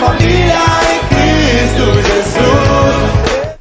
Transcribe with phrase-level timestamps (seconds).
[0.00, 0.58] Família
[1.10, 3.58] Cristo Jesus.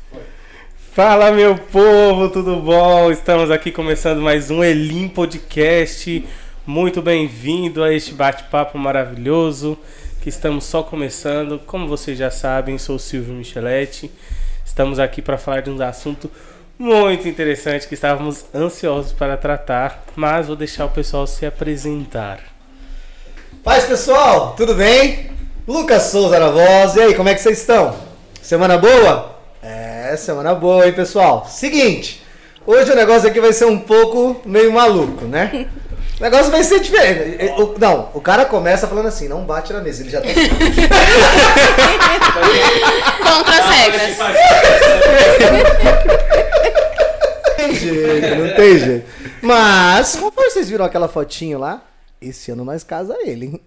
[0.93, 3.11] Fala meu povo, tudo bom?
[3.11, 6.25] Estamos aqui começando mais um Elim Podcast.
[6.65, 9.77] Muito bem-vindo a este bate-papo maravilhoso
[10.21, 11.59] que estamos só começando.
[11.59, 14.09] Como vocês já sabem, sou o Silvio Micheletti.
[14.65, 16.31] Estamos aqui para falar de um assunto
[16.79, 22.39] muito interessante que estávamos ansiosos para tratar, mas vou deixar o pessoal se apresentar.
[23.61, 25.29] Paz pessoal, tudo bem?
[25.67, 27.93] Lucas Souza na voz, e aí, como é que vocês estão?
[28.41, 29.37] Semana boa?
[29.61, 31.45] É, semana boa, hein pessoal?
[31.49, 32.23] Seguinte,
[32.65, 35.67] hoje o negócio aqui vai ser um pouco meio maluco, né?
[36.19, 37.45] O negócio vai ser diferente.
[37.57, 40.27] O- Não, o cara começa falando assim, não bate na mesa, ele já tá...
[43.23, 44.17] Contra as regras.
[44.17, 44.27] Não
[47.55, 49.05] tem jeito, não tem jeito.
[49.41, 51.81] Mas, conforme vocês viram aquela fotinho lá,
[52.21, 53.61] esse ano nós casa ele, hein?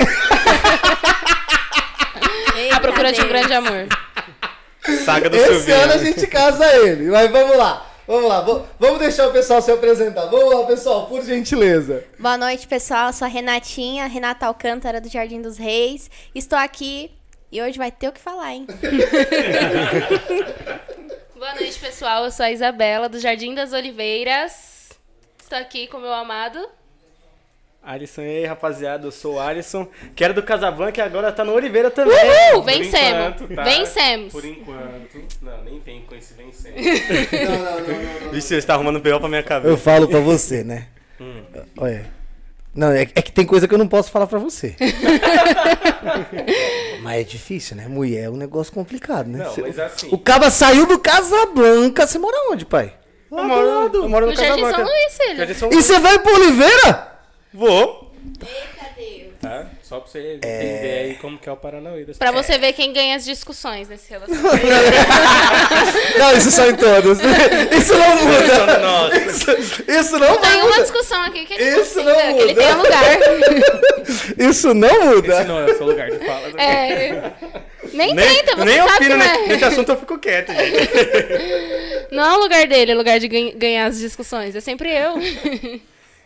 [2.72, 3.86] A procura de um grande amor.
[5.04, 5.76] Saga do Esse Silvinho.
[5.80, 7.08] ano a gente casa ele.
[7.10, 8.40] Mas vamos lá, vamos lá.
[8.78, 10.26] Vamos deixar o pessoal se apresentar.
[10.26, 12.04] Vamos lá, pessoal, por gentileza.
[12.18, 13.08] Boa noite, pessoal.
[13.08, 16.10] Eu sou a Renatinha, Renata Alcântara do Jardim dos Reis.
[16.34, 17.10] Estou aqui
[17.50, 18.66] e hoje vai ter o que falar, hein?
[21.36, 22.24] Boa noite, pessoal.
[22.24, 24.90] Eu sou a Isabela, do Jardim das Oliveiras.
[25.42, 26.58] Estou aqui com o meu amado.
[27.84, 31.44] Alisson, e aí, rapaziada, eu sou o Alisson, que era do Casablanca e agora tá
[31.44, 32.14] no Oliveira também.
[32.14, 32.62] Uhul!
[32.62, 33.34] Por Vencemos!
[33.34, 33.62] enquanto, tá?
[33.64, 34.32] Vencemos!
[34.32, 35.24] Por enquanto.
[35.42, 36.74] Não, nem vem com esse vencendo.
[37.32, 38.30] Não, não, não, não.
[38.30, 39.76] Vixe, você tá arrumando pior pra minha Eu cabeça.
[39.78, 40.86] falo pra você, né?
[41.76, 42.06] Olha.
[42.74, 44.74] Não, é, é que tem coisa que eu não posso falar pra você.
[47.02, 47.86] mas é difícil, né?
[47.88, 49.38] Mulher é um negócio complicado, né?
[49.44, 52.06] Não, mas assim- O caba saiu do Casablanca.
[52.06, 52.94] Você mora onde, pai?
[53.30, 54.90] Eu moro, eu moro no No Jardim São Casablanca.
[54.90, 55.36] Luís.
[55.36, 57.11] Jardim São E você vai pro Oliveira?
[57.52, 58.10] Vou.
[59.40, 59.66] Tá?
[59.82, 62.04] Só pra você entender aí como que é o Paranauê.
[62.16, 62.46] Pra pessoas.
[62.46, 64.64] você ver quem ganha as discussões nesse relacionamento.
[66.18, 67.18] Não, isso só em todos.
[67.18, 69.18] Isso não muda.
[69.26, 69.50] Isso,
[69.90, 70.82] isso não Tem uma muda.
[70.82, 72.54] discussão aqui que ele Isso consiga, não que ele muda.
[72.54, 73.02] tenha lugar.
[74.38, 75.34] Isso não muda.
[75.40, 76.48] Esse não é o seu lugar de fala.
[76.50, 76.54] né?
[76.64, 77.32] É.
[77.92, 79.34] Nem, Nem, tenta, você nem sabe opino que né?
[79.34, 79.48] é.
[79.48, 82.06] nesse assunto, eu fico quieto, gente.
[82.12, 84.54] Não é o lugar dele, é o lugar de ganha- ganhar as discussões.
[84.54, 85.14] É sempre eu.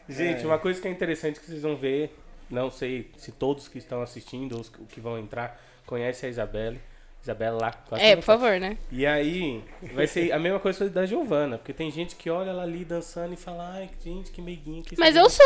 [0.08, 2.16] Gente, uma coisa que é interessante que vocês vão ver,
[2.50, 6.80] não sei se todos que estão assistindo ou os que vão entrar conhecem a Isabelle.
[7.22, 7.72] Isabela lá.
[7.72, 8.78] quase É, por favor, né?
[8.90, 12.62] E aí, vai ser a mesma coisa da Giovana, porque tem gente que olha ela
[12.62, 14.80] ali dançando e fala, ai, gente, que meiguinha.
[14.82, 15.44] Que Mas eu sou.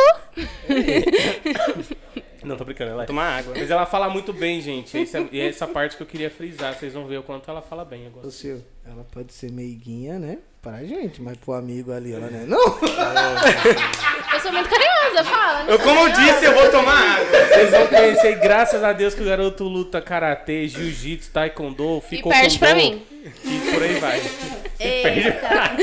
[2.43, 3.07] Não, tô brincando, ela é.
[3.07, 3.55] Tomar água.
[3.57, 4.97] Mas ela fala muito bem, gente.
[4.97, 6.75] Essa, e é essa parte que eu queria frisar.
[6.75, 8.27] Vocês vão ver o quanto ela fala bem agora.
[8.27, 10.39] Ô, Sil, ela pode ser meiguinha, né?
[10.63, 12.45] Pra gente, mas pro amigo ali, ela né?
[12.47, 12.59] Não!
[14.33, 15.65] Eu sou muito carinhosa, fala.
[15.65, 17.47] não Eu, como eu disse, eu vou tomar água.
[17.47, 22.17] Vocês vão conhecer, e graças a Deus, que o garoto luta karatê, jiu-jitsu, taekwondo, E
[22.17, 23.03] ficou perde com pra mim.
[23.45, 24.21] E por aí vai.
[24.81, 25.77] Eita.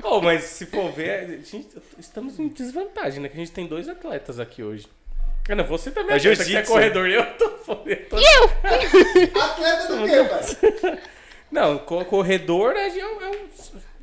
[0.00, 1.68] Pô, mas se for ver, a gente,
[1.98, 3.28] estamos em desvantagem, né?
[3.28, 4.86] Que a gente tem dois atletas aqui hoje.
[5.48, 7.06] Não, você também É atleta, que você é corredor.
[7.08, 7.44] Eu tô,
[7.86, 9.42] eu tô- E eu?
[9.42, 10.98] Atleta do quê, pai?
[11.50, 13.20] Não, co- corredor é, é um...
[13.22, 13.54] é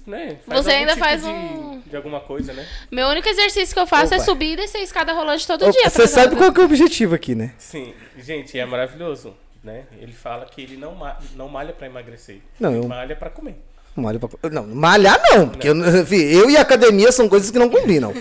[0.06, 0.38] né?
[0.48, 2.68] Você ainda tipo faz de, um- De alguma coisa, né?
[2.92, 4.26] Meu único exercício que eu faço é Opa.
[4.26, 5.90] subir e descer a escada rolante todo Ô, dia.
[5.90, 7.54] Você sabe qual que é o objetivo aqui, né?
[7.58, 9.86] Sim, gente, é maravilhoso, né?
[10.00, 12.40] Ele fala que ele não, ma- não malha pra emagrecer.
[12.60, 13.56] Não, ele eu- malha pra comer.
[13.96, 14.50] Malha pra...
[14.50, 15.76] Não, malhar não, porque eu,
[16.16, 18.14] eu e academia são coisas que não combinam.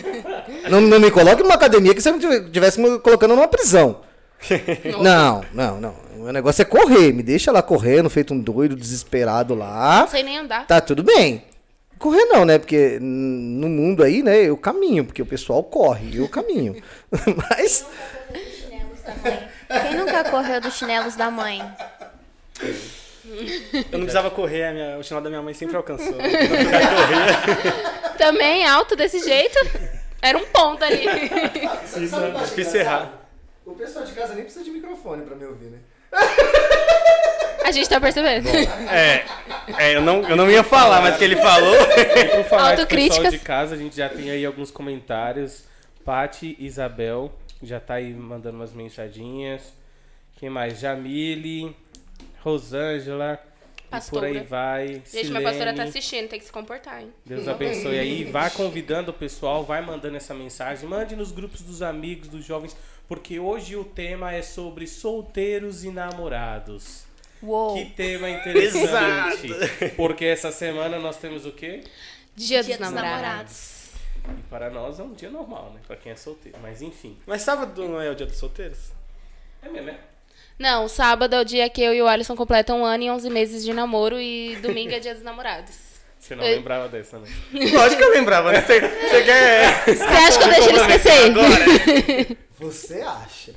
[0.69, 4.01] não, não me coloque numa academia que você estivesse me colocando numa prisão.
[5.03, 5.95] Não, não, não.
[6.17, 7.13] O meu negócio é correr.
[7.13, 10.01] Me deixa lá correndo, feito um doido, desesperado lá.
[10.01, 10.67] Não sei nem andar.
[10.67, 11.45] Tá tudo bem.
[11.99, 12.59] Correr não, né?
[12.59, 16.83] Porque no mundo aí, né, eu caminho, porque o pessoal corre, eu caminho.
[17.51, 17.85] Mas
[19.69, 21.63] Quem nunca correu dos chinelos da mãe?
[23.75, 26.15] Eu não precisava correr, a minha- o sinal da minha mãe sempre alcançou.
[28.19, 29.57] Também alto desse jeito.
[30.21, 31.07] Era um ponto ali.
[32.45, 33.13] Difícil errar.
[33.65, 35.79] o pessoal de casa nem precisa de microfone pra me ouvir, né?
[37.65, 38.49] A gente tá percebendo.
[38.91, 39.25] É,
[39.79, 41.75] é eu, não, eu não ia falar, mas que ele falou.
[41.75, 45.65] E por falar de pessoal de casa, a gente já tem aí alguns comentários.
[46.05, 47.33] Pati Isabel
[47.63, 49.73] já tá aí mandando umas mensadinhas.
[50.37, 50.81] Quem mais?
[50.81, 51.75] Jamile,
[52.43, 53.39] Rosângela.
[53.93, 54.45] E por aí Pastora.
[54.45, 55.03] vai.
[55.11, 55.89] Gente, minha pastora tá Silene.
[55.89, 57.13] assistindo, tem que se comportar, hein?
[57.27, 58.23] Deus abençoe aí.
[58.25, 60.89] Vai convidando o pessoal, vai mandando essa mensagem.
[60.89, 62.77] Mande nos grupos dos amigos, dos jovens,
[63.09, 67.03] porque hoje o tema é sobre solteiros e namorados.
[67.43, 67.75] Uou.
[67.75, 69.49] Que tema interessante.
[69.97, 71.83] Porque essa semana nós temos o quê?
[72.37, 73.23] Dia, Dia dos dos namorados.
[73.23, 73.81] namorados.
[74.39, 75.81] E para nós é um dia normal, né?
[75.87, 76.59] Pra quem é solteiro.
[76.61, 77.17] Mas enfim.
[77.27, 78.93] Mas sábado não é o dia dos solteiros?
[79.63, 79.99] É mesmo, é?
[80.61, 83.31] Não, sábado é o dia que eu e o Alisson completam um ano e 11
[83.31, 85.75] meses de namoro e domingo é dia dos namorados.
[86.19, 87.27] Você não Eu- lembrava dessa, né?
[87.73, 88.61] Lógico que eu lembrava, né?
[88.61, 89.85] Você, você quer...
[89.87, 92.37] Você acha que eu deixo ele esquecer?
[92.59, 93.55] Você acha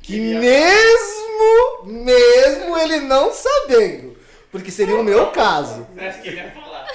[0.00, 4.16] que mesmo, mesmo ele não sabendo,
[4.50, 6.86] porque seria o meu caso, Você acha que ele ia falar?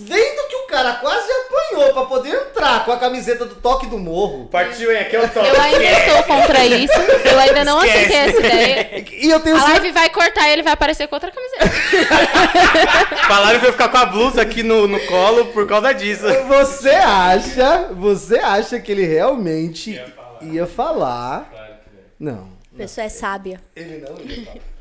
[0.00, 3.98] Vendo que o cara quase apanhou pra poder entrar com a camiseta do toque do
[3.98, 4.98] morro, Partiu, hein?
[5.00, 5.46] Aqui é o top.
[5.48, 6.92] Eu ainda estou contra isso.
[7.24, 8.04] Eu ainda não Esquece.
[8.04, 9.04] aceitei essa ideia.
[9.12, 9.80] e eu tenho A certeza...
[9.80, 11.68] live vai cortar e ele vai aparecer com outra camiseta.
[13.28, 16.24] Falaram que eu ia ficar com a blusa aqui no, no colo por causa disso.
[16.48, 20.00] Você acha, você acha que ele realmente
[20.42, 21.48] ia falar?
[21.50, 22.32] Claro que não.
[22.34, 23.60] Não, A pessoa é sábia.
[23.74, 24.73] ele não ia falar.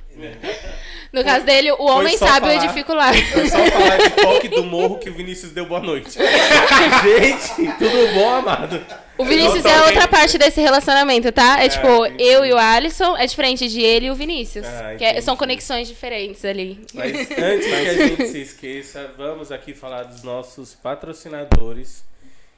[1.12, 2.55] No caso dele, o homem sábio falar.
[2.55, 3.13] edifica o lar.
[3.15, 6.10] Foi só falar de toque do morro que o Vinícius deu boa noite.
[6.17, 8.84] Gente, tudo bom, amado?
[9.17, 11.63] O Vinícius é outra parte desse relacionamento, tá?
[11.63, 12.24] É tipo, entendi.
[12.24, 14.65] eu e o Alisson é diferente de ele e o Vinícius.
[14.65, 16.84] Ah, que é- são conexões diferentes ali.
[16.93, 22.03] Mas antes que a gente se esqueça, vamos aqui falar dos nossos patrocinadores.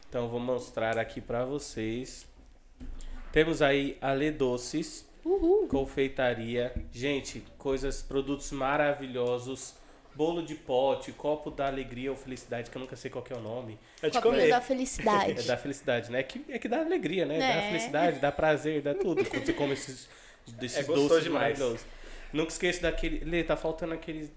[0.09, 2.25] Então vou mostrar aqui pra vocês.
[3.33, 5.04] Temos aí a Lê Doces,
[5.67, 6.73] confeitaria.
[6.91, 9.73] Gente, coisas, produtos maravilhosos.
[10.13, 13.35] Bolo de pote, copo da alegria ou felicidade, que eu nunca sei qual que é
[13.35, 13.77] o nome.
[14.01, 14.49] É de Copinho comer.
[14.49, 15.43] da É felicidade.
[15.43, 16.19] da felicidade, né?
[16.19, 17.37] É que, é que dá alegria, né?
[17.37, 17.67] Dá É.
[17.67, 19.25] felicidade, dá prazer, dá tudo.
[19.25, 20.07] Quando você come esses,
[20.47, 21.59] desses É doces demais.
[21.59, 21.85] maravilhosos.
[22.31, 23.25] Nunca esqueça daquele.
[23.25, 24.31] Lê, tá faltando aqueles,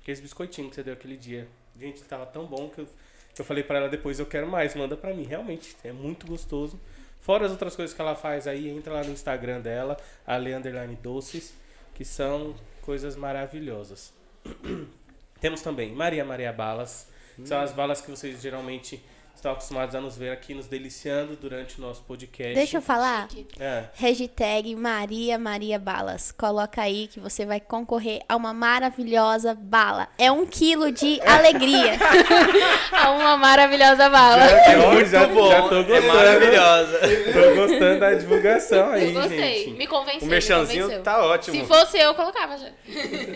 [0.00, 1.48] aqueles biscoitinhos que você deu aquele dia.
[1.76, 2.88] Gente, tava tão bom que eu,
[3.34, 5.24] que eu falei pra ela depois, eu quero mais, manda pra mim.
[5.24, 6.78] Realmente, é muito gostoso.
[7.26, 10.54] Fora as outras coisas que ela faz aí, entra lá no Instagram dela, a Lê
[10.54, 11.54] Underline Doces,
[11.92, 14.14] que são coisas maravilhosas.
[15.40, 17.08] Temos também Maria Maria Balas.
[17.34, 19.04] que São as balas que vocês geralmente
[19.36, 22.54] estão acostumados a nos ver aqui, nos deliciando durante o nosso podcast.
[22.54, 23.28] Deixa eu falar.
[23.60, 26.32] É, Hashtag Maria Maria Balas.
[26.32, 30.08] Coloca aí que você vai concorrer a uma maravilhosa bala.
[30.18, 31.96] É um quilo de alegria.
[32.92, 34.42] É uma maravilhosa bala.
[34.42, 35.48] É muito já, bom.
[35.50, 36.06] Já tô é gostando.
[36.08, 36.98] maravilhosa.
[37.32, 39.64] Tô gostando da divulgação aí, Eu gostei.
[39.64, 39.70] gente.
[39.76, 40.22] Me convenceu.
[40.22, 41.02] O me merchanzinho convenceu.
[41.04, 41.56] tá ótimo.
[41.56, 42.68] Se fosse eu, eu colocava já.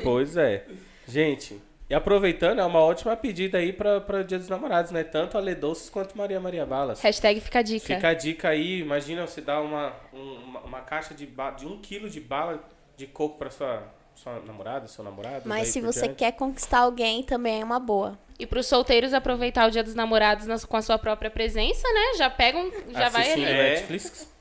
[0.02, 0.64] Pois é.
[1.06, 1.60] Gente,
[1.90, 5.02] e aproveitando, é uma ótima pedida aí pra, pra Dia dos Namorados, né?
[5.04, 7.00] Tanto a Lê Doces quanto Maria Maria Balas.
[7.02, 7.94] Hashtag fica a dica.
[7.94, 11.66] Fica a dica aí, imagina você dar uma, um- uma, uma caixa de, ba- de
[11.66, 12.62] um quilo de bala
[12.96, 13.82] de coco pra sua,
[14.14, 15.42] sua namorada, seu namorado.
[15.48, 16.16] Mas se você diante.
[16.18, 18.16] quer conquistar alguém, também é uma boa.
[18.38, 22.14] E pros solteiros aproveitar o dia dos namorados nas- com a sua própria presença, né?
[22.16, 23.58] Já pegam, já vai Assistindo ali.
[23.58, 23.70] É.
[23.74, 24.32] Netflix.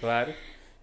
[0.00, 0.32] Claro.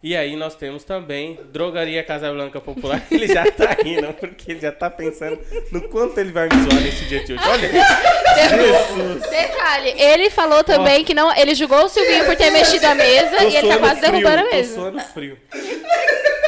[0.02, 3.02] E aí nós temos também Drogaria Casablanca Popular.
[3.10, 5.40] Ele já tá rindo, porque ele já tá pensando
[5.72, 7.44] no quanto ele vai me zoar nesse dia de hoje.
[7.48, 9.30] Olha, Jesus!
[9.30, 11.36] Detalhe, ele falou também que não.
[11.36, 14.12] Ele julgou o Silvinho por ter mexido a mesa Tô e ele tá quase frio,
[14.12, 14.76] derrubando a tô mesa.
[14.76, 15.40] suando frio.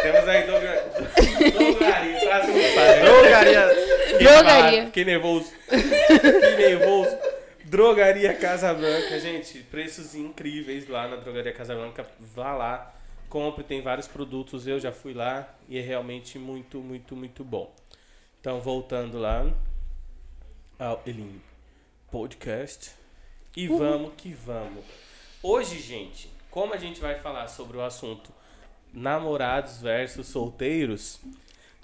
[0.02, 0.84] Temos aí droga...
[1.52, 3.00] Drogaria, quase não sai.
[3.02, 3.70] Drogaria.
[4.10, 4.86] Fiquei Drogaria.
[4.86, 5.52] Fiquei nervoso.
[5.68, 7.18] Fiquei nervoso.
[7.66, 12.06] Drogaria Casablanca, gente, preços incríveis lá na Drogaria Casablanca.
[12.36, 12.94] Vá lá,
[13.30, 14.68] compre, tem vários produtos.
[14.68, 17.74] Eu já fui lá e é realmente muito, muito, muito bom.
[18.42, 19.50] Então, voltando lá
[20.78, 21.42] ao Elim
[22.12, 22.92] Podcast.
[23.56, 24.84] E vamos que vamos.
[25.44, 28.32] Hoje, gente, como a gente vai falar sobre o assunto
[28.94, 31.20] namorados versus solteiros,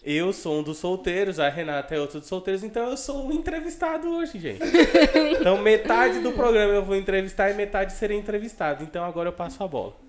[0.03, 3.31] eu sou um dos solteiros, a Renata é outro dos solteiros, então eu sou um
[3.31, 4.61] entrevistado hoje, gente.
[5.39, 8.83] Então metade do programa eu vou entrevistar e metade serei entrevistado.
[8.83, 10.04] Então agora eu passo a bola.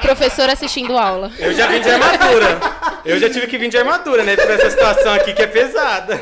[0.00, 1.30] Professor assistindo aula.
[1.38, 2.60] Eu já vim de armadura.
[3.04, 4.36] Eu já tive que vir de armadura, né?
[4.36, 6.20] Por essa situação aqui que é pesada.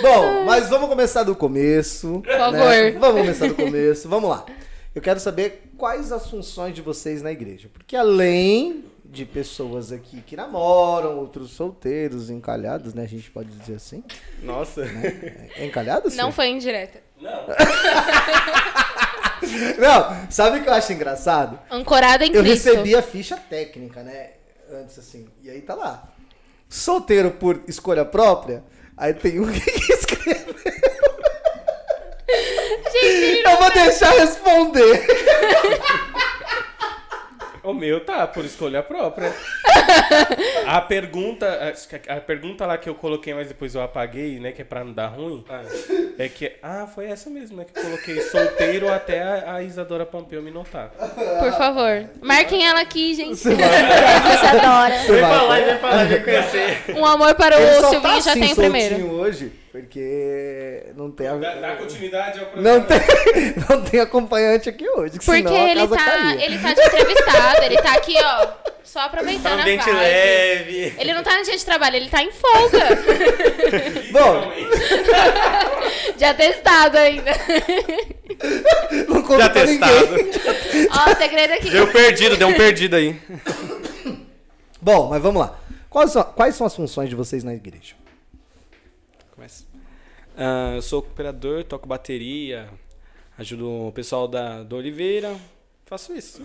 [0.00, 2.22] Bom, mas vamos começar do começo.
[2.24, 2.92] Por favor.
[2.98, 4.08] Vamos começar do começo.
[4.08, 4.44] Vamos lá.
[4.94, 7.68] Eu quero saber quais as funções de vocês na igreja.
[7.72, 13.02] Porque além de pessoas aqui que namoram, outros solteiros, encalhados, né?
[13.02, 14.02] A gente pode dizer assim.
[14.42, 14.82] Nossa.
[15.56, 16.10] É encalhado?
[16.10, 16.16] sim?
[16.16, 17.00] Não foi indireta.
[17.20, 17.30] Não.
[19.78, 21.58] Não, sabe o que eu acho engraçado?
[21.70, 22.68] Ancorada em Eu Cristo.
[22.70, 24.30] recebi a ficha técnica, né?
[24.72, 25.28] Antes assim.
[25.42, 26.08] E aí tá lá.
[26.68, 28.62] Solteiro por escolha própria.
[28.96, 30.54] Aí tem um que escreveu.
[33.44, 35.06] eu vou deixar responder.
[37.64, 39.32] O meu tá, por escolha própria.
[40.66, 41.46] A pergunta,
[42.08, 44.82] a, a pergunta lá que eu coloquei, mas depois eu apaguei, né, que é pra
[44.84, 45.62] não dar ruim, Ah,
[46.18, 50.04] é que, ah, foi essa mesmo, né, que eu coloquei solteiro até a, a Isadora
[50.04, 50.90] Pompeu me notar.
[50.90, 52.04] Por favor.
[52.20, 53.36] Marquem ela aqui, gente.
[53.36, 54.98] Você adora.
[54.98, 56.82] Você Vem pra lá, vem pra lá, vem conhecer.
[56.96, 59.10] Um amor para Ele o Silvinho tá já assim, tem o primeiro.
[59.12, 61.34] hoje, porque não tem a...
[61.36, 62.98] Dá, dá continuidade ao Não tem,
[63.70, 66.44] não tem acompanhante aqui hoje, que Porque senão a ele casa tá, caía.
[66.44, 68.48] ele tá de entrevistado, ele tá aqui, ó,
[68.84, 69.96] só aproveitando a Ambiente vibe.
[69.98, 70.94] leve.
[70.98, 72.88] Ele não tá no dia de trabalho, ele tá em folga.
[74.12, 74.52] Bom,
[76.18, 77.32] de atestado ainda.
[79.08, 80.16] não conta Já testado.
[80.16, 80.88] ninguém.
[80.90, 81.70] Ó, o segredo aqui.
[81.70, 83.18] Deu perdido, deu um perdido aí.
[84.82, 85.58] Bom, mas vamos lá.
[85.88, 88.01] Quais são, quais são as funções de vocês na igreja?
[90.44, 92.68] Ah, eu sou cooperador, toco bateria,
[93.38, 95.38] ajudo o pessoal da, do Oliveira.
[95.86, 96.42] Faço isso.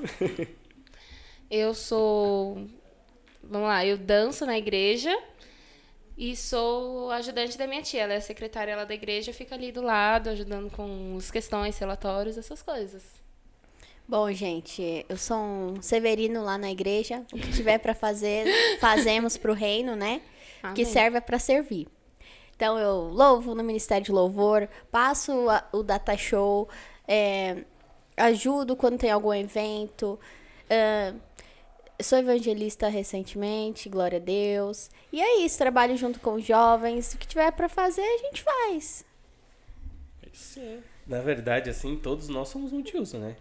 [1.50, 2.68] Eu sou.
[3.42, 5.18] Vamos lá, eu danço na igreja
[6.18, 8.02] e sou ajudante da minha tia.
[8.02, 12.38] Ela é secretária lá da igreja, fica ali do lado, ajudando com as questões, relatórios,
[12.38, 13.02] essas coisas.
[14.06, 17.26] Bom, gente, eu sou um severino lá na igreja.
[17.32, 18.46] O que tiver pra fazer,
[18.82, 20.20] fazemos pro reino, né?
[20.76, 20.86] Que Amém.
[20.86, 21.88] serve é pra servir.
[22.58, 25.32] Então, eu louvo no Ministério de Louvor, passo
[25.72, 26.68] o data show,
[27.08, 27.64] é,
[28.18, 30.20] ajudo quando tem algum evento.
[30.68, 31.14] ah,
[32.02, 34.90] sou evangelista recentemente, glória a Deus.
[35.14, 37.14] E é isso, trabalho junto com os jovens.
[37.14, 39.06] O que tiver pra fazer, a gente faz.
[41.06, 43.36] Na verdade, assim, todos nós somos multiuso, né?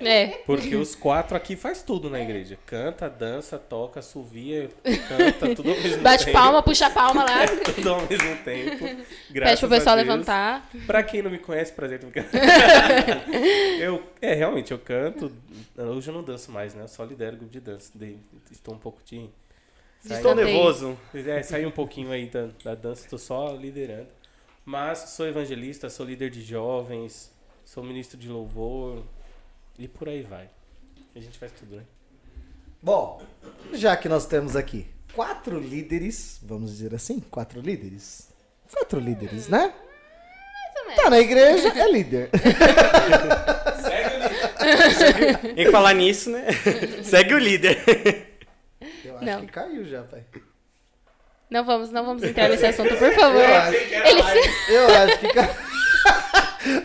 [0.00, 0.28] É.
[0.46, 2.58] Porque os quatro aqui faz tudo na igreja.
[2.66, 4.70] Canta, dança, toca, assovia,
[5.08, 6.38] canta, tudo ao mesmo Bate tempo.
[6.38, 7.46] palma, puxa a palma lá.
[7.74, 8.78] Tudo ao mesmo tempo.
[8.78, 10.08] Pede Graças pro pessoal a Deus.
[10.08, 10.70] levantar.
[10.86, 12.00] Pra quem não me conhece, prazer.
[13.80, 15.32] eu, é, realmente, eu canto.
[15.76, 16.84] Hoje eu não danço mais, né?
[16.84, 17.92] Eu só lidero grupo de dança.
[18.50, 19.28] Estou um pouco de.
[20.04, 20.98] Estou nervoso.
[21.14, 24.08] É, saí um pouquinho aí da, da dança, estou só liderando.
[24.64, 27.32] Mas sou evangelista, sou líder de jovens,
[27.64, 29.04] sou ministro de louvor
[29.80, 30.48] e por aí vai.
[31.16, 31.82] A gente faz tudo, né?
[32.82, 33.22] Bom,
[33.72, 38.28] já que nós temos aqui quatro líderes, vamos dizer assim, quatro líderes.
[38.70, 39.72] Quatro líderes, né?
[40.96, 42.30] Tá na igreja, é líder.
[45.42, 46.46] Tem que falar nisso, né?
[47.02, 47.82] Segue o líder.
[49.04, 49.40] Eu acho Não.
[49.40, 50.24] que caiu já, pai.
[51.48, 53.40] Não vamos, não vamos entrar nesse assunto, por favor.
[53.40, 54.20] Eu acho, Ele
[54.68, 55.69] eu acho que caiu.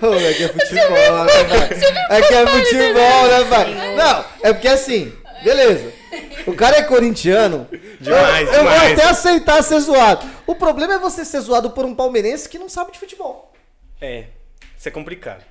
[0.01, 2.17] Ô, é que é futebol, né, pai?
[2.17, 3.95] É que é futebol, né, pai?
[3.95, 5.93] Não, é porque assim, beleza.
[6.47, 7.67] O cara é corintiano.
[7.99, 8.93] Demais, eu, eu vou demais.
[8.93, 10.25] até aceitar ser zoado.
[10.47, 13.53] O problema é você ser zoado por um palmeirense que não sabe de futebol.
[13.99, 14.25] É,
[14.77, 15.43] isso é complicado.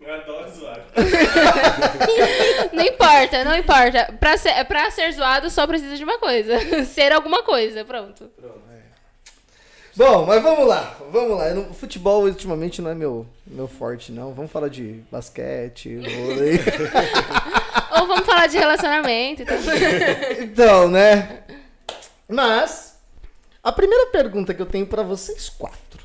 [0.00, 0.80] Eu adoro zoar.
[2.74, 4.12] Não importa, não importa.
[4.20, 6.58] Pra ser, pra ser zoado, só precisa de uma coisa.
[6.84, 8.30] Ser alguma coisa, pronto.
[9.96, 11.48] Bom, mas vamos lá, vamos lá.
[11.50, 14.32] Eu não- futebol ultimamente não é meu, meu forte, não.
[14.34, 16.58] Vamos falar de basquete, vôlei.
[18.00, 19.60] Ou vamos falar de relacionamento e tudo.
[20.42, 21.44] então, né?
[22.28, 22.98] Mas,
[23.62, 26.02] a primeira pergunta que eu tenho pra vocês quatro.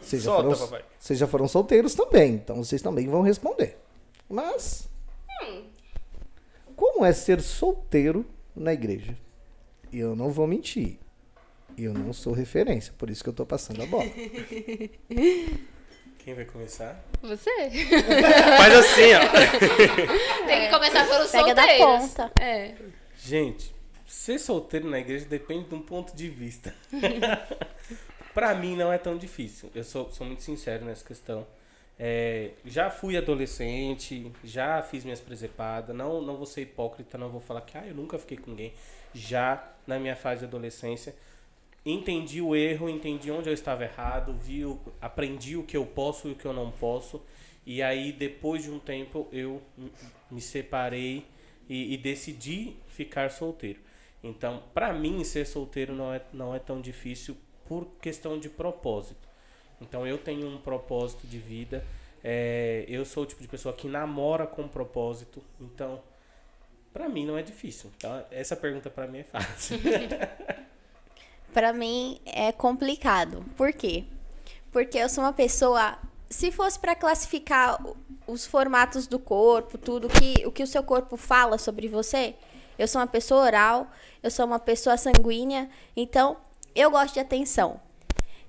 [0.00, 0.84] Vocês já, Solta, foram, papai.
[1.00, 3.76] vocês já foram solteiros também, então vocês também vão responder.
[4.28, 4.86] Mas,
[6.76, 8.24] como é ser solteiro
[8.54, 9.16] na igreja?
[9.90, 10.98] E eu não vou mentir.
[11.76, 14.04] Eu não sou referência, por isso que eu tô passando a bola.
[16.18, 17.04] Quem vai começar?
[17.20, 17.50] Você?
[18.56, 19.20] Faz assim, ó.
[20.46, 22.32] Tem que começar pelos Pega da ponta.
[22.40, 22.74] É.
[23.18, 23.74] Gente,
[24.06, 26.74] ser solteiro na igreja depende de um ponto de vista.
[28.32, 29.70] pra mim não é tão difícil.
[29.74, 31.46] Eu sou, sou muito sincero nessa questão.
[31.98, 35.94] É, já fui adolescente, já fiz minhas presepadas.
[35.94, 38.72] Não, não vou ser hipócrita, não vou falar que ah, eu nunca fiquei com ninguém.
[39.12, 41.14] Já na minha fase de adolescência,
[41.84, 46.28] entendi o erro, entendi onde eu estava errado, vi, o- aprendi o que eu posso
[46.28, 47.22] e o que eu não posso.
[47.66, 49.62] E aí, depois de um tempo, eu
[50.30, 51.24] me separei
[51.68, 53.80] e, e decidi ficar solteiro.
[54.22, 59.28] Então, pra mim, ser solteiro não é, não é tão difícil por questão de propósito.
[59.80, 61.84] Então, eu tenho um propósito de vida.
[62.22, 65.42] é, eu sou o tipo de pessoa que namora com propósito.
[65.60, 66.02] Então,
[66.92, 67.90] pra mim não é difícil.
[67.96, 69.78] Então, essa pergunta pra mim é fácil.
[71.54, 73.44] Pra mim é complicado.
[73.56, 74.02] Por quê?
[74.72, 75.96] Porque eu sou uma pessoa.
[76.28, 77.80] Se fosse pra classificar
[78.26, 82.34] os formatos do corpo, tudo que o que o seu corpo fala sobre você,
[82.76, 83.86] eu sou uma pessoa oral,
[84.20, 86.36] eu sou uma pessoa sanguínea, então
[86.74, 87.80] eu gosto de atenção.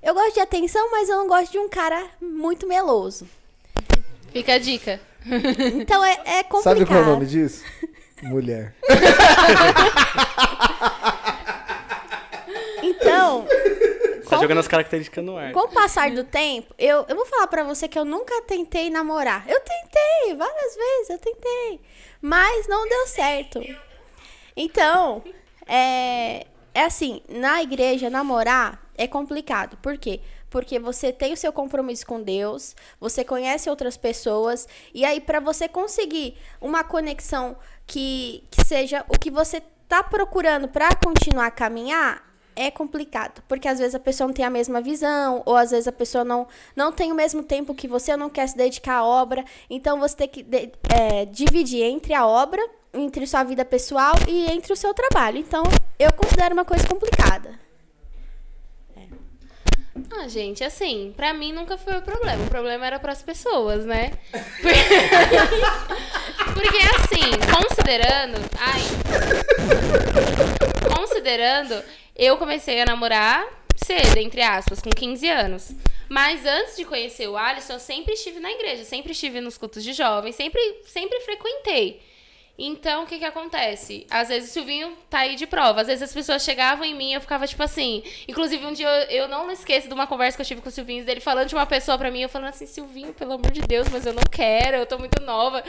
[0.01, 3.27] Eu gosto de atenção, mas eu não gosto de um cara muito meloso.
[4.31, 4.99] Fica a dica.
[5.79, 6.63] Então é, é complicado.
[6.63, 7.63] Sabe qual é o nome disso?
[8.23, 8.75] Mulher.
[13.25, 13.47] Então,
[14.25, 15.51] Tá com, jogando as características no ar.
[15.51, 18.89] com o passar do tempo, eu, eu vou falar pra você que eu nunca tentei
[18.89, 19.45] namorar.
[19.47, 21.79] Eu tentei, várias vezes eu tentei.
[22.21, 23.61] Mas não deu certo.
[24.57, 25.23] Então,
[25.67, 29.77] é, é assim, na igreja, namorar é complicado.
[29.77, 30.21] Por quê?
[30.49, 35.39] Porque você tem o seu compromisso com Deus, você conhece outras pessoas, e aí para
[35.39, 41.51] você conseguir uma conexão que, que seja o que você tá procurando para continuar a
[41.51, 42.23] caminhar,
[42.55, 45.87] é complicado, porque às vezes a pessoa não tem a mesma visão, ou às vezes
[45.87, 48.97] a pessoa não, não tem o mesmo tempo que você, ou não quer se dedicar
[48.99, 49.43] à obra.
[49.69, 52.61] Então você tem que de- é, dividir entre a obra,
[52.93, 55.37] entre sua vida pessoal e entre o seu trabalho.
[55.37, 55.63] Então
[55.99, 57.65] eu considero uma coisa complicada.
[60.17, 62.43] Ah, gente, assim, pra mim nunca foi o problema.
[62.43, 64.11] O problema era pras pessoas, né?
[66.53, 68.37] Porque assim, considerando.
[68.59, 68.81] Ai.
[70.97, 71.81] Considerando,
[72.15, 75.71] eu comecei a namorar cedo, entre aspas, com 15 anos.
[76.07, 79.83] Mas antes de conhecer o Alisson, eu sempre estive na igreja, sempre estive nos cultos
[79.83, 82.01] de jovens, sempre, sempre frequentei.
[82.57, 84.07] Então, o que que acontece?
[84.09, 85.81] Às vezes o Silvinho tá aí de prova.
[85.81, 88.01] Às vezes as pessoas chegavam em mim e eu ficava tipo assim.
[88.27, 90.71] Inclusive, um dia eu, eu não esqueço de uma conversa que eu tive com o
[90.71, 93.61] Silvinho, dele falando de uma pessoa pra mim, eu falando assim, Silvinho, pelo amor de
[93.61, 95.61] Deus, mas eu não quero, eu tô muito nova.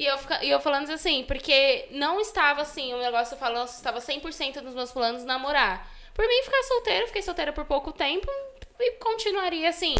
[0.00, 3.98] E eu, fica- e eu falando assim, porque não estava assim, o negócio falando, estava
[4.00, 5.86] 100% nos meus planos namorar.
[6.14, 8.26] Por mim, ficar solteira, fiquei solteira por pouco tempo
[8.80, 9.94] e continuaria assim.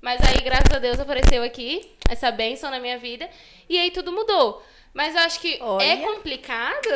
[0.00, 3.30] Mas aí, graças a Deus, apareceu aqui essa bênção na minha vida.
[3.68, 4.60] E aí tudo mudou.
[4.92, 5.96] Mas eu acho que é Olha.
[5.98, 6.88] complicado.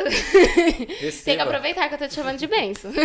[1.23, 2.91] Tem que aproveitar que eu tô te chamando de bênção.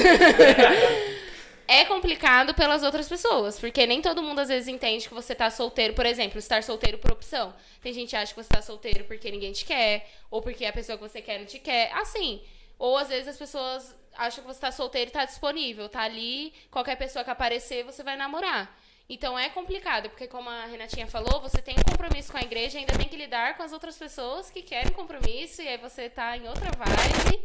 [1.66, 5.50] é complicado pelas outras pessoas, porque nem todo mundo às vezes entende que você tá
[5.50, 7.54] solteiro, por exemplo, estar solteiro por opção.
[7.80, 10.72] Tem gente que acha que você tá solteiro porque ninguém te quer, ou porque a
[10.72, 11.90] pessoa que você quer não te quer.
[11.92, 12.42] Assim.
[12.78, 16.52] Ou às vezes as pessoas acham que você tá solteiro e tá disponível, tá ali,
[16.70, 18.76] qualquer pessoa que aparecer, você vai namorar.
[19.08, 22.78] Então é complicado, porque como a Renatinha falou, você tem um compromisso com a igreja,
[22.78, 26.36] ainda tem que lidar com as outras pessoas que querem compromisso, e aí você tá
[26.36, 27.44] em outra vibe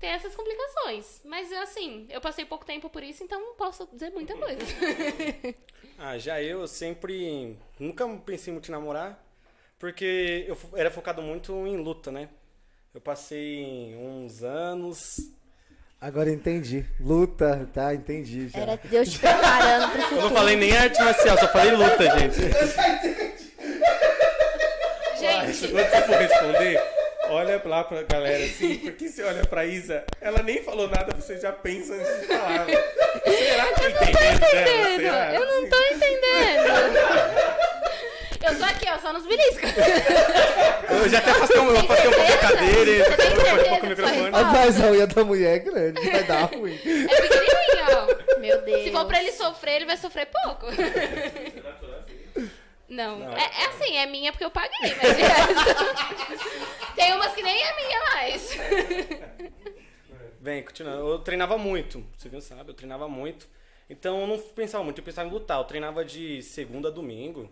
[0.00, 1.20] tem essas complicações.
[1.24, 4.60] Mas assim, eu passei pouco tempo por isso, então não posso dizer muita coisa.
[6.02, 7.58] Ah, já eu sempre.
[7.78, 9.22] Nunca pensei muito em namorar,
[9.78, 12.30] porque eu era focado muito em luta, né?
[12.94, 14.98] Eu passei uns anos.
[16.00, 16.86] Agora entendi.
[16.98, 17.94] Luta, tá?
[17.94, 18.60] Entendi já.
[18.60, 22.40] Era Deus te preparando pro Eu não falei nem arte marcial, só falei luta, gente.
[25.20, 26.80] Gente, Quando você for responder,
[27.30, 31.38] olha lá pra galera assim, porque você olha pra Isa, ela nem falou nada, você
[31.38, 32.66] já pensa antes de falar.
[32.66, 37.30] Será que eu tô entendendo, eu não tô entendendo.
[38.42, 39.70] Eu tô aqui, ó, só nos beliscos.
[40.90, 43.74] Eu já até afastei um, eu afastei um pouco a cadeira, Você tem um pouco
[43.74, 44.30] o que microfone.
[44.34, 46.74] a unha da mulher é grande, vai dar ruim.
[46.74, 48.38] É pequenininho, ó.
[48.40, 48.84] Meu Deus.
[48.84, 50.66] Se for pra ele sofrer, ele vai sofrer pouco.
[52.90, 57.56] Não, É, é assim, é minha porque eu paguei, mas resto- Tem umas que nem
[57.62, 58.50] é minha mais.
[60.40, 61.06] Bem, continuando.
[61.08, 62.70] Eu treinava muito, você viu, sabe?
[62.70, 63.48] Eu treinava muito.
[63.88, 65.58] Então eu não pensava muito, eu pensava em lutar.
[65.58, 67.50] Eu treinava de segunda a domingo,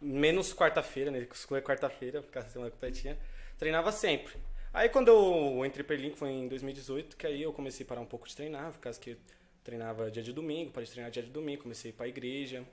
[0.00, 1.26] menos quarta-feira, né?
[1.32, 3.16] Escolher quarta-feira, ficar semana completinha.
[3.58, 4.34] Treinava sempre.
[4.72, 8.00] Aí quando eu entrei pra Link foi em 2018, que aí eu comecei a parar
[8.00, 9.16] um pouco de treinar, por causa que eu
[9.62, 12.64] treinava dia de domingo, parei de treinar dia de domingo, comecei a ir pra igreja.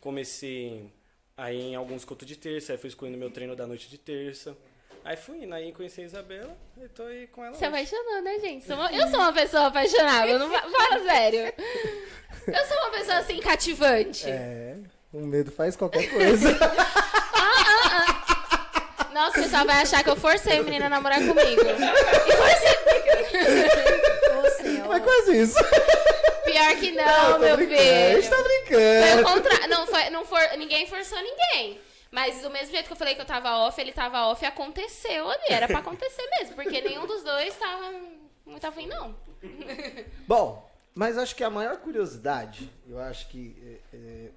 [0.00, 0.90] Comecei
[1.36, 4.56] aí em alguns cultos de terça, aí fui escolhendo meu treino da noite de terça.
[5.04, 7.54] Aí fui indo, aí conheci a Isabela e tô aí com ela.
[7.54, 7.66] Se hoje.
[7.66, 8.66] apaixonou, né, gente?
[8.66, 11.52] Sou uma- Eu sou uma pessoa apaixonada, não fa- fala sério.
[12.48, 14.28] Eu sou uma pessoa assim, cativante.
[14.28, 14.76] É,
[15.12, 16.48] o medo faz qualquer coisa.
[19.12, 21.62] Nossa, o pessoal vai achar que eu forcei a menina a namorar comigo.
[21.62, 22.76] E forcei.
[24.62, 24.94] Senhor.
[24.94, 25.56] É quase isso.
[26.58, 27.68] Pior que não, Tô meu A gente
[28.22, 28.30] filho.
[28.30, 29.22] tá Foi brincando.
[29.22, 29.68] o contrário.
[29.68, 31.80] Não, foi, não for, ninguém forçou ninguém.
[32.10, 35.28] Mas do mesmo jeito que eu falei que eu tava off, ele tava off, aconteceu
[35.30, 35.44] ali.
[35.50, 37.92] Era pra acontecer mesmo, porque nenhum dos dois tava
[38.46, 39.14] muito afim, não.
[40.26, 43.80] Bom, mas acho que a maior curiosidade, eu acho que.
[43.92, 44.28] é, é,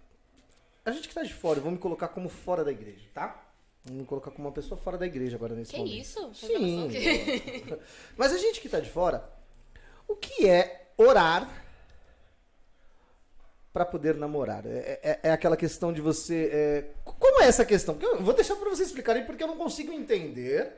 [0.86, 3.46] a gente que tá de fora, eu vou me colocar como fora da igreja, tá?
[3.86, 5.96] Vou me colocar como uma pessoa fora da igreja agora nesse Que momento.
[5.96, 6.32] isso?
[6.34, 6.90] Sim.
[8.18, 9.24] Mas a gente que tá de fora,
[10.08, 11.48] o que é orar
[13.80, 14.66] para poder namorar?
[14.66, 16.50] É, é- é aquela questão de você.
[16.52, 17.98] é, como é essa questão?
[18.02, 20.74] Eu vou deixar para vocês explicarem porque eu não consigo entender,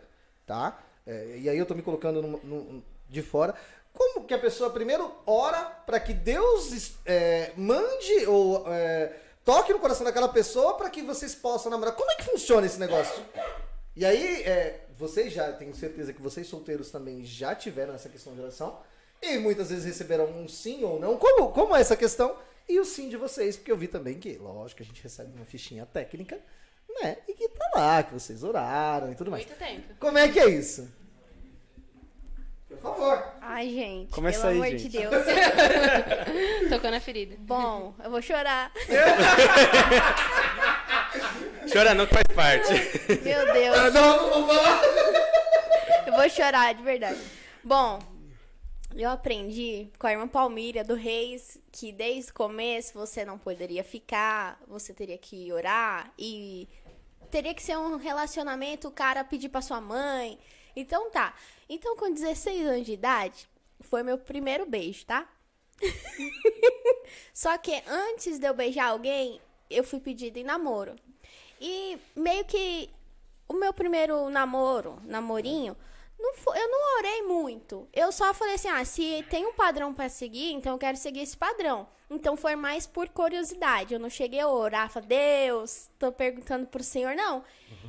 [0.45, 0.77] tá?
[1.07, 3.55] É, e aí eu tô me colocando no- no- de fora.
[3.91, 9.79] Como que a pessoa primeiro ora para que Deus é, mande ou é, toque no
[9.79, 11.95] coração daquela pessoa para que vocês possam namorar?
[11.95, 13.25] Como é que funciona esse negócio?
[13.95, 14.45] E aí,
[14.95, 18.79] vocês já, tenho certeza que vocês solteiros também já tiveram essa questão de oração.
[19.21, 21.17] E muitas vezes receberam um sim ou não.
[21.17, 22.35] Como, como é essa questão?
[22.67, 25.45] E o sim de vocês, porque eu vi também que, lógico, a gente recebe uma
[25.45, 26.39] fichinha técnica,
[27.02, 27.17] né?
[27.28, 29.45] E que tá lá, que vocês oraram e tudo mais.
[29.45, 29.93] Muito tempo.
[30.00, 30.88] Como é que é isso?
[32.69, 33.24] Por favor.
[33.41, 34.89] Ai, gente, Começa pelo aí, amor gente.
[34.89, 35.13] de Deus.
[36.69, 37.36] Tocou na ferida.
[37.39, 38.71] Bom, eu vou chorar.
[41.71, 42.71] Chora não que faz parte.
[43.24, 43.93] Meu Deus.
[43.93, 44.82] Não, não vou falar.
[46.08, 47.19] Eu vou chorar, de verdade.
[47.63, 48.00] Bom,
[48.95, 53.84] eu aprendi com a irmã Palmíria do Reis que desde o começo você não poderia
[53.84, 56.67] ficar, você teria que orar e
[57.30, 60.38] teria que ser um relacionamento, o cara pedir pra sua mãe.
[60.75, 61.34] Então tá.
[61.69, 63.49] Então com 16 anos de idade,
[63.80, 65.27] foi meu primeiro beijo, tá?
[67.34, 70.95] Só que antes de eu beijar alguém, eu fui pedida em namoro.
[71.60, 72.89] E meio que
[73.47, 75.75] o meu primeiro namoro, namorinho,
[76.21, 77.88] não foi, eu não orei muito.
[77.91, 81.21] Eu só falei assim: ah, se tem um padrão pra seguir, então eu quero seguir
[81.21, 81.88] esse padrão.
[82.10, 83.93] Então foi mais por curiosidade.
[83.93, 87.43] Eu não cheguei a orar, falei, Deus, tô perguntando pro Senhor, não.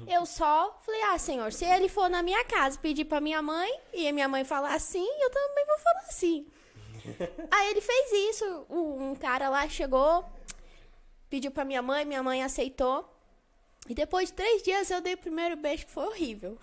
[0.06, 3.70] Eu só falei: ah, Senhor, se ele for na minha casa pedir pra minha mãe
[3.92, 6.46] e a minha mãe falar assim, eu também vou falar assim.
[7.50, 8.66] Aí ele fez isso.
[8.70, 10.24] Um, um cara lá chegou,
[11.28, 13.11] pediu pra minha mãe, minha mãe aceitou.
[13.88, 16.58] E depois de três dias eu dei o primeiro beijo que foi horrível.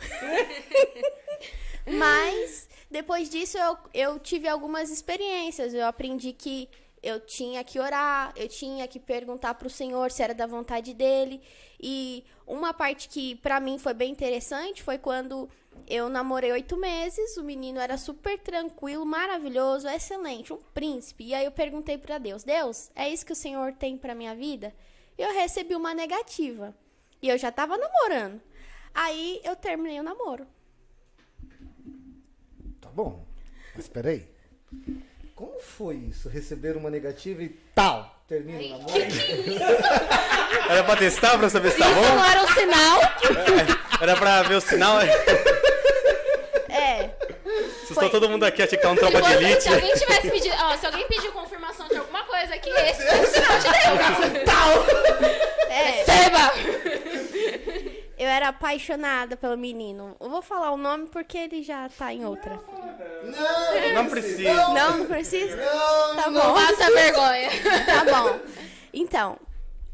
[1.86, 5.74] Mas depois disso eu, eu tive algumas experiências.
[5.74, 6.70] Eu aprendi que
[7.02, 11.42] eu tinha que orar, eu tinha que perguntar pro Senhor se era da vontade dele.
[11.80, 15.50] E uma parte que pra mim foi bem interessante foi quando
[15.88, 17.38] eu namorei oito meses.
[17.38, 21.26] O menino era super tranquilo, maravilhoso, excelente, um príncipe.
[21.26, 24.36] E aí eu perguntei pra Deus: Deus, é isso que o Senhor tem pra minha
[24.36, 24.74] vida?
[25.18, 26.76] E eu recebi uma negativa.
[27.22, 28.42] E eu já tava namorando.
[28.94, 30.48] Aí eu terminei o namoro.
[32.82, 33.26] Tá bom.
[33.76, 34.28] Mas peraí.
[35.36, 36.28] Como foi isso?
[36.30, 38.24] Receber uma negativa e tal.
[38.28, 38.94] Termina o namoro?
[40.70, 42.24] Era pra testar pra saber se tá Isso não bom?
[42.26, 43.00] era um sinal.
[44.02, 44.98] Era pra ver o sinal.
[46.72, 47.10] É.
[47.84, 49.64] Assustou todo mundo aqui, achei que tá um tropa de elite.
[49.64, 50.56] se alguém tivesse pedido.
[50.60, 54.50] Ó, se alguém pediu confirmação de alguma coisa aqui, esse foi o sinal de Deus.
[55.70, 55.82] É.
[55.92, 56.49] Receba!
[58.20, 60.14] Eu era apaixonada pelo menino.
[60.20, 62.60] Eu vou falar o nome porque ele já tá em outra.
[63.24, 64.54] Não, Não precisa.
[64.54, 65.56] Não, não precisa?
[65.56, 66.42] Não, Tá não.
[66.42, 66.54] bom.
[66.54, 67.50] Passa vergonha.
[67.86, 68.40] Tá bom.
[68.94, 69.38] Então,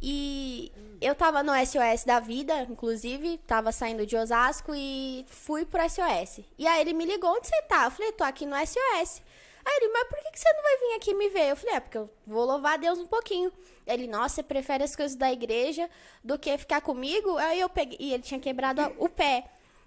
[0.02, 5.88] e eu tava no SOS da vida, inclusive, tava saindo de Osasco e fui pro
[5.88, 6.40] SOS.
[6.58, 7.86] E aí ele me ligou, onde você tá?
[7.86, 9.22] Eu falei, tô aqui no SOS.
[9.64, 11.52] Aí ele, mas por que que você não vai vir aqui me ver?
[11.52, 13.52] Eu falei, é porque eu vou louvar a Deus um pouquinho.
[13.86, 15.90] Ele, nossa, prefere as coisas da igreja
[16.24, 17.38] do que ficar comigo?
[17.38, 19.46] Aí eu peguei, e ele tinha quebrado o pé.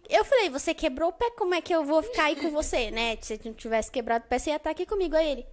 [0.08, 2.90] Eu falei, você quebrou o pé, como é que eu vou ficar aí com você,
[2.90, 3.18] né?
[3.20, 5.16] Se não tivesse quebrado o pé, você ia estar aqui comigo.
[5.16, 5.46] Aí ele,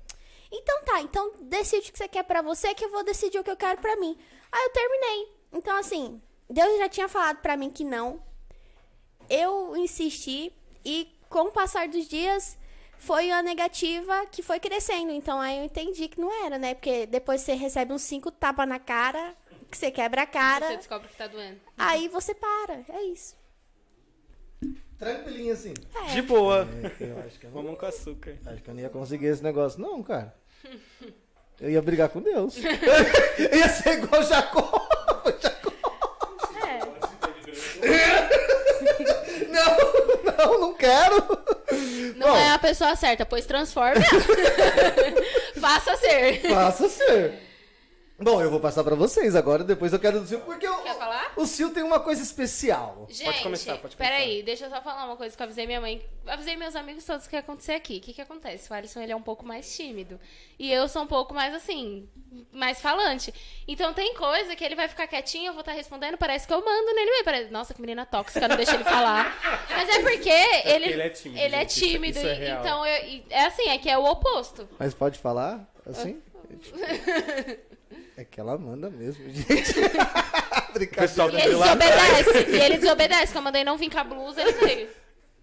[0.52, 3.44] então tá, então decide o que você quer pra você que eu vou decidir o
[3.44, 4.18] que eu quero pra mim.
[4.52, 5.28] Aí eu terminei.
[5.54, 8.22] Então assim, Deus já tinha falado pra mim que não.
[9.30, 10.54] Eu insisti
[10.84, 12.58] e com o passar dos dias
[13.06, 15.12] foi a negativa que foi crescendo.
[15.12, 16.74] Então aí eu entendi que não era, né?
[16.74, 19.36] Porque depois você recebe uns cinco tapas na cara,
[19.70, 21.60] que você quebra a Você cara, descobre que tá doendo.
[21.78, 22.82] aí você para.
[22.90, 23.36] É isso.
[24.98, 25.74] Tranquilinho assim.
[26.14, 26.68] De boa.
[27.00, 28.38] Eu acho que eu não, Mamão com açúcar.
[28.46, 30.34] acho que eu não ia conseguir esse negócio, não, cara.
[31.60, 32.58] Eu ia brigar com Deus.
[32.58, 34.88] Eu ia ser igual Jacó.
[35.42, 35.72] Jacó.
[37.84, 38.36] É.
[39.56, 41.16] Não, não, não quero.
[42.14, 42.36] Não Bom.
[42.38, 44.02] é a pessoa certa, pois transforma.
[45.60, 46.42] Faça ser.
[46.50, 47.34] Faça ser.
[48.18, 50.96] Bom, eu vou passar pra vocês agora, depois eu quero do Sil, porque o, Quer
[50.96, 51.34] falar?
[51.36, 53.06] o Sil tem uma coisa especial.
[53.10, 53.98] Gente, começar, pode começar.
[53.98, 56.02] peraí, deixa eu só falar uma coisa que eu avisei minha mãe.
[56.26, 57.98] Avisei meus amigos todos o que ia acontecer aqui.
[57.98, 58.72] O que que acontece?
[58.72, 60.18] O Alisson, ele é um pouco mais tímido.
[60.58, 62.08] E eu sou um pouco mais, assim,
[62.54, 63.34] mais falante.
[63.68, 66.64] Então tem coisa que ele vai ficar quietinho, eu vou estar respondendo, parece que eu
[66.64, 67.26] mando nele mesmo.
[67.26, 69.38] Parece, Nossa, que menina tóxica, não deixa ele falar.
[69.70, 72.18] Mas é porque ele, ele é tímido, Ele é gente, isso- tímido.
[72.18, 72.60] isso é e- real.
[72.62, 74.70] então, eu- e- é assim, é que é o oposto.
[74.80, 76.22] Mas pode falar assim?
[78.18, 79.74] É que ela manda mesmo, gente.
[80.74, 81.14] Brincadeira.
[81.14, 82.50] E tá ele desobedece.
[82.50, 83.28] e ele desobedece.
[83.34, 84.90] Quando eu mandei não vir com a blusa, ele veio.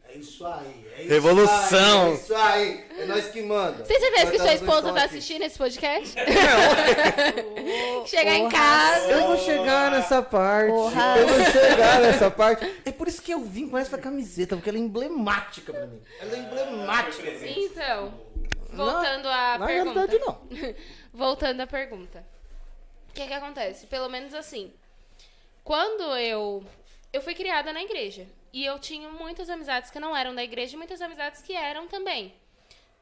[0.09, 0.87] É isso aí.
[0.95, 2.03] É isso Revolução.
[2.05, 2.85] aí, É isso aí.
[2.99, 3.83] É nós que manda.
[3.85, 6.15] Tem certeza que sua esposa tá assistindo esse podcast?
[8.07, 9.11] Chegar em casa.
[9.11, 10.71] Eu vou chegar nessa parte.
[10.71, 11.15] Porra.
[11.19, 12.71] Eu vou chegar nessa parte.
[12.85, 16.01] É por isso que eu vim com essa camiseta, porque ela é emblemática pra mim.
[16.21, 17.23] Ela é emblemática.
[17.31, 17.55] pra mim.
[17.57, 18.15] Então,
[18.71, 20.07] voltando à Na pergunta.
[20.07, 20.39] verdade, não.
[21.15, 22.25] voltando à pergunta.
[23.13, 23.87] O que que acontece?
[23.89, 24.73] Pelo menos assim,
[25.63, 26.65] quando eu
[27.13, 28.27] eu fui criada na igreja.
[28.53, 31.87] E eu tinha muitas amizades que não eram da igreja e muitas amizades que eram
[31.87, 32.35] também.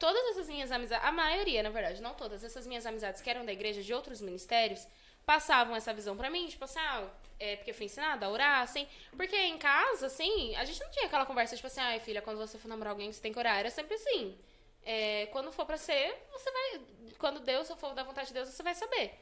[0.01, 3.45] Todas essas minhas amizades, a maioria, na verdade, não todas, essas minhas amizades que eram
[3.45, 4.87] da igreja de outros ministérios,
[5.25, 7.07] passavam essa visão pra mim, tipo assim, ah,
[7.39, 8.87] é porque eu fui ensinada a orar, assim.
[9.17, 12.39] Porque em casa, assim, a gente não tinha aquela conversa, tipo assim, ai, filha, quando
[12.39, 13.59] você for namorar alguém, você tem que orar.
[13.59, 14.37] Era sempre assim.
[14.83, 16.81] É, quando for pra ser, você vai.
[17.19, 19.15] Quando Deus for da vontade de Deus, você vai saber.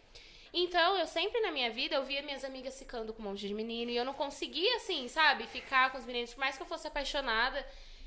[0.53, 3.55] Então, eu sempre na minha vida, eu via minhas amigas ficando com um monte de
[3.55, 6.33] menino e eu não conseguia, assim, sabe, ficar com os meninos.
[6.33, 7.67] Por mais que eu fosse apaixonada,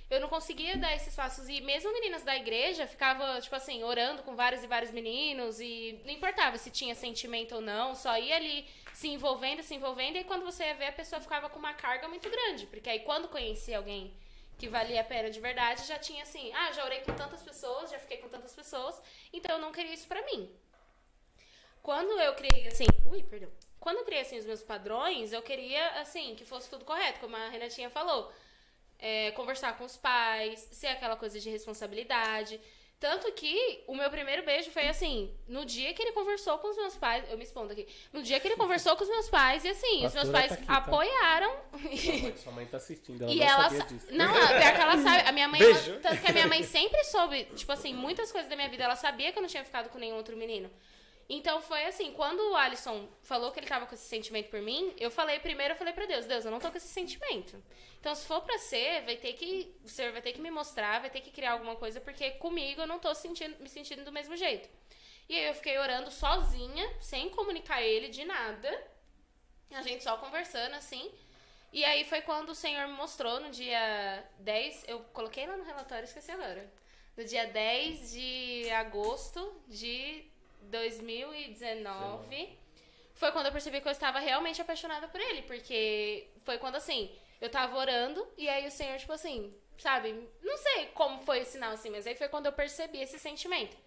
[0.10, 1.48] eu não conseguia dar esses passos.
[1.48, 6.02] E mesmo meninas da igreja ficava, tipo assim, orando com vários e vários meninos e
[6.04, 10.18] não importava se tinha sentimento ou não, só ia ali se envolvendo, se envolvendo.
[10.18, 12.66] E quando você ia ver, a pessoa ficava com uma carga muito grande.
[12.68, 14.14] Porque aí quando conhecia alguém
[14.58, 17.90] que valia a pena de verdade, já tinha assim, ah, já orei com tantas pessoas,
[17.90, 19.02] já fiquei com tantas pessoas,
[19.34, 20.54] então eu não queria isso pra mim.
[21.82, 23.50] Quando eu criei, assim, ui, perdão.
[23.80, 27.36] Quando eu criei, assim, os meus padrões, eu queria, assim, que fosse tudo correto, como
[27.36, 28.32] a Renatinha falou.
[29.00, 32.62] É, conversar com os pais, ser aquela coisa de responsabilidade.
[33.00, 36.78] Tanto que o meu primeiro beijo foi assim, no dia que ele conversou com os
[36.78, 39.66] meus pais, eu me expondo aqui, no dia que ele conversou com os meus pais,
[39.66, 40.76] e assim, os meus pais tá aqui, tá?
[40.76, 41.52] apoiaram.
[41.72, 41.80] Sua
[42.22, 43.64] mãe, sua mãe tá assistindo, ela E não ela.
[43.64, 44.08] sabia sa- disso.
[44.12, 45.28] Não, a- pior que ela sabe.
[45.28, 45.60] A minha mãe.
[45.60, 45.90] Beijo.
[45.94, 48.84] ela- tanto que a minha mãe sempre soube, tipo assim, muitas coisas da minha vida.
[48.84, 50.70] Ela sabia que eu não tinha ficado com nenhum outro menino.
[51.34, 54.94] Então foi assim, quando o Alisson falou que ele tava com esse sentimento por mim,
[55.00, 57.64] eu falei primeiro, eu falei pra Deus, Deus, eu não tô com esse sentimento.
[58.02, 61.00] Então se for pra ser, vai ter que, o Senhor vai ter que me mostrar,
[61.00, 64.12] vai ter que criar alguma coisa, porque comigo eu não tô sentindo, me sentindo do
[64.12, 64.68] mesmo jeito.
[65.30, 68.88] E aí eu fiquei orando sozinha, sem comunicar ele de nada.
[69.72, 71.10] A gente só conversando assim.
[71.72, 75.64] E aí foi quando o Senhor me mostrou no dia 10, eu coloquei lá no
[75.64, 76.70] relatório, esqueci agora.
[77.16, 80.30] No dia 10 de agosto de
[80.64, 82.58] 2019,
[83.14, 87.12] foi quando eu percebi que eu estava realmente apaixonada por ele, porque foi quando assim,
[87.40, 90.28] eu tava orando e aí o Senhor tipo assim, sabe?
[90.42, 93.78] Não sei como foi o sinal assim, mas aí foi quando eu percebi esse sentimento.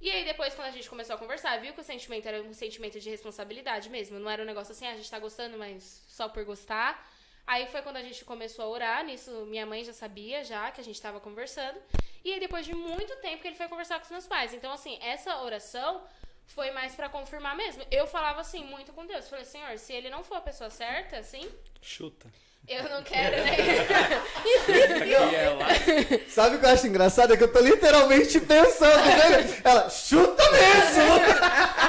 [0.00, 2.52] E aí depois, quando a gente começou a conversar, viu que o sentimento era um
[2.52, 4.18] sentimento de responsabilidade mesmo.
[4.18, 7.10] Não era um negócio assim, ah, a gente tá gostando, mas só por gostar.
[7.46, 10.80] Aí foi quando a gente começou a orar, nisso minha mãe já sabia já que
[10.80, 11.78] a gente tava conversando.
[12.24, 14.52] E aí depois de muito tempo que ele foi conversar com os meus pais.
[14.52, 16.02] Então assim, essa oração
[16.46, 17.84] foi mais pra confirmar mesmo.
[17.90, 19.28] Eu falava assim muito com Deus.
[19.28, 21.48] Falei, Senhor, se ele não for a pessoa certa, assim,
[21.80, 22.26] Chuta.
[22.66, 23.56] eu não quero, né?
[25.34, 26.28] Ela.
[26.28, 27.32] Sabe o que eu acho engraçado?
[27.32, 29.60] É que eu tô literalmente pensando, né?
[29.62, 31.04] Ela, chuta mesmo!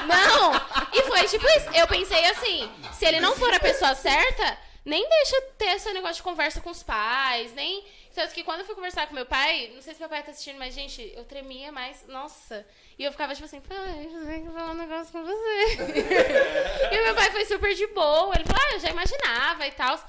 [0.07, 0.53] Não!
[0.93, 1.69] E foi tipo isso.
[1.73, 4.57] Eu pensei assim: se ele não for a pessoa certa,
[4.87, 7.83] nem deixa ter esse negócio de conversa com os pais, nem.
[8.15, 10.31] Tanto que quando eu fui conversar com meu pai, não sei se meu pai tá
[10.31, 12.07] assistindo, mas, gente, eu tremia mais.
[12.07, 12.65] Nossa!
[12.97, 15.75] E eu ficava tipo assim, pai, eu tenho que falar um negócio com você.
[16.89, 18.33] e meu pai foi super de boa.
[18.33, 19.99] Ele falou, ah, eu já imaginava e tal.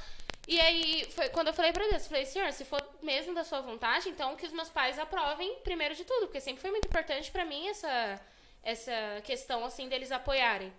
[0.47, 3.43] E aí, foi quando eu falei pra Deus, eu falei, senhor, se for mesmo da
[3.43, 6.87] sua vontade, então que os meus pais aprovem primeiro de tudo, porque sempre foi muito
[6.87, 8.21] importante pra mim essa,
[8.63, 10.73] essa questão, assim, deles apoiarem.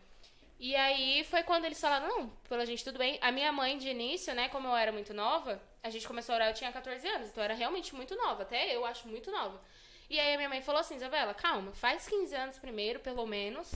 [0.59, 3.17] E aí foi quando eles falaram, não, pela gente tudo bem.
[3.21, 6.35] A minha mãe, de início, né, como eu era muito nova, a gente começou a
[6.35, 9.31] orar, eu tinha 14 anos, então eu era realmente muito nova, até eu acho muito
[9.31, 9.61] nova.
[10.09, 13.71] E aí a minha mãe falou assim, Isabela, calma, faz 15 anos primeiro, pelo menos,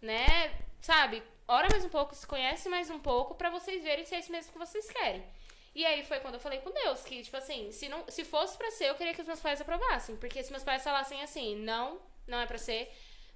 [0.00, 4.14] né, sabe, ora mais um pouco, se conhece mais um pouco, pra vocês verem se
[4.14, 5.22] é isso mesmo que vocês querem.
[5.74, 8.56] E aí foi quando eu falei com Deus, que, tipo assim, se, não, se fosse
[8.56, 10.16] pra ser, eu queria que os meus pais aprovassem.
[10.16, 12.92] Porque se meus pais falassem assim, não, não é pra ser,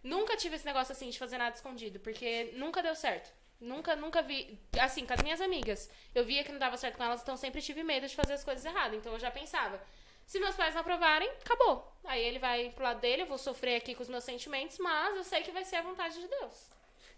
[0.07, 3.31] nunca tive esse negócio assim de fazer nada escondido, porque nunca deu certo.
[3.61, 4.59] Nunca, nunca vi.
[4.79, 7.63] Assim, com as minhas amigas, eu via que não dava certo com elas, então sempre
[7.63, 8.99] tive medo de fazer as coisas erradas.
[8.99, 9.81] Então eu já pensava,
[10.27, 11.91] se meus pais não aprovarem, acabou.
[12.05, 15.17] Aí ele vai pro lado dele, eu vou sofrer aqui com os meus sentimentos, mas
[15.17, 16.69] eu sei que vai ser a vontade de Deus.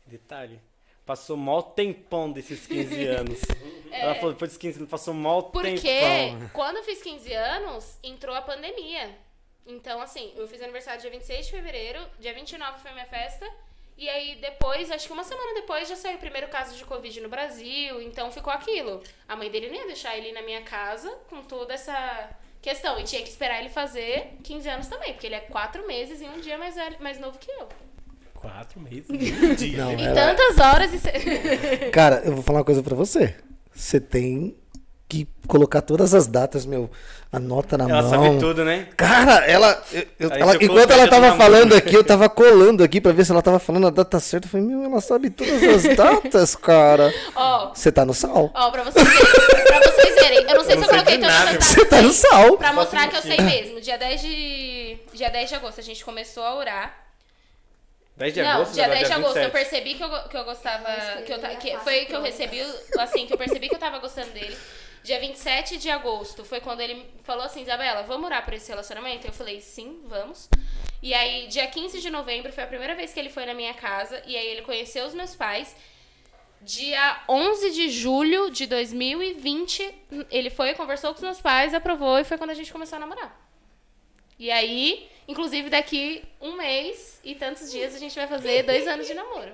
[0.06, 0.60] Detalhe.
[1.04, 3.40] Passou mó tempão desses 15 anos.
[3.90, 5.14] Ela falou, depois dos 15 anos, passou
[5.52, 6.50] Porque tempão.
[6.52, 9.18] quando eu fiz 15 anos, entrou a pandemia.
[9.68, 13.46] Então, assim, eu fiz aniversário dia 26 de fevereiro, dia 29 foi minha festa.
[13.96, 17.20] E aí depois, acho que uma semana depois, já saiu o primeiro caso de Covid
[17.20, 18.00] no Brasil.
[18.00, 19.02] Então ficou aquilo.
[19.28, 22.30] A mãe dele não ia deixar ele ir na minha casa com toda essa
[22.62, 22.98] questão.
[22.98, 26.24] E tinha que esperar ele fazer 15 anos também, porque ele é 4 meses e
[26.24, 27.68] um dia mais, velho, mais novo que eu.
[28.34, 29.10] Quatro meses.
[29.10, 29.76] Um dia.
[29.84, 31.90] Não, E ela- tantas horas e.
[31.90, 33.34] Cara, eu vou falar uma coisa pra você.
[33.74, 34.56] Você tem
[35.08, 36.90] que colocar todas as datas, meu.
[37.32, 38.10] Anota na Ela mão.
[38.10, 38.88] sabe tudo, né?
[38.96, 39.82] Cara, ela.
[39.92, 41.78] eu- eu- ela- enquanto ela tava falando mão.
[41.78, 44.46] aqui, eu tava colando aqui pra ver se ela tava falando a data certa.
[44.46, 47.12] Eu falei, meu, ela sabe todas as datas, cara.
[47.34, 48.50] Ó, Você tá no sal.
[48.54, 49.64] ó, pra vocês verem.
[49.66, 50.38] pra vocês verem.
[50.48, 51.52] Eu não sei Eu se não eu sei coloquei todas as nada.
[51.52, 51.66] datas.
[51.68, 52.56] Você tá no sal.
[52.58, 53.80] Pra mostrar Posso que eu sei mesmo.
[53.80, 54.96] Dia 10 de.
[55.14, 57.04] Dia 10 de agosto a gente começou a orar.
[58.16, 58.72] 10 de não, agosto?
[58.74, 59.36] dia Isabela, 10 de agosto.
[59.38, 59.70] Eu 27.
[59.70, 60.84] percebi que eu, que eu gostava.
[61.24, 62.62] Que eu, que foi que eu recebi,
[62.98, 64.56] assim, que eu percebi que eu tava gostando dele.
[65.02, 69.26] Dia 27 de agosto foi quando ele falou assim: Isabela, vamos orar por esse relacionamento?
[69.26, 70.48] Eu falei: sim, vamos.
[71.02, 73.72] E aí, dia 15 de novembro foi a primeira vez que ele foi na minha
[73.74, 74.22] casa.
[74.26, 75.74] E aí, ele conheceu os meus pais.
[76.60, 79.94] Dia 11 de julho de 2020,
[80.28, 83.00] ele foi, conversou com os meus pais, aprovou e foi quando a gente começou a
[83.00, 83.48] namorar.
[84.36, 89.06] E aí, inclusive daqui um mês e tantos dias a gente vai fazer dois anos
[89.06, 89.52] de namoro.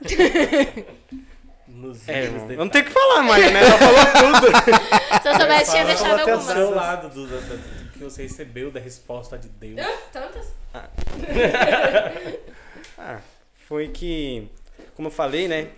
[1.76, 3.60] Nos É, eu não tenho o que falar mais, né?
[3.60, 4.46] Ela falou tudo.
[5.22, 6.56] Se eu soubesse, tinha deixado até do algumas.
[6.56, 9.86] seu lado do, do- do que você recebeu da resposta de Deus.
[10.12, 10.46] Tantas?
[12.98, 13.18] Ah,
[13.68, 14.48] foi que,
[14.94, 15.68] como eu falei, né?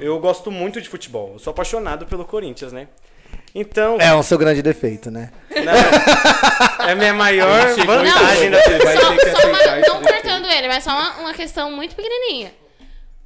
[0.00, 1.32] Eu gosto muito de futebol.
[1.34, 2.86] Eu sou apaixonado pelo Corinthians, né?
[3.54, 5.30] Então, É um seu grande defeito, né?
[5.50, 8.84] não, é a minha maior vantagem da TV.
[8.84, 9.08] vai Só,
[9.48, 12.52] uma, não cortando ele, mas só uma, uma questão muito pequenininha.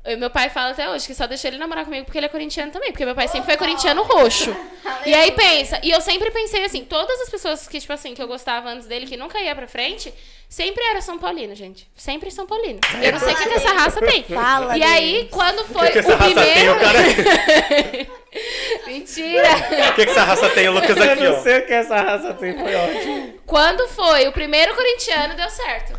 [0.04, 2.28] Eu- meu pai fala até hoje que só deixou ele namorar comigo porque ele é
[2.28, 2.90] corintiano também.
[2.90, 4.54] Porque meu pai sempre foi corintiano roxo.
[5.06, 8.22] E aí pensa, e eu sempre pensei assim, todas as pessoas que, tipo assim, que
[8.22, 10.12] eu gostava antes dele, que nunca ia pra frente,
[10.48, 11.88] sempre era São Paulino, gente.
[11.96, 12.78] Sempre São Paulino.
[13.02, 14.22] Eu não sei o que, que essa raça tem.
[14.32, 16.72] Fala E aí, quando foi que essa o raça tem, primeiro.
[16.76, 16.98] o cara?
[18.86, 19.48] Mentira!
[19.90, 21.42] O que, que essa raça tem, o Lucas Eu aqui, não ó?
[21.42, 23.34] sei o que essa raça tem, foi ótimo.
[23.46, 25.98] Quando foi o primeiro corintiano, deu certo.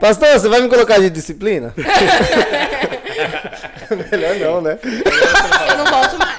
[0.00, 1.74] Pastor, você vai me colocar de disciplina?
[4.10, 4.78] Melhor não, né?
[5.70, 6.38] Eu não volto mais.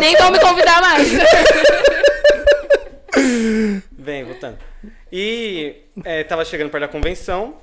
[0.00, 1.08] Nem vão me convidar mais.
[3.92, 4.58] Vem, voltando.
[5.10, 7.56] E é, tava chegando perto da convenção.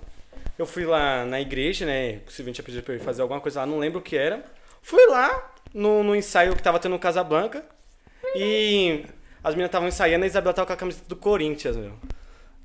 [0.57, 2.19] Eu fui lá na igreja, né?
[2.27, 4.15] O Silvinho tinha pedido pra eu ir fazer alguma coisa lá, não lembro o que
[4.17, 4.43] era.
[4.81, 7.63] Fui lá no, no ensaio que tava tendo no Casablanca.
[8.35, 9.05] E
[9.43, 11.93] as meninas estavam ensaiando e a Isabela tava com a camiseta do Corinthians, meu.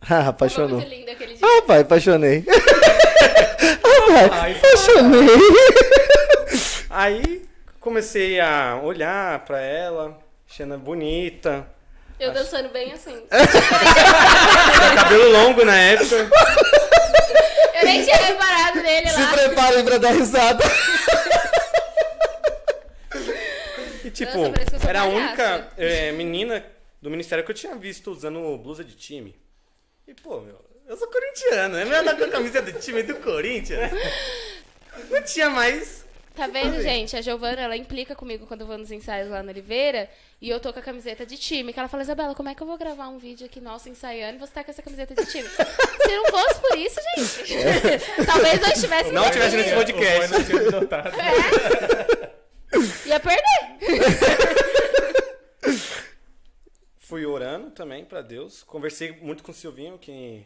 [0.02, 0.78] Ah, Foi apaixonou.
[0.80, 1.46] muito lindo aquele dia.
[1.46, 2.44] Ah, pai, apaixonei.
[3.82, 5.28] ah, pai, apaixonei.
[6.90, 7.48] Aí
[7.80, 11.66] comecei a olhar pra ela, achando bonita.
[12.18, 13.26] Eu dançando bem assim.
[14.94, 16.30] Cabelo longo na época.
[17.74, 19.32] Eu nem tinha reparado nele Se lá.
[19.32, 20.64] preparem pra dar risada.
[24.04, 26.64] E tipo, Nossa, era a única é, menina
[27.02, 29.34] do ministério que eu tinha visto usando blusa de time.
[30.06, 31.84] E pô, meu, eu sou corintiano, né?
[31.84, 33.90] Melhor andar com a camisa do time do Corinthians.
[35.10, 36.04] Não tinha mais.
[36.34, 37.16] Tá vendo, gente?
[37.16, 40.10] A Giovana, ela implica comigo quando eu vou nos ensaios lá no Oliveira
[40.42, 41.72] e eu tô com a camiseta de time.
[41.72, 44.36] Que ela fala, Isabela, como é que eu vou gravar um vídeo aqui nosso ensaiando
[44.36, 45.48] e você tá com essa camiseta de time?
[45.48, 47.56] Se não fosse por isso, gente,
[48.26, 50.32] talvez eu estivesse Não tivesse nesse podcast.
[50.32, 51.16] Não tinha notado.
[53.06, 53.44] Ia perder.
[56.98, 58.64] Fui orando também pra Deus.
[58.64, 60.44] Conversei muito com o Silvinho, que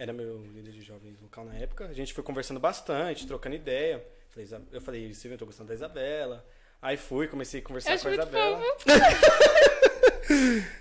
[0.00, 1.84] era meu líder de jovens local na época.
[1.84, 4.02] A gente foi conversando bastante, trocando ideia.
[4.72, 6.42] Eu falei, Silvinho, eu tô gostando da Isabela.
[6.80, 8.62] Aí fui, comecei a conversar com a Isabela.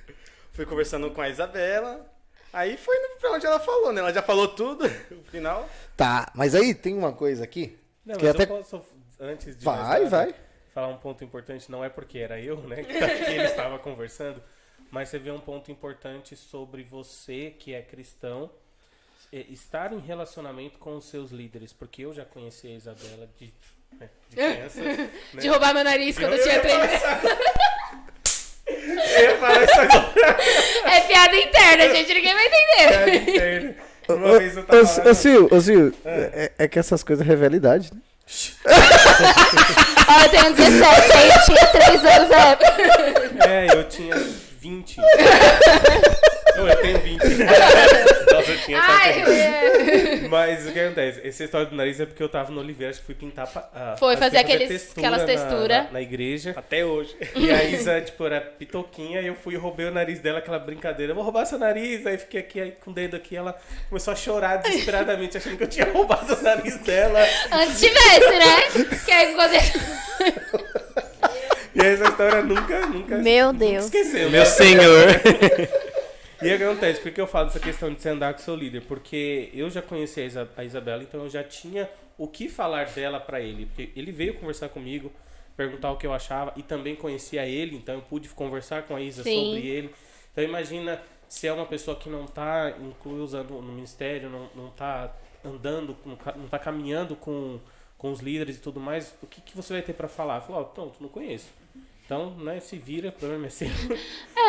[0.53, 2.09] Fui conversando com a Isabela.
[2.53, 3.99] Aí foi pra onde ela falou, né?
[3.99, 5.69] Ela já falou tudo, no final.
[5.97, 7.77] Tá, mas aí tem uma coisa aqui.
[8.05, 8.43] Não, que mas até...
[8.43, 8.81] eu posso,
[9.19, 10.35] antes de Vai, mais nada, vai.
[10.73, 14.41] falar um ponto importante, não é porque era eu, né, que, ele estava conversando,
[14.89, 18.49] mas você vê um ponto importante sobre você, que é cristão,
[19.31, 23.53] estar em relacionamento com os seus líderes, porque eu já conheci a Isabela de,
[23.99, 24.81] né, de criança.
[24.81, 25.09] né?
[25.33, 27.01] De roubar meu nariz quando eu Eu tinha três.
[28.69, 30.37] Eu ia falar isso agora.
[30.85, 32.13] É piada interna, gente.
[32.13, 33.75] Ninguém vai entender.
[34.07, 37.57] Uma vez eu tava lá Ô, Sil, ô, Sil, é, é que essas coisas revelam
[37.57, 37.99] idade, né?
[40.07, 43.47] Ó, eu tenho 17, aí eu tinha 3 anos na época.
[43.49, 44.15] É, eu tinha
[44.59, 44.97] 20.
[46.59, 47.21] Não, eu tenho 20.
[48.31, 50.27] Nossa, eu tinha Ai, só é.
[50.29, 51.27] Mas o que acontece?
[51.27, 53.47] Essa história do nariz é porque eu tava no Oliveira, acho que fui pintar.
[53.73, 55.83] ah, Foi que fazer aqueles- aquelas na- textura.
[55.83, 56.53] Na, na igreja.
[56.55, 57.15] Até hoje.
[57.35, 60.59] E a Isa, tipo, era pitoquinha e eu fui e roubei o nariz dela, aquela
[60.59, 61.11] brincadeira.
[61.11, 62.05] Eu vou roubar seu nariz.
[62.05, 63.35] Aí fiquei aqui aí, com o dedo aqui.
[63.35, 63.55] Ela
[63.89, 67.19] começou a chorar desesperadamente, achando que eu tinha roubado o nariz dela.
[67.51, 68.95] Antes tivesse, né?
[69.05, 69.53] Que aí quando...
[71.75, 73.85] E essa história nunca, nunca Meu Deus.
[73.85, 74.29] esqueceu.
[74.29, 75.07] Meu senhor.
[76.41, 77.01] E o que acontece?
[77.01, 78.81] Por que eu falo dessa questão de você andar com seu líder?
[78.83, 82.85] Porque eu já conheci a, Isa- a Isabela, então eu já tinha o que falar
[82.87, 83.65] dela pra ele.
[83.65, 85.11] Porque ele veio conversar comigo,
[85.57, 89.01] perguntar o que eu achava, e também conhecia ele, então eu pude conversar com a
[89.01, 89.35] Isa Sim.
[89.47, 89.93] sobre ele.
[90.31, 94.69] Então imagina se é uma pessoa que não tá inclusa no, no ministério, não, não
[94.69, 95.13] tá
[95.43, 95.95] andando,
[96.37, 97.59] não tá caminhando com,
[97.97, 100.39] com os líderes e tudo mais, o que, que você vai ter pra falar?
[100.41, 101.47] Falar, ó, pronto, não conheço.
[102.09, 103.67] Então, né, se vira, o problema é seu.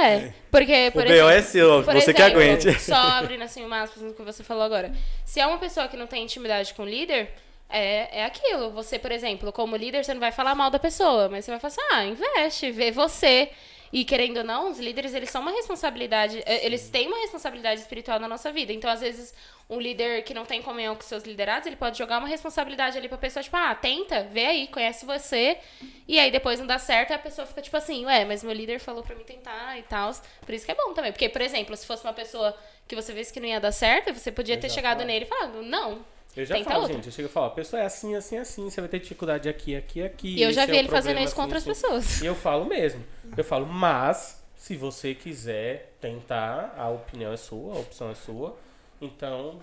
[0.03, 2.81] É, porque, O por BO exemplo, é seu, você que exemplo, aguente.
[2.81, 4.91] Só abrindo assim uma aspas no que você falou agora.
[5.27, 7.29] Se é uma pessoa que não tem intimidade com o líder,
[7.69, 8.71] é, é aquilo.
[8.71, 11.61] Você, por exemplo, como líder, você não vai falar mal da pessoa, mas você vai
[11.61, 13.51] falar assim, ah, investe, vê você.
[13.93, 17.81] E querendo ou não, os líderes, eles são uma responsabilidade, eh, eles têm uma responsabilidade
[17.81, 18.73] espiritual na nossa vida.
[18.73, 19.35] Então, às vezes,
[19.69, 23.09] um líder que não tem comunhão com seus liderados, ele pode jogar uma responsabilidade ali
[23.09, 25.59] pra pessoa, tipo, ah, tenta, vê aí, conhece você.
[26.07, 28.79] E aí depois não dá certo, a pessoa fica tipo assim, ué, mas meu líder
[28.79, 30.13] falou pra mim tentar e tal.
[30.45, 31.13] Por isso que é bom também.
[31.13, 34.13] Porque, por exemplo, se fosse uma pessoa que você visse que não ia dar certo,
[34.13, 35.07] você podia ter já chegado falo.
[35.09, 36.05] nele e falado, não.
[36.37, 36.97] Eu já Tenta falo, outra.
[36.97, 39.49] gente, eu chego e falo, a pessoa é assim, assim, assim, você vai ter dificuldade
[39.49, 40.37] aqui, aqui, aqui.
[40.37, 41.83] E eu já esse vi é ele fazendo isso com assim, outras assim.
[41.83, 42.23] pessoas.
[42.23, 43.05] E eu falo mesmo.
[43.37, 48.57] Eu falo, mas, se você quiser tentar, a opinião é sua, a opção é sua.
[49.01, 49.59] Então,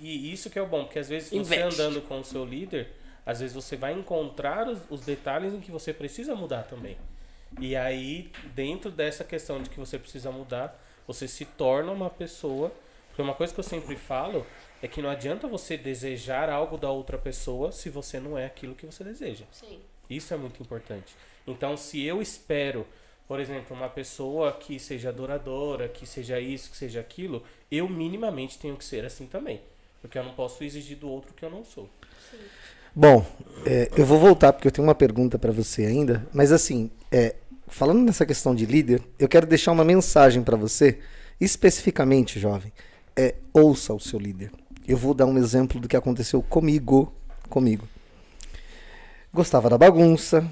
[0.00, 1.80] e isso que é o bom, porque às vezes você Investe.
[1.82, 2.88] andando com o seu líder,
[3.24, 6.96] às vezes você vai encontrar os, os detalhes em que você precisa mudar também.
[7.60, 12.72] E aí, dentro dessa questão de que você precisa mudar, você se torna uma pessoa.
[13.08, 14.46] Porque uma coisa que eu sempre falo
[14.82, 18.74] é que não adianta você desejar algo da outra pessoa se você não é aquilo
[18.74, 19.44] que você deseja.
[19.52, 19.80] Sim.
[20.08, 21.14] Isso é muito importante.
[21.46, 22.86] Então, se eu espero,
[23.26, 28.58] por exemplo, uma pessoa que seja adoradora, que seja isso, que seja aquilo, eu minimamente
[28.58, 29.60] tenho que ser assim também.
[30.00, 31.88] Porque eu não posso exigir do outro que eu não sou.
[32.94, 33.26] Bom,
[33.66, 37.34] é, eu vou voltar porque eu tenho uma pergunta para você ainda, mas assim, é,
[37.68, 40.98] falando nessa questão de líder, eu quero deixar uma mensagem para você,
[41.40, 42.72] especificamente, jovem.
[43.14, 44.50] É, ouça o seu líder.
[44.86, 47.12] Eu vou dar um exemplo do que aconteceu comigo,
[47.48, 47.88] comigo.
[49.32, 50.48] Gostava da bagunça,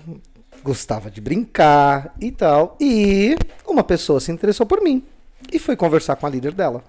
[0.63, 5.05] gostava de brincar e tal, e uma pessoa se interessou por mim
[5.53, 6.83] e foi conversar com a líder dela.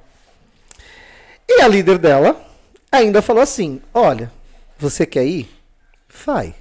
[1.48, 2.44] E a líder dela
[2.92, 4.32] ainda falou assim: Olha,
[4.78, 5.50] você quer ir?
[6.26, 6.56] Vai.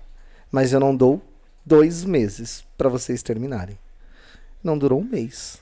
[0.50, 1.22] Mas eu não dou
[1.64, 3.78] dois meses para vocês terminarem.
[4.62, 5.58] Não durou um mês.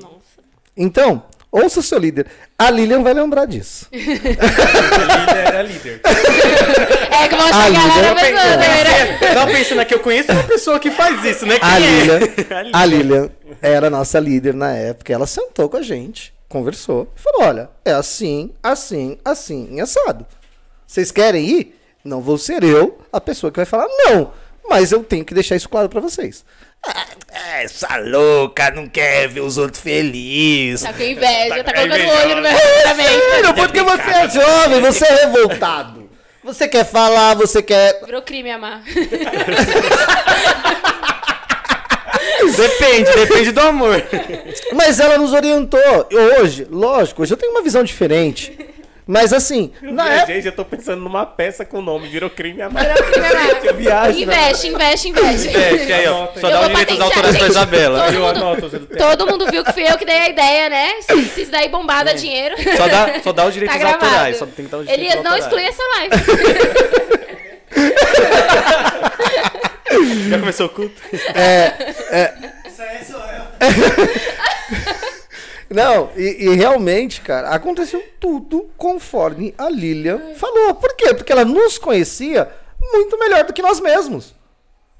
[0.00, 0.42] Nossa.
[0.76, 2.26] Então, ouça o seu líder.
[2.58, 3.88] A Lilian vai lembrar disso.
[3.92, 6.00] O líder era líder.
[6.04, 9.18] É que vão chegar lá na pessoa, né?
[9.20, 11.58] Eu tava pensando aqui, eu conheço uma pessoa que faz isso, né?
[11.58, 11.80] Quem A é?
[11.80, 12.20] Lilian,
[12.72, 13.30] a Lilian
[13.62, 15.12] era nossa líder na época.
[15.12, 20.26] Ela sentou com a gente, conversou e falou: Olha, é assim, assim, assim, assado.
[20.86, 21.78] Vocês querem ir?
[22.04, 24.32] Não vou ser eu a pessoa que vai falar não.
[24.68, 26.44] Mas eu tenho que deixar isso claro pra vocês.
[26.86, 27.06] Ah,
[27.62, 30.86] essa louca não quer ver os outros felizes.
[30.86, 33.34] Tá com inveja, tá colocando o olho no meu relacionamento.
[33.34, 36.10] Filho, porque você é jovem, você é revoltado.
[36.44, 38.00] Você quer falar, você quer.
[38.04, 38.82] Virou crime amar.
[42.56, 44.02] Depende, depende do amor.
[44.72, 45.80] Mas ela nos orientou.
[46.40, 48.56] Hoje, lógico, hoje eu tenho uma visão diferente.
[49.10, 50.32] Mas assim, na Minha época.
[50.34, 52.86] eu tô pensando numa peça com o nome, virou crime a mais.
[52.88, 53.64] Virou crime amar.
[53.64, 55.48] Eu viajo, Investe, investe, investe.
[55.48, 57.46] É, aí, ó, só Eu dá os direitos autorais pra.
[57.46, 58.04] Isabela.
[58.04, 58.70] Todo Eu mundo- anoto.
[58.98, 61.00] Todo mundo viu que fui eu que dei a ideia, né?
[61.00, 62.54] Se, se isso daí bombar, dá dinheiro.
[62.76, 64.36] Só dá, só dá os direitos Tá autorais.
[64.36, 66.14] Só tem que dar os direitos Elias, não exclui essa live.
[70.28, 71.00] Já começou o culto?
[71.12, 73.48] Isso aí sou eu.
[75.70, 80.74] Não, e, e realmente, cara, aconteceu tudo conforme a Lilian falou.
[80.74, 81.12] Por quê?
[81.14, 82.50] Porque ela nos conhecia
[82.92, 84.34] muito melhor do que nós mesmos.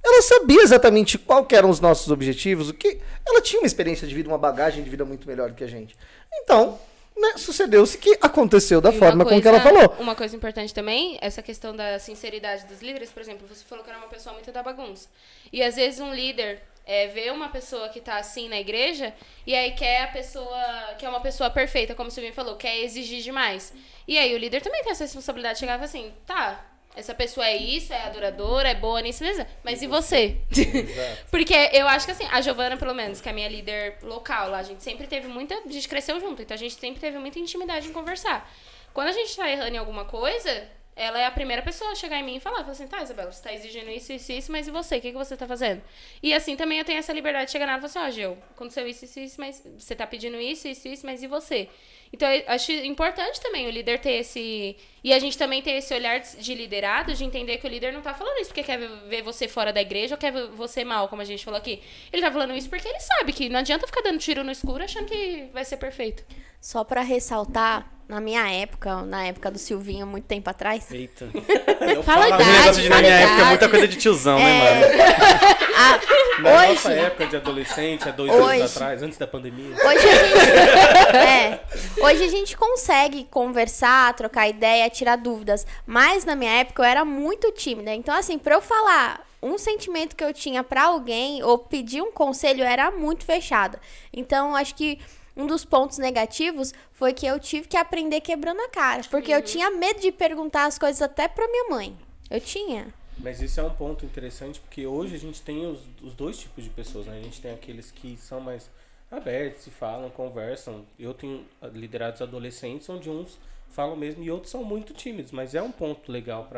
[0.05, 2.99] Ela sabia exatamente qual eram os nossos objetivos, o que.
[3.27, 5.69] Ela tinha uma experiência de vida, uma bagagem de vida muito melhor do que a
[5.69, 5.97] gente.
[6.43, 6.79] Então,
[7.17, 9.97] né, sucedeu-se que aconteceu da E forma com que ela coisa- falou.
[9.99, 13.91] Uma coisa importante também, essa questão da sinceridade dos líderes, por exemplo, você falou que
[13.91, 15.09] era uma pessoa muito da bagunça.
[15.53, 19.15] E às vezes um líder é, vê uma pessoa que tá assim na igreja
[19.47, 22.79] e aí quer a pessoa, que é uma pessoa perfeita, como o Silvinho falou, quer
[22.79, 23.75] exigir demais.
[24.09, 26.65] E aí o líder também tem essa responsabilidade de chegar e falar assim, tá,
[26.97, 30.39] essa pessoa é isso, é adoradora, é boa nisso mesmo, mas e você?
[31.31, 34.49] Porque eu acho que assim, a Giovana, pelo menos, que é a minha líder local
[34.49, 35.55] lá, a gente sempre teve muita.
[35.55, 38.51] A gente cresceu junto, então a gente sempre teve muita intimidade em conversar.
[38.95, 40.67] Quando a gente tá errando em alguma coisa,
[40.99, 43.33] ela é a primeira pessoa a chegar em mim e falar, falar assim, tá, Isabela,
[43.33, 44.99] você tá exigindo isso, isso, isso, mas e você?
[44.99, 45.83] O que, que você tá fazendo?
[46.23, 48.39] E assim também eu tenho essa liberdade de chegar nela e falar assim, ó, Gil,
[48.51, 51.69] aconteceu isso, isso, isso, mas você tá pedindo isso, isso, isso, mas e você?
[52.13, 54.77] Então, eu acho importante também o líder ter esse.
[55.05, 58.01] E a gente também ter esse olhar de liderado, de entender que o líder não
[58.01, 61.09] tá falando isso porque quer ver você fora da igreja ou quer ver você mal,
[61.09, 61.83] como a gente falou aqui.
[62.13, 64.83] Ele tá falando isso porque ele sabe que não adianta ficar dando tiro no escuro
[64.83, 66.25] achando que vai ser perfeito.
[66.61, 71.29] Só pra ressaltar, na minha época, na época do Silvinho, muito tempo atrás, Eita.
[72.05, 73.97] Fala a Esse idade, negócio de na fala minha a época é muita coisa de
[73.97, 74.81] tiozão, né, É.
[74.81, 75.59] mano?
[75.81, 76.01] Ah,
[76.41, 78.59] Na hoje, nossa época de adolescente, há dois Hoje.
[78.61, 79.77] anos atrás, antes da pandemia.
[79.77, 81.61] Hoje a gente, é,
[82.03, 85.65] hoje a gente consegue conversar, trocar ideia, tirar dúvidas.
[85.87, 87.95] Mas na minha época eu era muito tímida.
[87.95, 92.11] Então, assim, pra eu falar um sentimento que eu tinha pra alguém ou pedir um
[92.11, 93.79] conselho, era muito fechada.
[94.13, 94.99] Então, acho que
[95.39, 99.03] um dos pontos negativos foi que eu tive que aprender quebrando a cara.
[99.09, 101.97] Porque eu tinha medo de perguntar as coisas até pra minha mãe.
[102.29, 102.93] Eu tinha.
[103.17, 106.63] Mas isso é um ponto interessante, porque hoje a gente tem os, os dois tipos
[106.65, 107.19] de pessoas, né?
[107.19, 108.69] A gente tem aqueles que são mais
[109.11, 110.85] abertos, se falam, conversam.
[110.99, 113.39] Eu tenho liderados adolescentes, onde uns
[113.71, 115.33] falam mesmo e outros são muito tímidos.
[115.33, 116.49] Mas é um ponto legal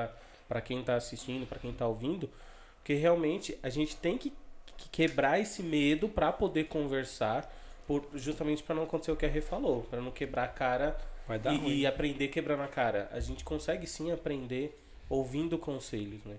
[0.49, 2.31] para quem tá assistindo, para quem tá ouvindo,
[2.77, 4.33] porque realmente a gente tem que,
[4.77, 7.51] que quebrar esse medo para poder conversar,
[7.91, 10.97] por, justamente para não acontecer o que a Rê falou, para não quebrar a cara
[11.27, 11.73] Vai dar e, ruim.
[11.73, 13.11] e aprender quebrando a cara.
[13.13, 14.79] A gente consegue sim aprender
[15.09, 16.37] ouvindo conselhos, né?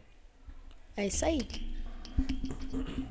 [0.95, 1.41] É isso aí.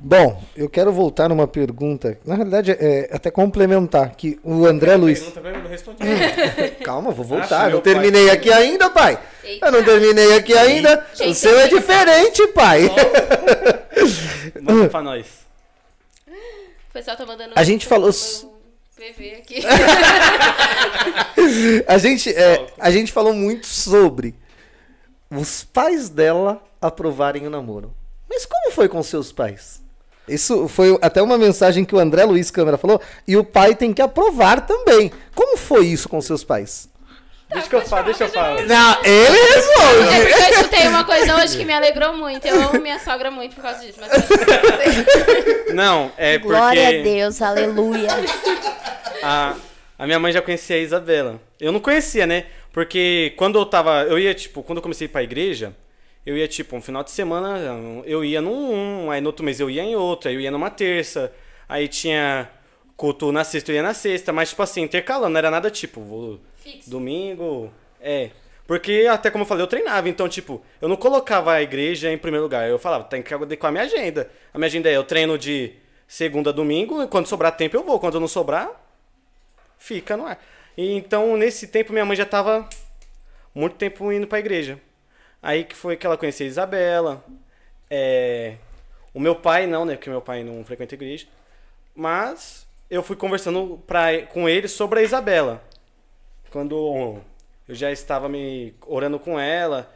[0.01, 2.18] Bom, eu quero voltar numa pergunta.
[2.24, 5.20] Na realidade, é até complementar que o André Luiz.
[5.20, 5.99] Pergunta não respondi.
[6.82, 7.64] Calma, vou voltar.
[7.66, 8.36] meu não terminei pai.
[8.36, 9.20] aqui ainda, pai.
[9.45, 9.66] Eita.
[9.66, 11.07] Eu não terminei aqui ainda.
[11.12, 12.88] O Gente, seu é diferente, pai.
[14.62, 15.49] Manda pra nós.
[17.01, 18.12] O pessoal tá mandando A gente falou-
[18.94, 19.62] PV aqui.
[21.88, 24.34] A gente, é, a gente falou muito sobre
[25.30, 27.94] os pais dela aprovarem o namoro.
[28.28, 29.80] Mas como foi com seus pais?
[30.28, 33.01] Isso foi até uma mensagem que o André Luiz Câmara falou.
[33.26, 35.11] E o pai tem que aprovar também.
[35.34, 36.89] Como foi isso com seus pais?
[37.53, 38.62] Deixa que eu falo, deixa eu falar.
[38.62, 40.07] Não, ele É responde.
[40.09, 42.46] porque eu escutei uma coisa hoje que me alegrou muito.
[42.46, 43.98] Eu amo minha sogra muito por causa disso.
[44.01, 44.11] Mas
[45.74, 46.57] Não, é porque.
[46.57, 48.09] Glória a Deus, aleluia.
[49.22, 49.55] A,
[49.98, 51.40] a minha mãe já conhecia a Isabela.
[51.61, 52.46] Eu não conhecia, né?
[52.72, 54.03] Porque quando eu tava.
[54.05, 55.74] Eu ia, tipo, quando eu comecei a ir pra igreja,
[56.24, 57.59] eu ia, tipo, um final de semana,
[58.07, 60.51] eu ia num um, aí no outro mês eu ia em outro, aí eu ia
[60.51, 61.32] numa terça,
[61.68, 62.48] aí tinha
[62.96, 66.01] culto na sexta, eu ia na sexta, mas, tipo assim, intercalando, não era nada tipo,
[66.01, 66.40] vou
[66.72, 66.90] Fixo.
[66.90, 67.72] domingo.
[68.00, 68.30] É.
[68.66, 72.16] Porque, até como eu falei, eu treinava, então, tipo, eu não colocava a igreja em
[72.16, 72.68] primeiro lugar.
[72.68, 74.30] Eu falava, tem que adequar a minha agenda.
[74.54, 75.72] A minha agenda é, eu treino de
[76.06, 78.70] segunda a domingo, e quando sobrar tempo eu vou, quando não sobrar,
[79.76, 80.40] fica no ar.
[80.76, 82.68] E então, nesse tempo, minha mãe já tava
[83.52, 84.80] muito tempo indo pra igreja.
[85.42, 87.24] Aí que foi que ela conhecia a Isabela.
[87.90, 88.54] É...
[89.12, 89.96] O meu pai não, né?
[89.96, 91.26] Porque meu pai não frequenta igreja.
[91.94, 95.62] Mas eu fui conversando pra, com ele sobre a Isabela.
[96.51, 97.20] Quando
[97.68, 99.92] eu já estava me orando com ela.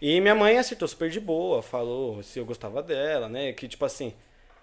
[0.00, 3.52] E minha mãe acertou super de boa, falou se eu gostava dela, né?
[3.52, 4.12] Que tipo assim.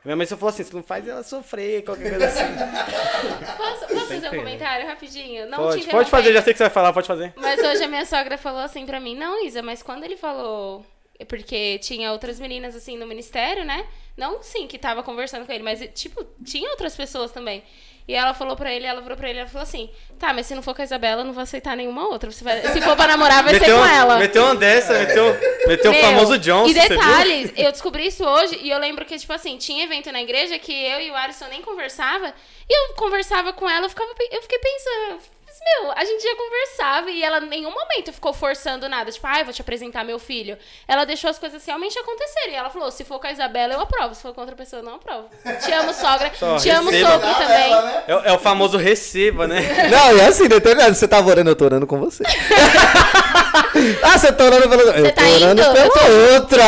[0.05, 2.43] Minha mãe só falou assim: você não faz ela sofrer, qualquer coisa assim.
[3.57, 5.47] Posso, posso fazer um comentário rapidinho?
[5.47, 7.33] Não pode, pode fazer, já sei que você vai falar, pode fazer.
[7.35, 10.85] Mas hoje a minha sogra falou assim pra mim, não, Isa, mas quando ele falou.
[11.27, 13.85] Porque tinha outras meninas assim no ministério, né?
[14.17, 17.63] Não sim que tava conversando com ele, mas tipo, tinha outras pessoas também.
[18.05, 19.89] E ela falou pra ele, ela virou pra ele, ela falou assim:
[20.19, 22.29] "Tá, mas se não for com a Isabela, eu não vou aceitar nenhuma outra.
[22.29, 25.25] Você vai- se for pra namorar, vai ser com ela." meteu uma dessa, meteu,
[25.67, 26.69] meteu o Meu, famoso Johnson.
[26.69, 30.21] E detalhes, eu descobri isso hoje e eu lembro que, tipo assim, tinha evento na
[30.21, 32.33] igreja que eu e o Alisson nem conversava.
[32.69, 35.19] E eu conversava com ela, eu, ficava, eu fiquei pensando,
[35.53, 39.11] mas, meu, a gente já conversava e ela em nenhum momento ficou forçando nada.
[39.11, 40.57] Tipo, ai, vou te apresentar meu filho.
[40.87, 42.53] Ela deixou as coisas realmente acontecerem.
[42.53, 44.15] E ela falou: se for com a Isabela, eu aprovo.
[44.15, 45.29] Se for com outra pessoa, eu não aprovo.
[45.63, 46.31] Te amo, sogra.
[46.33, 47.11] Só Te amo, receba.
[47.11, 47.71] sogro também.
[48.07, 49.61] É, o- é o famoso receba, né?
[49.91, 50.95] Não, é assim, determinado.
[50.95, 52.23] Você tava orando, eu tô orando com você.
[54.03, 54.81] ah, você tá orando pela.
[54.97, 55.73] Eu tá tô orando indo?
[55.73, 56.63] pela outra.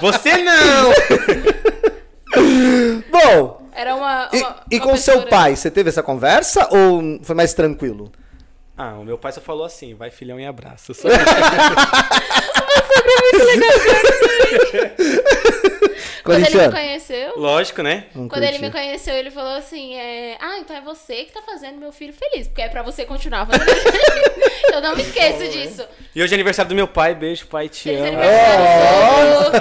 [0.00, 0.90] Você não!
[3.10, 4.28] Bom, Era uma.
[4.32, 8.12] e, uma- e uma com seu pai, você teve essa conversa ou foi mais tranquilo?
[8.76, 10.92] Ah, o meu pai só falou assim: vai filhão e abraça.
[10.94, 11.08] Só-
[16.22, 17.32] Quando ele me conheceu.
[17.36, 18.04] Lógico, né?
[18.12, 21.78] Quando ele me conheceu, ele falou assim: é, Ah, então é você que tá fazendo
[21.78, 23.70] meu filho feliz, porque é pra você continuar fazendo.
[24.72, 25.84] Eu não me esqueço disso.
[26.14, 28.18] E hoje é aniversário do meu pai, beijo, pai, te Feliz amo.
[29.42, 29.58] sogro.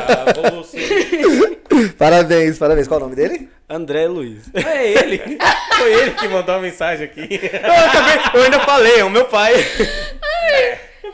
[0.48, 1.59] Ah, você-
[1.98, 2.88] Parabéns, parabéns.
[2.88, 3.50] Qual o nome dele?
[3.70, 4.44] André Luiz.
[4.56, 5.38] É ele.
[5.78, 7.28] Foi ele que mandou a mensagem aqui.
[7.42, 9.54] Eu, acabei, eu ainda falei, é o meu pai.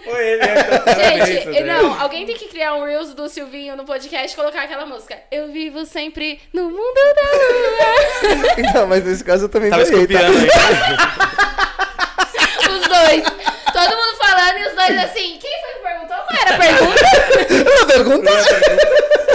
[0.03, 0.41] Foi ele.
[0.43, 1.63] é, então, Gente, André.
[1.63, 5.18] não, alguém tem que criar um Reels do Silvinho no podcast e colocar aquela música.
[5.32, 8.55] Eu vivo sempre no mundo da lua.
[8.57, 10.20] Então, mas nesse caso eu também Tava ganhei, tá?
[10.20, 10.28] aí.
[12.70, 13.24] Os dois.
[13.74, 15.38] Todo mundo falando e os dois assim.
[15.39, 16.18] Quem foi que perguntou?
[16.18, 17.03] Qual era a pergunta?
[17.78, 18.32] Uma pergunta.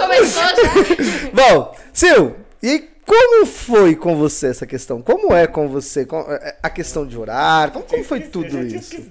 [0.01, 1.31] Começou já.
[1.33, 5.03] Bom, Sil, e como foi com você essa questão?
[5.03, 6.07] Como é com você?
[6.29, 7.71] É, A questão de orar?
[7.73, 8.95] Como, como foi tudo isso?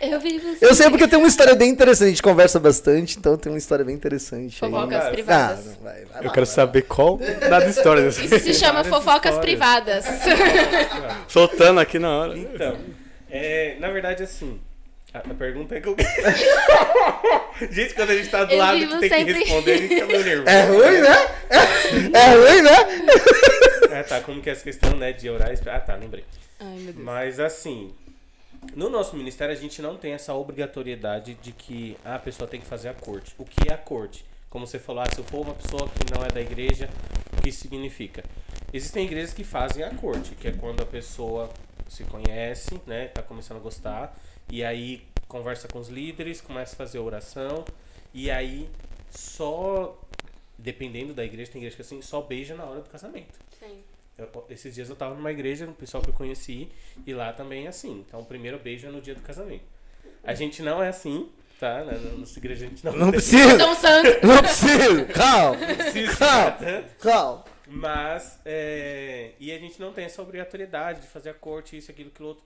[0.00, 0.66] Eu vi você.
[0.66, 2.06] Eu sei porque tem uma história bem interessante.
[2.08, 4.62] A gente conversa bastante, então tem uma história bem interessante.
[4.62, 4.70] aí.
[4.70, 5.64] Fofocas Ah, privadas.
[5.64, 8.18] não, vai, vai Eu lá, quero vai saber qual das histórias.
[8.18, 9.40] Isso se chama fofocas histórias.
[9.40, 10.04] privadas.
[11.28, 12.36] Soltando aqui na hora.
[12.38, 12.76] Então,
[13.30, 14.60] é, na verdade, assim,
[15.14, 15.96] a, a pergunta é que eu...
[17.70, 19.88] gente, quando a gente tá do Eu lado que tem sempre- que responder, a gente
[19.88, 20.48] fica meio nervoso.
[20.48, 21.16] É ruim, né?
[21.50, 24.00] É, é ruim, né?
[24.00, 25.76] Ah, tá, como que é essa questão, né, de orar e esperar.
[25.76, 26.24] Ah, tá, lembrei.
[26.58, 26.96] Ai, meu Deus.
[26.96, 27.94] Mas, assim,
[28.74, 32.60] no nosso ministério a gente não tem essa obrigatoriedade de que ah, a pessoa tem
[32.60, 33.34] que fazer a corte.
[33.38, 34.24] O que é a corte?
[34.50, 36.88] Como você falou, ah, se eu for uma pessoa que não é da igreja,
[37.36, 38.24] o que isso significa?
[38.72, 41.50] Existem igrejas que fazem a corte, que é quando a pessoa
[41.88, 44.16] se conhece, né, tá começando a gostar,
[44.50, 47.64] e aí conversa com os líderes, começa a fazer oração,
[48.12, 48.68] e aí
[49.10, 49.98] só,
[50.58, 53.38] dependendo da igreja, tem igreja que assim, só beija na hora do casamento.
[53.58, 53.78] Sim.
[54.16, 56.68] Eu- esses dias eu tava numa igreja, um pessoal que eu conheci,
[57.06, 58.04] e lá também é assim.
[58.06, 59.64] Então o primeiro beijo é no dia do casamento.
[60.22, 61.28] A gente não é assim,
[61.58, 61.84] tá?
[61.84, 63.58] Na na nossa igreja a gente não, Não precisa.
[63.74, 64.08] Santo.
[64.26, 65.04] Não precisa.
[65.06, 65.56] Calma.
[65.66, 66.84] precisa Calma.
[67.00, 67.44] Calma.
[67.66, 72.10] Mas, é, e a gente não tem essa obrigatoriedade de fazer a corte, isso, aquilo,
[72.10, 72.44] aquilo outro.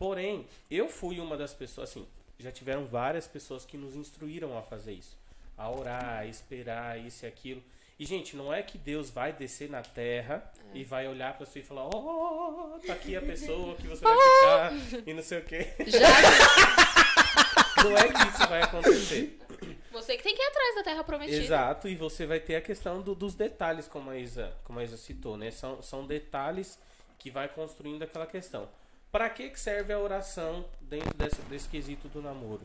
[0.00, 2.06] Porém, eu fui uma das pessoas, assim,
[2.38, 5.14] já tiveram várias pessoas que nos instruíram a fazer isso.
[5.58, 7.62] A orar, a esperar, isso e aquilo.
[7.98, 11.58] E, gente, não é que Deus vai descer na terra e vai olhar pra você
[11.58, 14.16] e falar, ó, tá aqui a pessoa que você vai
[14.80, 15.66] ficar e não sei o quê.
[15.86, 15.98] Já
[17.84, 19.38] Não é que isso vai acontecer.
[19.92, 21.36] você que tem que ir atrás da terra prometida.
[21.42, 24.84] Exato, e você vai ter a questão do- dos detalhes, como a Isa, como a
[24.84, 25.50] Isa citou, né?
[25.50, 26.78] São, são detalhes
[27.18, 28.66] que vai construindo aquela questão.
[29.12, 31.12] Para que, serve a oração dentro
[31.48, 32.62] desse, quesito do namoro?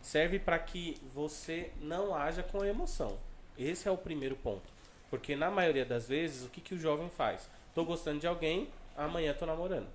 [0.00, 3.18] Serve para que você não haja com emoção.
[3.58, 4.62] Esse é o primeiro ponto.
[5.10, 7.50] Porque na maioria das vezes, o que, que o jovem faz?
[7.74, 9.88] Tô gostando de alguém, amanhã tô namorando.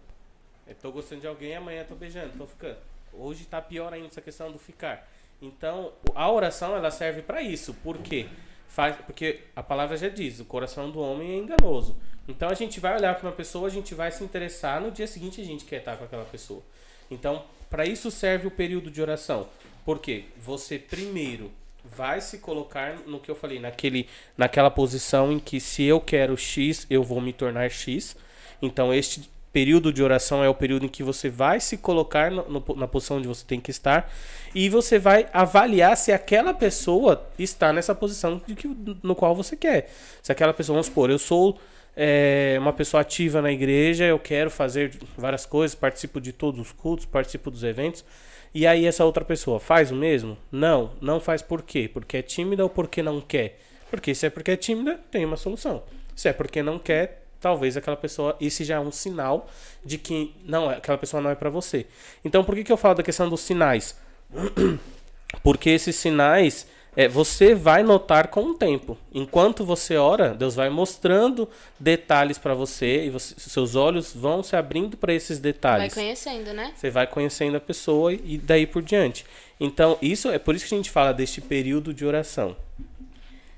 [0.67, 2.77] Eu tô gostando de alguém, amanhã tô beijando, tô ficando.
[3.13, 5.09] Hoje tá pior ainda essa questão do ficar.
[5.41, 7.73] Então, a oração ela serve para isso.
[7.75, 8.27] Por quê?
[8.67, 11.97] Faz, porque a palavra já diz, o coração do homem é enganoso.
[12.27, 15.07] Então a gente vai olhar para uma pessoa, a gente vai se interessar, no dia
[15.07, 16.61] seguinte a gente quer estar com aquela pessoa.
[17.09, 19.47] Então, para isso serve o período de oração.
[19.85, 21.49] Porque você primeiro
[21.83, 26.35] vai se colocar no que eu falei, naquele, naquela posição em que se eu quero
[26.35, 28.15] X, eu vou me tornar X.
[28.61, 32.47] Então, este período de oração é o período em que você vai se colocar no-
[32.47, 34.07] no- na posição onde você tem que estar
[34.53, 38.67] e você vai avaliar se aquela pessoa está nessa posição de que,
[39.01, 39.89] no qual você quer.
[40.21, 41.57] Se aquela pessoa, vamos supor, eu sou
[41.99, 46.71] é, uma pessoa ativa na igreja, eu quero fazer várias coisas, participo de todos os
[46.71, 48.05] cultos, participo dos eventos.
[48.53, 50.37] E aí essa outra pessoa faz o mesmo?
[50.51, 51.89] Não, não faz por quê?
[51.91, 53.57] Porque é tímida ou porque não quer?
[53.89, 55.81] Porque se é porque é tímida, tem uma solução.
[56.15, 59.47] Se é porque não quer, talvez aquela pessoa, esse já é um sinal
[59.85, 61.85] de que não, é- aquela pessoa não é pra você.
[62.23, 63.95] Então, por que, que eu falo da questão dos sinais?
[65.43, 68.97] Porque esses sinais é, você vai notar com o tempo.
[69.13, 71.47] Enquanto você ora, Deus vai mostrando
[71.79, 75.93] detalhes pra você e você- seus olhos vão se abrindo para esses Vai detalhes.
[75.93, 76.73] conhecendo, né?
[76.75, 79.25] Você vai conhecendo a pessoa e daí por diante.
[79.59, 82.55] Então, isso é por isso que a gente fala deste período de oração.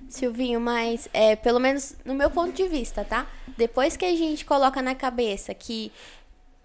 [0.10, 3.28] Silvinho, mas é, pelo menos no meu ponto de vista, tá?
[3.58, 5.92] Depois que a gente coloca na cabeça que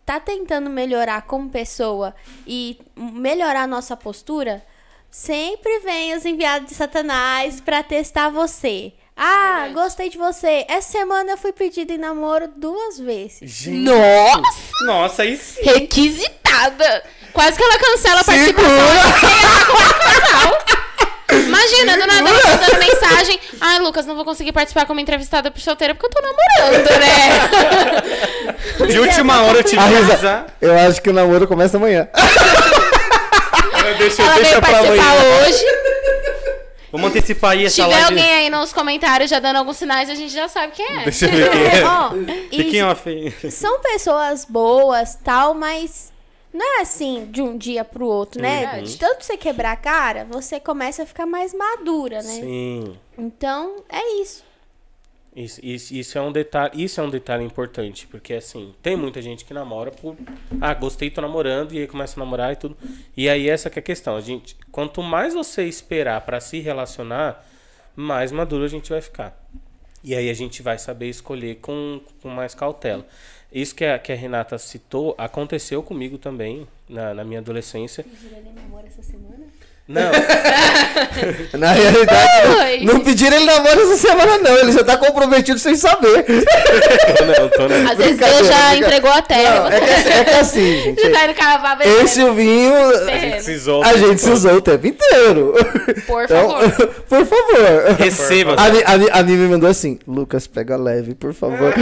[0.04, 2.14] tá tentando melhorar como pessoa
[2.46, 4.64] e melhorar a nossa postura,
[5.10, 8.92] sempre vem os enviados de Satanás pra testar você.
[9.16, 10.64] Ah, gostei de você.
[10.68, 13.66] Essa semana eu fui pedida em namoro duas vezes.
[13.66, 14.72] Nossa!
[14.86, 15.60] Nossa, isso.
[15.62, 17.04] Requisitada!
[17.32, 18.70] Quase que ela cancela a participação.
[18.70, 20.63] Ela com o casal.
[21.46, 23.40] Imagina, do nada ela mandando mensagem.
[23.60, 28.86] Ai, Lucas, não vou conseguir participar como entrevistada por solteira porque eu tô namorando, né?
[28.86, 30.46] De última hora eu tive A que risa- avisar.
[30.60, 32.08] Eu acho que o namoro começa amanhã.
[33.98, 35.64] Deixa, Ela veio participar hoje.
[36.90, 38.20] Vamos antecipar aí Se essa tiver live.
[38.20, 41.02] alguém aí nos comentários já dando alguns sinais, a gente já sabe quem é.
[41.04, 41.84] Deixa eu ver quem é.
[41.86, 42.12] Ó,
[42.52, 46.12] e Fiquem off são pessoas boas, tal, mas
[46.54, 48.60] não é assim de um dia pro outro, né?
[48.60, 48.92] Verdade.
[48.92, 52.22] De tanto você quebrar a cara, você começa a ficar mais madura, né?
[52.22, 52.96] Sim.
[53.18, 54.44] Então, é isso.
[55.34, 59.20] Isso, isso, isso é um detalhe, isso é um detalhe importante, porque assim, tem muita
[59.20, 60.16] gente que namora por
[60.60, 62.76] ah, gostei, tô namorando e aí começa a namorar e tudo.
[63.16, 66.60] E aí essa que é a questão, a gente, quanto mais você esperar pra se
[66.60, 67.44] relacionar,
[67.96, 69.36] mais maduro a gente vai ficar.
[70.04, 73.04] E aí a gente vai saber escolher com, com mais cautela.
[73.54, 78.04] Isso que a, que a Renata citou aconteceu comigo também na, na minha adolescência.
[78.04, 79.44] Ele namora essa semana?
[79.86, 80.10] Não,
[81.60, 82.84] Na realidade, Oi.
[82.86, 84.56] não pediram ele namoro essa semana, não.
[84.56, 86.24] Ele já tá comprometido sem saber.
[86.24, 87.90] tô não, tô não.
[87.92, 88.38] Às vezes Deus já
[88.70, 88.76] brincadeira.
[88.86, 89.60] entregou a terra.
[89.60, 91.00] Não, é que, assim- é que assim, gente.
[91.02, 91.86] Você tá indo cavar bem.
[91.86, 93.84] Eu e Silvinho, A gente se zoou.
[93.84, 95.52] a gente se usou o tempo inteiro.
[96.06, 96.86] Por Então, favor.
[97.06, 97.96] por favor.
[97.98, 98.56] Receba.
[98.56, 101.74] A, a, a mandou assim: Lucas, pega leve, por favor.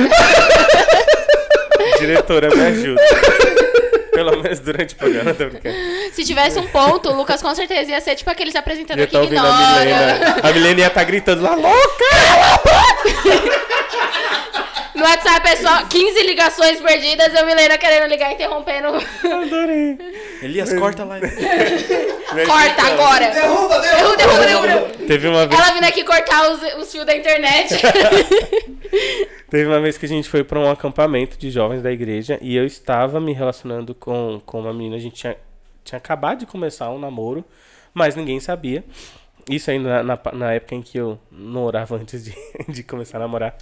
[2.02, 3.00] Diretora, me ajuda.
[4.12, 5.76] Pelo menos durante o programa, tô brincando.
[6.12, 8.52] Se tivesse um ponto, o Lucas com certeza ia ser tipo aqueles
[9.00, 9.84] aqui tá ouvindo a ignora.
[9.84, 10.36] Milena.
[10.42, 12.04] A Milena ia estar gritando lá, louca!
[14.94, 18.88] No WhatsApp é só 15 ligações perdidas, eu Milena querendo ligar, interrompendo.
[18.88, 19.98] Adorei.
[20.42, 21.18] Elias, corta lá.
[22.46, 23.30] Corta agora!
[23.30, 25.06] Derruba, Derruba, derruba, derruba.
[25.06, 27.74] Teve uma vez, Ela vindo aqui cortar os, os fios da internet.
[29.50, 32.54] teve uma vez que a gente foi para um acampamento de jovens da igreja e
[32.54, 34.96] eu estava me relacionando com, com uma menina.
[34.96, 35.36] A gente tinha,
[35.84, 37.44] tinha acabado de começar um namoro,
[37.94, 38.84] mas ninguém sabia.
[39.48, 42.34] Isso ainda na, na, na época em que eu não orava antes de,
[42.68, 43.56] de começar a namorar.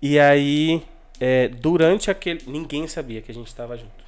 [0.00, 0.82] E aí,
[1.18, 2.42] é, durante aquele.
[2.46, 4.00] Ninguém sabia que a gente estava junto.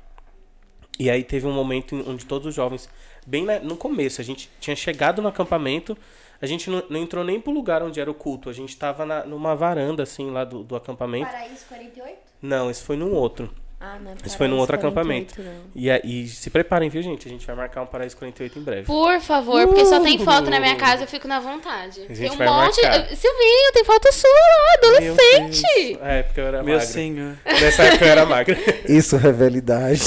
[0.98, 2.88] E aí teve um momento onde todos os jovens,
[3.26, 5.96] bem na- no começo, a gente tinha chegado no acampamento,
[6.40, 9.04] a gente não, não entrou nem pro lugar onde era o culto, a gente tava
[9.06, 11.30] na- numa varanda, assim, lá do, do acampamento.
[11.30, 12.18] Paraíso 48?
[12.42, 13.50] Não, esse foi num outro.
[13.84, 14.12] Ah, não.
[14.24, 15.34] Esse foi num outro Paraíso acampamento.
[15.34, 15.70] 48 não.
[15.74, 17.26] E aí, se preparem, viu, gente?
[17.26, 18.82] A gente vai marcar um Paraíso 48 em breve.
[18.86, 22.00] Por favor, porque só tem foto na minha casa, eu fico na vontade.
[22.08, 22.80] A gente Tem um vai monte.
[22.80, 23.08] marcar.
[23.16, 25.98] Silvinho, tem foto sua lá, adolescente.
[26.00, 26.86] É, porque eu era Meu magra.
[26.92, 27.36] senhor.
[27.44, 28.56] Nessa época eu era magra.
[28.88, 30.00] Isso, rivalidade.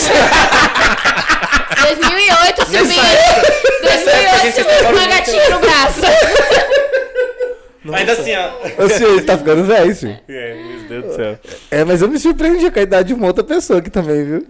[1.82, 3.02] 2008, Silvinho.
[3.84, 6.02] nessa época a 2008, gente Silvinho com uma gatinha no braço.
[7.94, 8.88] Ainda assim, ó.
[8.90, 10.20] Senhor, ele tá ficando velho, senhor.
[10.28, 11.40] É, meu Deus do céu.
[11.72, 14.48] É, mas eu me surpreendi com a idade de uma outra pessoa aqui também, viu?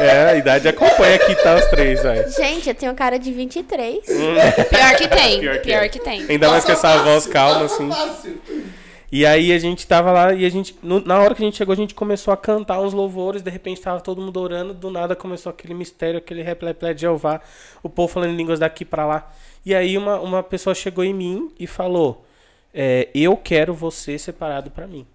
[0.00, 1.54] É, a idade acompanha aqui, tá?
[1.56, 2.28] Os três, vai.
[2.30, 4.04] Gente, eu tenho cara de 23.
[4.04, 5.40] Pior que tem.
[5.40, 5.88] Pior que Pior é.
[5.88, 6.26] que tem.
[6.28, 7.88] Ainda mais com essa voz calma, assim.
[9.10, 11.56] E aí a gente tava lá e a gente, no- na hora que a gente
[11.58, 14.90] chegou, a gente começou a cantar uns louvores, de repente tava todo mundo orando, do
[14.90, 17.38] nada começou aquele mistério, aquele repleplé de Jeová,
[17.82, 19.30] o povo falando em línguas daqui pra lá.
[19.64, 22.24] E aí uma, uma pessoa chegou em mim e falou:
[22.74, 25.06] é, Eu quero você separado pra mim.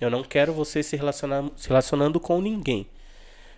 [0.00, 2.86] Eu não quero você se, relacionar, se relacionando com ninguém.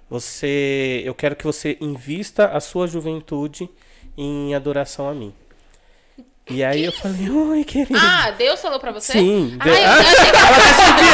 [0.08, 3.68] Você, eu quero que você invista a sua juventude
[4.16, 5.34] em adoração a mim.
[6.50, 7.98] E aí eu falei, oi, querido.
[8.02, 9.12] Ah, Deus falou pra você?
[9.12, 11.08] Sim, Ah, Deus- eu, eu achei que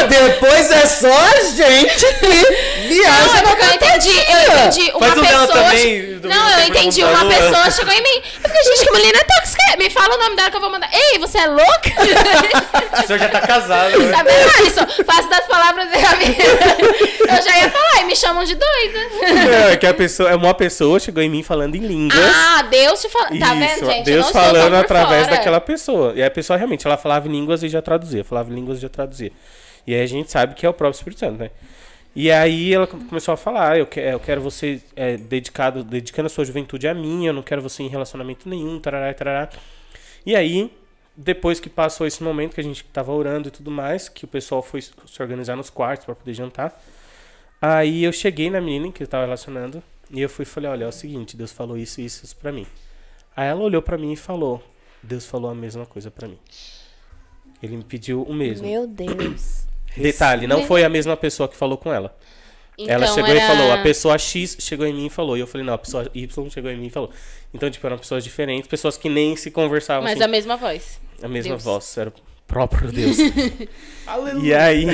[0.00, 4.90] Ah, depois é só a gente que Não, viaja é porque eu entendi, eu entendi
[4.92, 5.64] uma Faz um dela pessoa.
[5.64, 8.22] também, do não, eu entendi uma pessoa chegou em mim.
[8.42, 9.60] Eu falei, gente, que mulher é tóxica.
[9.78, 10.90] Me fala o nome dela que eu vou mandar.
[10.92, 11.90] Ei, você é louca?
[13.02, 14.12] O senhor já tá casado, né?
[14.12, 15.04] tá vendo, Alisson?
[15.06, 16.36] Faço das palavras da minha.
[17.20, 18.98] Eu já ia falar, e me chamam de doida.
[19.48, 22.18] Não, é que a pessoa, é uma pessoa chegou em mim falando em línguas.
[22.20, 23.28] Ah, Deus te fala.
[23.38, 23.98] Tá vendo, gente?
[23.98, 25.36] Eu Deus não estou falando através fora.
[25.36, 26.12] daquela pessoa.
[26.14, 28.24] E a pessoa realmente, ela falava em línguas e já traduzia.
[28.24, 29.32] Falava em línguas e já traduzia.
[29.86, 31.50] E aí a gente sabe que é o próprio Espírito Santo, né?
[32.14, 36.28] E aí ela começou a falar, eu, que- eu quero você é, dedicado, dedicando a
[36.28, 39.48] sua juventude a mim, eu não quero você em relacionamento nenhum, tarará, tarará.
[40.26, 40.72] E aí,
[41.16, 44.28] depois que passou esse momento que a gente tava orando e tudo mais, que o
[44.28, 46.82] pessoal foi se organizar nos quartos para poder jantar,
[47.62, 49.80] aí eu cheguei na menina que eu tava relacionando,
[50.10, 52.36] e eu fui e falei, olha, é o seguinte, Deus falou isso e isso, isso
[52.36, 52.66] pra mim.
[53.36, 54.62] Aí ela olhou pra mim e falou,
[55.02, 56.38] Deus falou a mesma coisa pra mim.
[57.62, 58.66] Ele me pediu o mesmo.
[58.66, 59.64] Meu Deus.
[59.96, 62.16] Detalhe, não foi a mesma pessoa que falou com ela.
[62.78, 65.36] ela Então, chegou e era- falou, a pessoa X chegou em mim e falou.
[65.36, 67.10] E eu falei, não, a pessoa Y chegou em mim e falou.
[67.52, 70.22] Então, tipo, eram pessoas diferentes, pessoas que nem se conversavam Mas assim.
[70.24, 70.98] a mesma voz.
[71.22, 71.64] A mesma Deus.
[71.64, 72.12] voz, era o
[72.46, 73.18] próprio Deus.
[74.42, 74.86] e aí,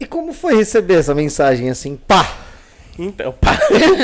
[0.00, 2.46] E como foi receber essa mensagem assim, pá?
[2.98, 3.56] Então, pá,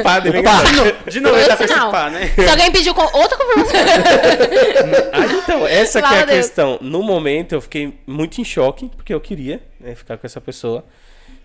[0.03, 0.62] pá, dele Pá.
[1.11, 1.90] De novo, ele tá com esse Sinal.
[1.90, 2.30] pá, né?
[2.34, 3.74] Se alguém pediu com outra confirmação.
[5.12, 6.38] Ah, então, essa que é a Deus.
[6.47, 6.78] questão.
[6.80, 10.84] No momento eu fiquei muito em choque, porque eu queria né, ficar com essa pessoa.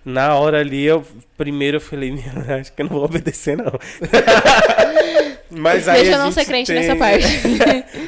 [0.05, 1.05] Na hora ali, eu
[1.37, 3.65] primeiro eu falei, "Meu, acho que eu não vou obedecer, não.
[5.51, 7.27] Mas aí Deixa eu não ser crente tem- nessa parte.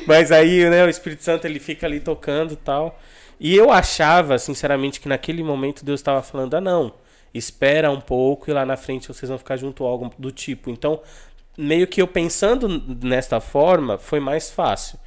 [0.06, 3.00] Mas aí, né, o Espírito Santo ele fica ali tocando e tal.
[3.40, 6.94] E eu achava, sinceramente, que naquele momento Deus estava falando: ah, não,
[7.34, 10.70] espera um pouco e lá na frente vocês vão ficar junto ou algo do tipo.
[10.70, 11.00] Então,
[11.58, 12.68] meio que eu pensando
[13.04, 14.98] nesta forma, foi mais fácil.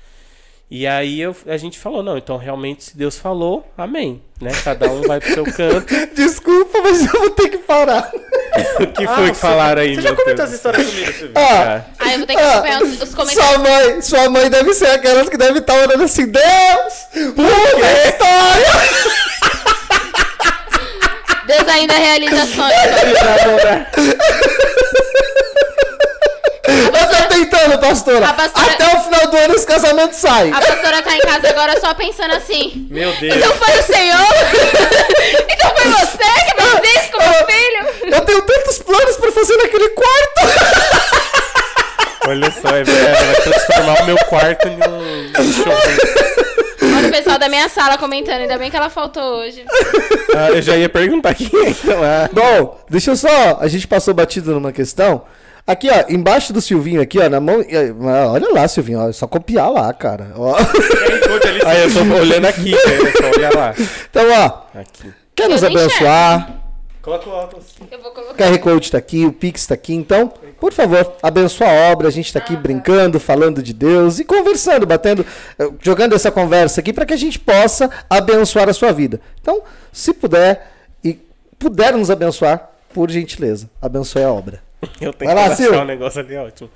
[0.70, 4.22] E aí eu, a gente falou: não, então realmente, se Deus falou, amém.
[4.40, 4.50] Né?
[4.64, 6.14] Cada um vai pro seu canto.
[6.14, 8.10] Desculpa, mas eu vou ter que parar.
[8.80, 10.40] o que foi que falaram aí, Você já comentou Deus?
[10.48, 11.32] essa história comigo, Silvio?
[11.36, 13.54] Ah, Ah, Aí eu vou ter que ah, acompanhar os, os comentários.
[13.54, 18.08] sua mãe, sua mãe deve ser aquelas que deve estar orando assim, Deus, muda a
[18.08, 19.63] história.
[21.56, 22.74] Deus ainda realiza sonhos.
[26.66, 28.32] Eu tô tentando, pastora.
[28.32, 30.50] Pastora- Até o final do ano esse casamento sai.
[30.50, 32.86] A pastora tá em casa agora só pensando assim.
[32.90, 33.36] Meu Deus.
[33.36, 34.26] Então foi o Senhor?
[35.48, 38.14] então foi você que fez isso com meu filho?
[38.14, 40.40] Eu tenho tantos planos pra fazer naquele quarto.
[42.26, 45.74] Olha só, é verdade, vai transformar o meu quarto em um show.
[47.14, 49.64] Pessoal da minha sala comentando, ainda bem que ela faltou hoje.
[50.36, 52.02] Ah, eu já ia perguntar quem é, então.
[52.02, 53.58] Ah, Bom, deixa eu só.
[53.60, 55.22] A gente passou batido numa questão.
[55.64, 57.60] Aqui, ó, embaixo do Silvinho, aqui, ó, na mão.
[57.60, 60.32] ah, Olha lá, Silvinho, ó, é só copiar lá, cara.
[60.36, 60.56] Ó.
[61.66, 62.78] aí eu tô olhando aqui, né?
[62.78, 63.74] É só olhar lá.
[64.10, 65.12] Então, ó, Aqui.
[65.36, 66.63] quer nos abençoar?
[67.04, 67.66] Coloca o óculos.
[67.90, 68.34] Eu vou O colocar.
[68.50, 72.08] QR Code tá aqui, o Pix tá aqui, então, por favor, abençoa a obra.
[72.08, 75.24] A gente tá aqui brincando, falando de Deus e conversando, batendo,
[75.58, 79.20] eh, jogando essa conversa aqui para que a gente possa abençoar a sua vida.
[79.42, 80.72] Então, se puder
[81.04, 81.18] e
[81.58, 84.62] puder nos abençoar, por gentileza, abençoe a obra.
[84.98, 85.72] Eu tenho Vai lá, que Sil.
[85.72, 86.70] achar o negócio ali, ótimo.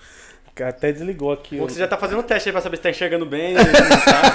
[0.62, 1.56] Até desligou aqui.
[1.56, 3.24] Bom o- que Você já tá fazendo um teste aí pra saber se tá enxergando
[3.26, 3.54] bem.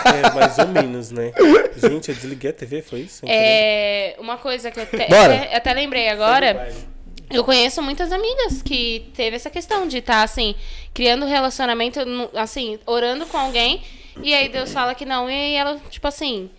[0.05, 1.32] É, mais ou menos, né?
[1.76, 3.26] Gente, eu desliguei a TV, foi isso?
[3.28, 5.36] É, uma coisa que eu até, Bora.
[5.36, 6.71] até, até lembrei agora.
[7.32, 10.53] Eu conheço muitas amigas que teve essa questão de estar, assim,
[10.93, 11.99] criando um relacionamento,
[12.36, 13.82] assim, orando com alguém,
[14.21, 16.51] e aí Deus fala que não, e aí ela, tipo assim,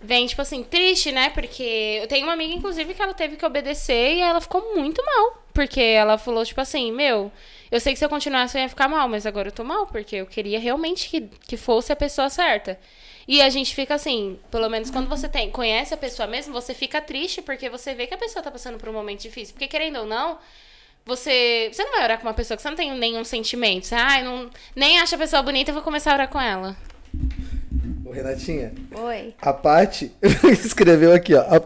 [0.00, 1.30] vem, tipo assim, triste, né?
[1.30, 5.04] Porque eu tenho uma amiga, inclusive, que ela teve que obedecer e ela ficou muito
[5.04, 5.44] mal.
[5.52, 7.30] Porque ela falou, tipo assim, meu,
[7.70, 9.86] eu sei que se eu continuasse eu ia ficar mal, mas agora eu tô mal,
[9.86, 12.78] porque eu queria realmente que, que fosse a pessoa certa.
[13.28, 16.72] E a gente fica assim, pelo menos quando você tem, conhece a pessoa mesmo, você
[16.72, 19.52] fica triste porque você vê que a pessoa tá passando por um momento difícil.
[19.54, 20.38] Porque querendo ou não,
[21.04, 21.68] você.
[21.72, 23.86] Você não vai orar com uma pessoa que você não tem nenhum sentimento.
[23.86, 26.76] Você, ah, não, nem acha a pessoa bonita, eu vou começar a orar com ela.
[28.04, 29.34] Ô, Renatinha, Oi.
[29.42, 30.12] a Paty
[30.64, 31.40] escreveu aqui, ó.
[31.40, 31.60] a-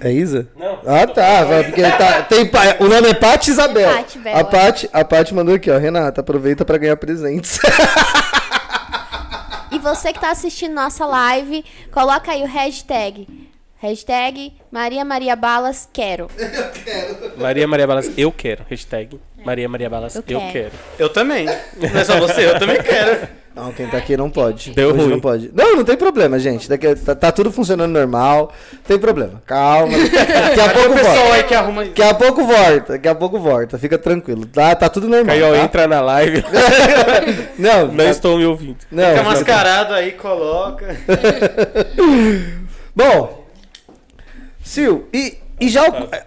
[0.00, 0.48] É Isa?
[0.56, 0.78] Não.
[0.86, 1.46] Ah, tá.
[1.64, 3.92] Porque tá tem, o nome é Paty Isabel.
[3.94, 4.44] Paty a é.
[4.44, 5.78] Paty, a Paty mandou aqui, ó.
[5.78, 7.58] Renata, aproveita pra ganhar presentes.
[9.72, 13.26] E você que tá assistindo nossa live, coloca aí o hashtag.
[13.78, 16.28] Hashtag Maria Maria Balas quero.
[17.38, 18.64] Maria Maria Balas, eu quero.
[18.68, 20.52] Hashtag Maria Maria Balas, Eu eu, quero.
[20.52, 20.72] quero.
[20.98, 21.46] Eu também.
[21.46, 23.26] Não é só você, eu também quero.
[23.54, 24.70] Não, quem tá aqui não pode.
[24.70, 25.08] Deu Hoje ruim.
[25.10, 25.50] Não pode.
[25.54, 26.68] Não, não tem problema, gente.
[26.68, 28.50] Daqui, tá, tá tudo funcionando normal.
[28.86, 29.42] Tem problema.
[29.46, 29.92] Calma.
[29.98, 31.34] Daqui a pouco O pessoal volta.
[31.34, 31.84] aí que arruma.
[31.84, 32.92] Daqui a pouco volta.
[32.94, 33.78] Daqui a pouco volta.
[33.78, 34.46] Fica tranquilo.
[34.46, 35.36] Tá, tá tudo normal.
[35.36, 35.58] Ó, tá?
[35.58, 36.42] entra na live.
[37.58, 38.76] Não, Não tá- estou me ouvindo.
[38.90, 40.86] não, Fica tá- mascarado aí, coloca.
[42.96, 43.42] Bom,
[44.64, 45.84] Sil, e, e já,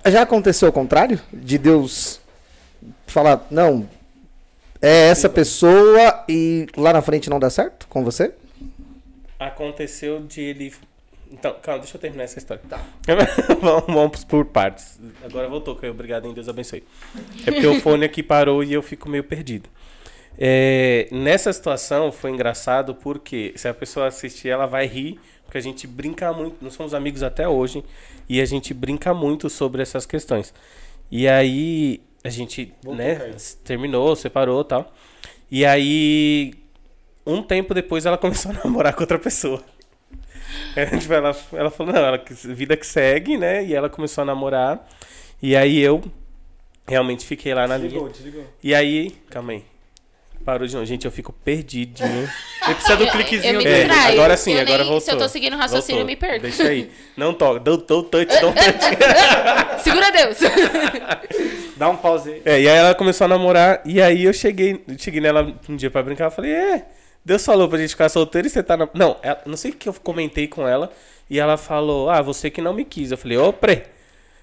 [0.07, 1.19] já aconteceu o contrário?
[1.32, 2.19] De Deus
[3.07, 3.88] falar, não,
[4.86, 8.34] é essa pessoa e lá na frente não dá certo com você?
[9.40, 10.74] Aconteceu de ele.
[11.32, 12.62] Então, calma, deixa eu terminar essa história.
[12.70, 12.80] Tá.
[13.60, 15.00] vamos, vamos por partes.
[15.24, 16.84] Agora voltou, eu, obrigado em Deus abençoe.
[17.48, 19.68] É porque o fone aqui parou e eu fico meio perdido.
[20.38, 25.62] É, nessa situação foi engraçado porque se a pessoa assistir, ela vai rir, porque a
[25.62, 27.84] gente brinca muito, nós somos amigos até hoje,
[28.30, 30.54] e a gente brinca muito sobre essas questões.
[31.10, 34.93] E aí a gente, né, terminou, separou e tal.
[35.49, 36.53] E aí
[37.26, 39.63] um tempo depois ela começou a namorar com outra pessoa.
[40.99, 42.23] Tipo, ela, ela falou, não, ela,
[42.53, 43.65] vida que segue, né?
[43.65, 44.88] E ela começou a namorar.
[45.41, 46.03] E aí eu
[46.88, 48.09] realmente fiquei lá na linha.
[48.09, 48.45] desligou.
[48.61, 49.63] E aí, calma aí.
[50.46, 50.86] Parou de novo.
[50.86, 52.30] Gente, eu fico perdidinho.
[52.66, 53.91] Ele precisa do Eu- cliquezinho eu me dele.
[53.91, 55.02] É, agora sim, Eu agora nem- voltou.
[55.02, 56.41] se eu tô seguindo o raciocínio, eu me perco.
[56.41, 56.91] Deixa aí.
[57.18, 57.60] Não toca.
[57.60, 59.82] Don't, don't touch, don't touch.
[59.84, 60.38] Segura Deus!
[61.78, 62.41] Dá um pause aí.
[62.46, 63.82] É, e aí ela começou a namorar.
[63.86, 66.26] E aí eu cheguei, cheguei nela um dia pra brincar.
[66.26, 66.86] Eu falei, é,
[67.24, 68.88] Deus falou pra gente ficar solteiro e você tá na...
[68.93, 70.91] Não, ela- não sei o que eu comentei com ela.
[71.30, 73.10] E ela falou, ah, você que não me quis.
[73.12, 73.84] Eu falei, ô, pre.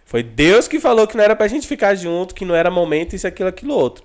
[0.05, 3.15] Foi Deus que falou que não era pra gente ficar junto, que não era momento,
[3.15, 4.05] isso, aquilo, aquilo, outro.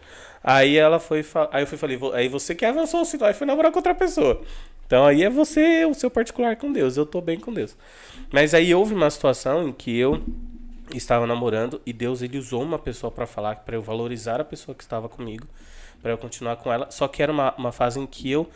[0.49, 3.33] Aí ela foi, aí eu fui falei, "Vo- aí você que avançou o sinal, aí
[3.33, 4.41] foi namorar com outra pessoa.
[4.85, 7.75] Então aí é você, o seu particular com Deus, eu tô bem com Deus.
[8.31, 10.23] Mas aí houve uma situação em que eu
[10.95, 14.73] estava namorando e Deus ele usou uma pessoa pra falar, pra eu valorizar a pessoa
[14.73, 15.45] que estava comigo,
[16.01, 16.89] pra eu continuar com ela.
[16.91, 18.47] Só que era uma, uma fase em que eu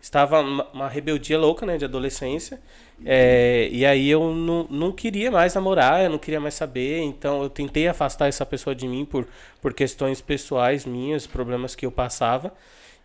[0.00, 2.60] estava uma, rebeldia louca, né, de adolescência.
[3.04, 7.00] É, e aí eu não, não queria mais namorar, eu não queria mais saber.
[7.00, 9.26] Então eu tentei afastar essa pessoa de mim por,
[9.60, 12.52] por questões pessoais minhas, problemas que eu passava.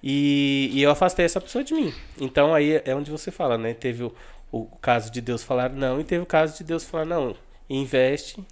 [0.03, 1.93] E, e eu afastei essa pessoa de mim.
[2.19, 3.73] Então aí é onde você fala, né?
[3.73, 4.13] Teve o,
[4.51, 7.35] o caso de Deus falar não e teve o caso de Deus falar não,
[7.69, 8.43] investe,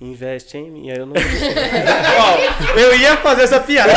[0.00, 0.90] investe em mim.
[0.90, 1.14] Aí eu não.
[2.18, 3.92] Ó, eu ia fazer essa piada.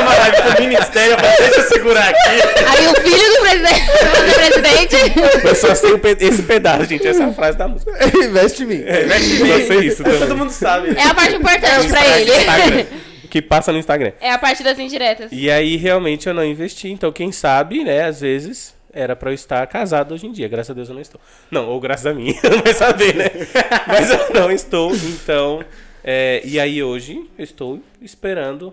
[0.00, 2.28] Uma live pro ministério, eu falei, deixa eu segurar aqui.
[2.28, 7.06] Aí o filho do presidente, do presidente eu só sei o pe- esse pedaço, gente.
[7.06, 7.92] Essa é a frase da música.
[8.16, 8.82] Investe em mim.
[8.86, 10.18] É, só sei isso também.
[10.20, 10.96] todo mundo sabe.
[10.96, 12.30] é a parte importante pra Instagram, ele.
[12.36, 12.84] Instagram.
[13.30, 14.12] que passa no Instagram.
[14.20, 15.28] É a parte das indiretas.
[15.32, 16.88] E aí realmente eu não investi.
[16.88, 20.48] Então, quem sabe, né, às vezes era pra eu estar casado hoje em dia.
[20.48, 21.20] Graças a Deus eu não estou.
[21.50, 23.26] Não, ou graças a mim, não vai saber, né?
[23.88, 25.64] Mas eu não estou, então.
[26.04, 28.72] é, e aí hoje eu estou esperando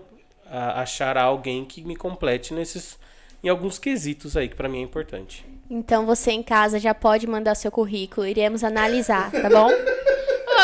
[0.50, 2.98] a- achar alguém que me complete nesses.
[3.42, 5.46] Em alguns quesitos aí, que pra mim é importante.
[5.70, 9.70] Então você em casa já pode mandar seu currículo, iremos analisar, tá bom?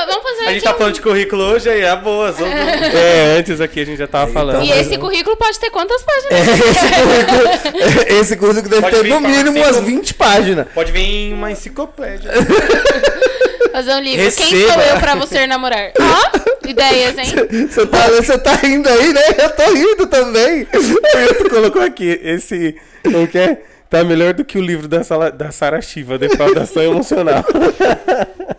[0.06, 2.32] Vamos fazer A gente tá um- falando de currículo hoje aí, a boa.
[2.32, 2.44] Só...
[2.47, 4.62] É, antes aqui a gente já tava falando.
[4.64, 6.48] E esse currículo pode ter quantas páginas?
[6.48, 10.66] Esse currículo, esse currículo deve Pode ter vir no pra mínimo umas 20 páginas.
[10.74, 12.31] Pode vir uma enciclopédia.
[13.73, 14.16] Fazer um livro.
[14.32, 14.73] Quem Receba.
[14.73, 15.93] sou eu pra você namorar?
[16.01, 17.27] Ó, ideias, hein?
[17.68, 19.20] Você tá, você tá rindo aí, né?
[19.39, 20.66] Eu tô rindo também.
[20.73, 22.77] O Wilton colocou aqui, esse.
[23.05, 23.59] Como que é?
[23.90, 27.44] Tá melhor do que o livro da, Sala, da Sara Shiva, Defraudação Emocional.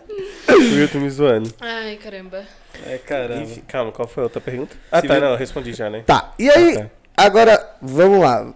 [0.54, 1.52] o Wilton me zoando.
[1.60, 2.42] Ai, caramba.
[2.86, 3.42] É, caramba.
[3.42, 4.76] Enfim, calma, qual foi a outra pergunta?
[4.90, 6.02] Ah, Se tá, viu- não, eu respondi já, né?
[6.06, 6.90] Tá, e aí, Ah, tá.
[7.16, 8.52] agora, vamos lá.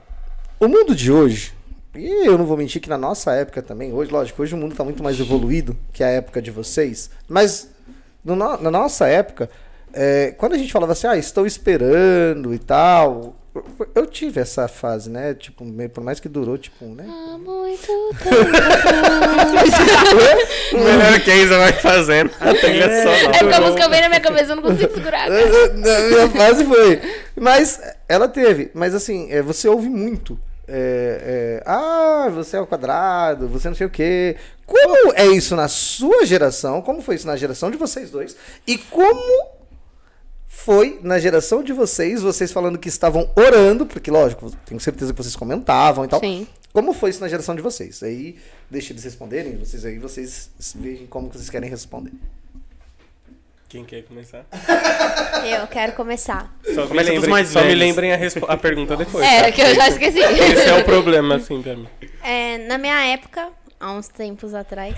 [0.61, 1.53] O mundo de hoje,
[1.95, 4.75] e eu não vou mentir que na nossa época também, hoje, lógico, hoje o mundo
[4.77, 7.69] tá muito mais evoluído que a época de vocês, mas
[8.25, 9.51] no no- na nossa época,
[9.93, 13.35] é, quando a gente falava assim, ah, estou esperando e tal,
[13.95, 15.35] eu- tive essa fase, né?
[15.35, 17.05] Tipo, meio- por mais que durou, tipo, né?
[17.09, 18.23] Há muito tempo.
[20.73, 22.31] O melhor que a Isa vai fazendo.
[22.41, 23.37] A trilha sonora.
[23.37, 25.29] É porque a música vem na minha cabeça, eu não consigo segurar.
[25.29, 25.73] cara.
[25.75, 27.01] Na minha fase foi.
[27.39, 28.71] Mas ela teve.
[28.75, 30.39] Mas assim, é, você ouve muito.
[30.67, 34.37] é, é, ah, você é o quadrado, você não sei o quê.
[34.67, 36.81] Como é isso na sua geração?
[36.81, 38.35] Como foi isso na geração de vocês dois?
[38.67, 39.21] E como
[40.55, 45.21] foi na geração de vocês, vocês falando que estavam orando, porque lógico, tenho certeza que
[45.21, 46.21] vocês comentavam e tal.
[46.21, 46.47] Sim.
[46.73, 48.01] Como foi isso na geração de vocês?
[48.03, 48.37] Aí
[48.71, 52.13] deixa eles responderem, vocês aí vocês vejam como que vocês querem responder.
[53.69, 54.45] Quem quer começar?
[55.43, 56.55] Eu quero começar.
[56.75, 58.19] Só, me lembrem, mais só me lembrem a,
[58.49, 59.25] a pergunta depois.
[59.25, 59.53] Era tá?
[59.53, 60.19] que eu já esqueci.
[60.19, 61.89] Esse é o problema, assim, pra mim.
[62.23, 63.49] É, na minha época,
[63.81, 64.95] há uns tempos atrás,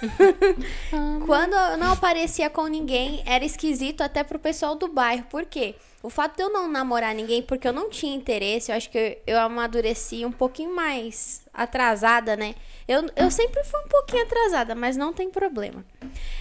[1.26, 5.24] quando eu não aparecia com ninguém, era esquisito até pro pessoal do bairro.
[5.24, 5.74] Por quê?
[6.02, 8.98] O fato de eu não namorar ninguém porque eu não tinha interesse, eu acho que
[9.26, 12.54] eu, eu amadureci um pouquinho mais atrasada, né?
[12.88, 15.84] Eu, eu sempre fui um pouquinho atrasada, mas não tem problema.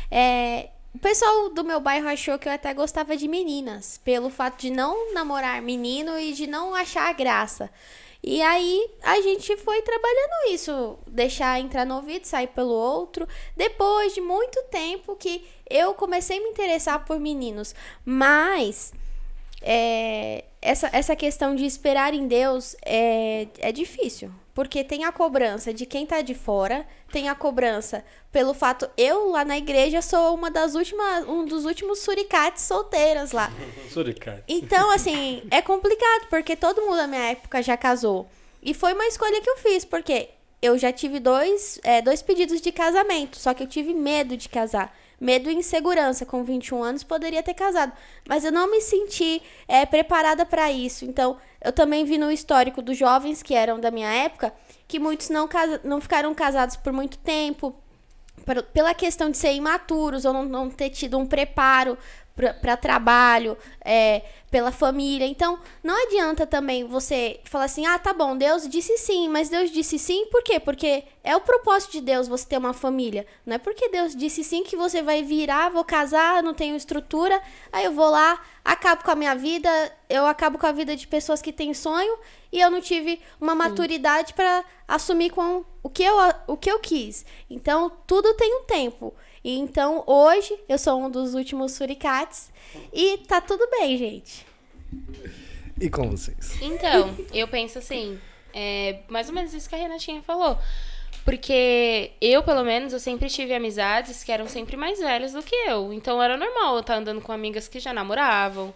[0.10, 4.62] É, o pessoal do meu bairro achou que eu até gostava de meninas, pelo fato
[4.62, 7.70] de não namorar menino e de não achar graça.
[8.22, 13.28] E aí a gente foi trabalhando isso, deixar entrar no ouvido, sair pelo outro.
[13.56, 17.74] Depois de muito tempo que eu comecei a me interessar por meninos,
[18.04, 18.94] mas
[19.62, 24.32] é, essa, essa questão de esperar em Deus é, é difícil.
[24.54, 28.90] Porque tem a cobrança de quem tá de fora, tem a cobrança pelo fato.
[28.98, 33.52] Eu lá na igreja sou uma das últimas, um dos últimos suricates solteiras lá.
[33.92, 34.44] Suricate.
[34.48, 38.28] Então, assim, é complicado, porque todo mundo na minha época já casou.
[38.62, 40.30] E foi uma escolha que eu fiz, porque
[40.62, 44.50] eu já tive dois, é, dois pedidos de casamento, só que eu tive medo de
[44.50, 44.96] casar.
[45.20, 46.26] Medo e insegurança.
[46.26, 47.92] Com 21 anos poderia ter casado.
[48.28, 51.04] Mas eu não me senti é, preparada para isso.
[51.04, 54.54] Então, eu também vi no histórico dos jovens que eram da minha época
[54.90, 57.76] que muitos não, casa- não ficaram casados por muito tempo
[58.74, 61.96] pela questão de ser imaturos ou não, não ter tido um preparo
[62.62, 65.26] para trabalho, é, pela família.
[65.26, 69.72] Então, não adianta também você falar assim: ah, tá bom, Deus disse sim, mas Deus
[69.72, 70.60] disse sim por quê?
[70.60, 73.26] Porque é o propósito de Deus você ter uma família.
[73.46, 77.40] Não é porque Deus disse sim que você vai virar, vou casar, não tenho estrutura,
[77.72, 79.70] aí eu vou lá, acabo com a minha vida,
[80.10, 82.18] eu acabo com a vida de pessoas que têm sonho
[82.52, 86.16] e eu não tive uma maturidade para assumir com o que, eu,
[86.48, 87.26] o que eu quis.
[87.50, 89.14] Então, tudo tem um tempo.
[89.50, 92.52] E então, hoje, eu sou um dos últimos suricates
[92.94, 94.46] e tá tudo bem, gente.
[95.82, 96.62] E com vocês?
[96.62, 98.20] Então, eu penso assim,
[98.54, 100.56] é mais ou menos isso que a Renatinha falou.
[101.26, 105.56] Porque eu, pelo menos, eu sempre tive amizades que eram sempre mais velhas do que
[105.56, 105.92] eu.
[105.94, 108.72] Então era normal eu estar andando com amigas que já namoravam.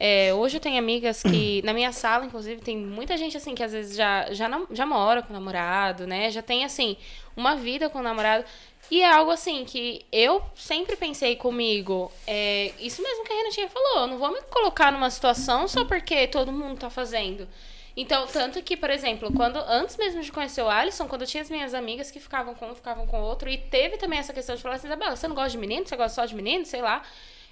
[0.00, 3.62] É, hoje eu tenho amigas que, na minha sala, inclusive, tem muita gente assim que
[3.62, 6.30] às vezes já, já, já mora com o namorado, né?
[6.30, 6.96] Já tem, assim,
[7.36, 8.44] uma vida com o namorado.
[8.90, 12.10] E é algo assim que eu sempre pensei comigo.
[12.26, 14.00] É, isso mesmo que a Renatinha falou.
[14.00, 17.46] Eu não vou me colocar numa situação só porque todo mundo tá fazendo.
[17.96, 21.42] Então, tanto que, por exemplo, quando antes mesmo de conhecer o Alisson, quando eu tinha
[21.42, 24.54] as minhas amigas que ficavam com um, ficavam com outro, e teve também essa questão
[24.54, 25.84] de falar assim, Isabela, você não gosta de menino?
[25.84, 26.64] Você gosta só de menino?
[26.64, 27.02] Sei lá.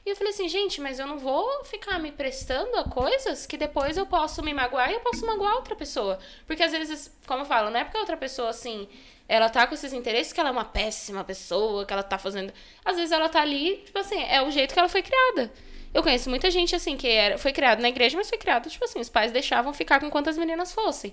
[0.07, 3.57] E eu falei assim, gente, mas eu não vou ficar me prestando a coisas que
[3.57, 6.21] depois eu posso me magoar e eu posso magoar outra pessoa.
[6.47, 8.89] Porque às vezes, como eu falo, não é porque outra pessoa, assim,
[9.29, 12.53] ela tá com esses interesses que ela é uma péssima pessoa, que ela tá fazendo.
[12.85, 15.53] Às vezes ela tá ali, tipo assim, é o jeito que ela foi criada.
[15.93, 18.85] Eu conheço muita gente, assim, que era, foi criado na igreja, mas foi criado, tipo
[18.85, 21.13] assim, os pais deixavam ficar com quantas meninas fossem.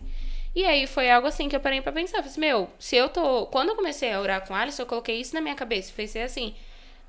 [0.56, 2.18] E aí foi algo assim que eu parei pra pensar.
[2.18, 3.48] Falei assim, meu, se eu tô.
[3.48, 5.92] Quando eu comecei a orar com Alisson, eu coloquei isso na minha cabeça.
[5.96, 6.54] Pensei assim,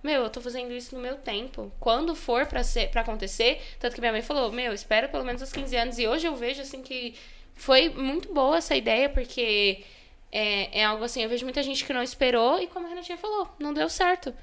[0.05, 1.73] meu, eu tô fazendo isso no meu tempo.
[1.81, 5.43] Quando for pra, ser, pra acontecer, tanto que minha mãe falou, meu, espera pelo menos
[5.43, 5.99] os 15 anos.
[5.99, 7.15] E hoje eu vejo assim que
[7.55, 9.83] foi muito boa essa ideia, porque
[10.31, 13.17] é, é algo assim, eu vejo muita gente que não esperou e como a Renatinha
[13.17, 14.35] falou, não deu certo.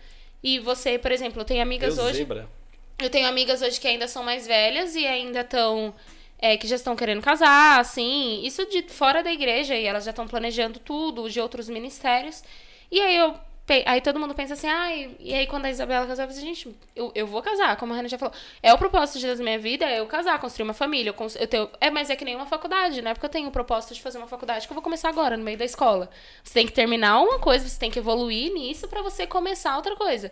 [0.44, 2.18] E você, por exemplo, eu tenho amigas Deus hoje.
[2.20, 2.50] zebra.
[2.98, 5.94] Eu tenho amigas hoje que ainda são mais velhas e ainda estão.
[6.40, 8.42] É, que já estão querendo casar, assim.
[8.44, 12.44] Isso de fora da igreja e elas já estão planejando tudo, de outros ministérios.
[12.92, 13.36] E aí eu.
[13.86, 16.54] Aí todo mundo pensa assim, ai, e aí quando a Isabela casar, eu falei, assim,
[16.56, 18.34] gente, eu, eu vou casar, como a Renan já falou.
[18.62, 21.10] É o propósito na minha vida, é eu casar, construir uma família.
[21.10, 23.14] Eu, cons- eu tenho, é, mas é que nem uma faculdade, né?
[23.14, 25.44] Porque eu tenho o propósito de fazer uma faculdade que eu vou começar agora, no
[25.44, 26.10] meio da escola.
[26.44, 29.96] Você tem que terminar uma coisa, você tem que evoluir nisso pra você começar outra
[29.96, 30.32] coisa.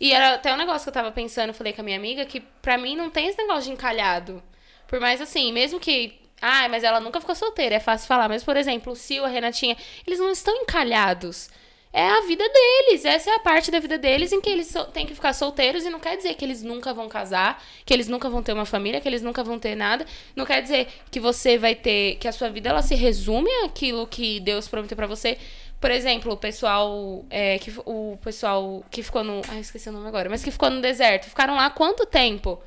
[0.00, 2.40] E era até um negócio que eu tava pensando, falei com a minha amiga, que
[2.40, 4.42] pra mim não tem esse negócio de encalhado.
[4.88, 6.18] Por mais assim, mesmo que.
[6.40, 8.28] Ah, mas ela nunca ficou solteira, é fácil falar.
[8.28, 9.76] Mas, por exemplo, o Sil, a Renatinha,
[10.06, 11.48] eles não estão encalhados.
[11.92, 15.06] É a vida deles, essa é a parte da vida deles em que eles têm
[15.06, 18.30] que ficar solteiros e não quer dizer que eles nunca vão casar, que eles nunca
[18.30, 20.06] vão ter uma família, que eles nunca vão ter nada.
[20.34, 24.06] Não quer dizer que você vai ter, que a sua vida ela se resume àquilo
[24.06, 25.36] que Deus prometeu pra você.
[25.78, 30.08] Por exemplo, o pessoal é, que o pessoal que ficou no, ah, esqueci o nome
[30.08, 32.58] agora, mas que ficou no deserto, ficaram lá quanto tempo?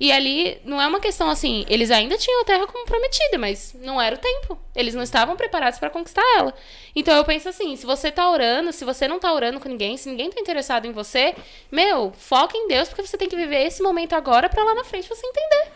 [0.00, 3.74] E ali não é uma questão assim, eles ainda tinham a terra como prometida, mas
[3.80, 4.56] não era o tempo.
[4.74, 6.54] Eles não estavam preparados para conquistar ela.
[6.94, 9.96] Então eu penso assim, se você tá orando, se você não tá orando com ninguém,
[9.96, 11.34] se ninguém tá interessado em você,
[11.70, 14.84] meu, foca em Deus, porque você tem que viver esse momento agora para lá na
[14.84, 15.72] frente você entender.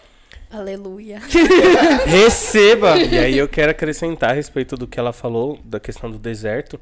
[0.52, 1.20] Aleluia.
[2.06, 2.98] Receba!
[2.98, 6.78] E aí eu quero acrescentar a respeito do que ela falou, da questão do deserto,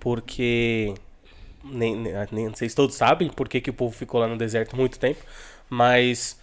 [0.00, 0.94] porque
[1.62, 4.26] nem, nem, nem não sei se todos sabem por que, que o povo ficou lá
[4.26, 5.20] no deserto muito tempo,
[5.68, 6.39] mas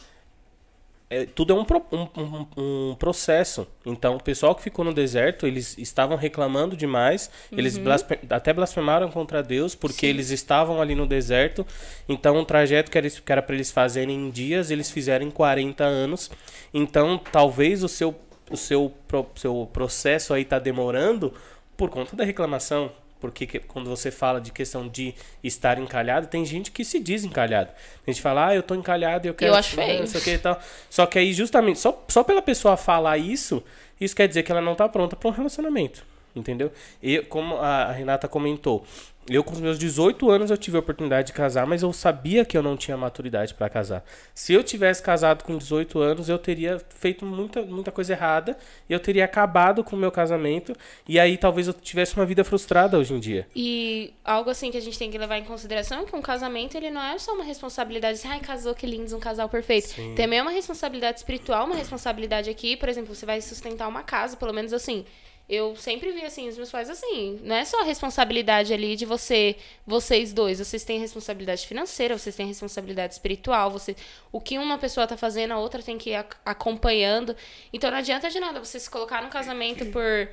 [1.09, 2.47] é, tudo é um, pro- um, um-
[2.91, 3.65] um processo.
[3.85, 9.09] Então, o pessoal que ficou no deserto, eles estavam reclamando demais, eles blasfe- até blasfemaram
[9.09, 11.65] contra Deus, porque eles estavam ali no deserto.
[12.09, 15.31] Então, um trajeto que era, que era para eles fazerem em dias, eles fizeram em
[15.31, 16.29] 40 anos.
[16.73, 18.13] Então, talvez o seu,
[18.51, 21.33] o seu, pro- seu processo aí tá demorando
[21.77, 22.91] por conta da reclamação.
[23.19, 25.13] Porque que- quando você fala de questão de
[25.43, 27.71] estar encalhado, tem gente que se diz encalhado.
[28.05, 29.53] A gente fala, ah, eu tô encalhado e eu quero.
[29.55, 29.99] acho feio.
[30.01, 30.59] Não sei o que e tal.
[30.89, 33.63] Só que aí, justamente, só, só pela pessoa falar isso,
[33.99, 36.05] isso quer dizer que ela não tá pronta para um relacionamento.
[36.37, 36.71] Entendeu?
[37.01, 38.85] E como a Renata comentou,
[39.29, 42.45] eu com os meus 18 anos eu tive a oportunidade de casar, mas eu sabia
[42.45, 44.03] que eu não tinha maturidade para casar.
[44.33, 48.57] Se eu tivesse casado com 18 anos, eu teria feito muita, muita coisa errada,
[48.89, 50.73] e eu teria acabado com o meu casamento,
[51.07, 53.47] e aí talvez eu tivesse uma vida frustrada hoje em dia.
[53.53, 56.77] E algo assim que a gente tem que levar em consideração é que um casamento
[56.77, 59.89] ele não é só uma responsabilidade assim, ai, casou, que lindo, um casal perfeito.
[60.15, 64.37] Também é uma responsabilidade espiritual, uma responsabilidade aqui, por exemplo, você vai sustentar uma casa,
[64.37, 65.03] pelo menos assim.
[65.49, 69.05] Eu sempre vi assim, os meus pais assim, não é só a responsabilidade ali de
[69.05, 69.55] você,
[69.85, 73.95] vocês dois, vocês têm responsabilidade financeira, vocês têm responsabilidade espiritual, você,
[74.29, 77.33] o que uma pessoa tá fazendo, a outra tem que ir ac- acompanhando.
[77.71, 80.27] Então não adianta de nada você se colocar num casamento por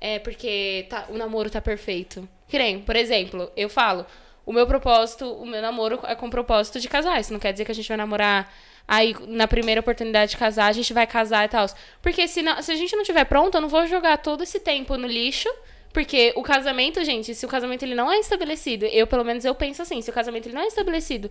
[0.00, 2.28] é porque tá- o namoro tá perfeito.
[2.46, 4.04] Que nem, por exemplo, eu falo,
[4.44, 7.18] o meu propósito, o meu namoro é com o propósito de casar.
[7.20, 8.52] Isso não quer dizer que a gente vai namorar
[8.88, 11.66] aí na primeira oportunidade de casar, a gente vai casar e tal.
[12.00, 14.58] Porque se, não, se a gente não tiver pronto, eu não vou jogar todo esse
[14.58, 15.48] tempo no lixo.
[15.92, 19.54] Porque o casamento, gente, se o casamento ele não é estabelecido, eu pelo menos eu
[19.54, 21.30] penso assim, se o casamento ele não é estabelecido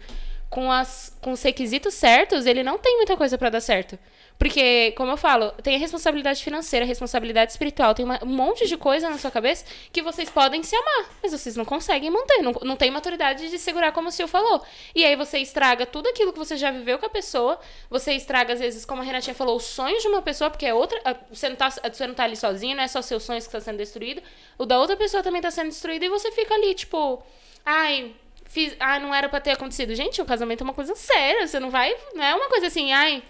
[0.49, 3.97] com, as, com os requisitos certos, ele não tem muita coisa pra dar certo.
[4.37, 8.67] Porque, como eu falo, tem a responsabilidade financeira, a responsabilidade espiritual, tem uma- um monte
[8.67, 12.43] de coisa na sua cabeça que vocês podem se amar, mas vocês não conseguem manter,
[12.43, 14.63] não, não tem maturidade de segurar como o senhor falou.
[14.93, 17.59] E aí você estraga tudo aquilo que você já viveu com a pessoa,
[17.89, 20.73] você estraga, às vezes, como a Renatinha falou, os sonhos de uma pessoa, porque é
[20.73, 21.01] outra.
[21.31, 23.61] Você não tá, você não tá ali sozinho, não é só seus sonhos que estão
[23.61, 24.23] sendo destruídos,
[24.57, 27.23] o da outra pessoa também tá sendo destruído, e você fica ali, tipo,
[27.65, 28.13] ai.
[28.49, 29.93] Fiz, ah, não era pra ter acontecido.
[29.93, 31.45] Gente, o casamento é uma coisa séria.
[31.45, 31.93] Você não vai.
[32.13, 33.21] Não é uma coisa assim, ai,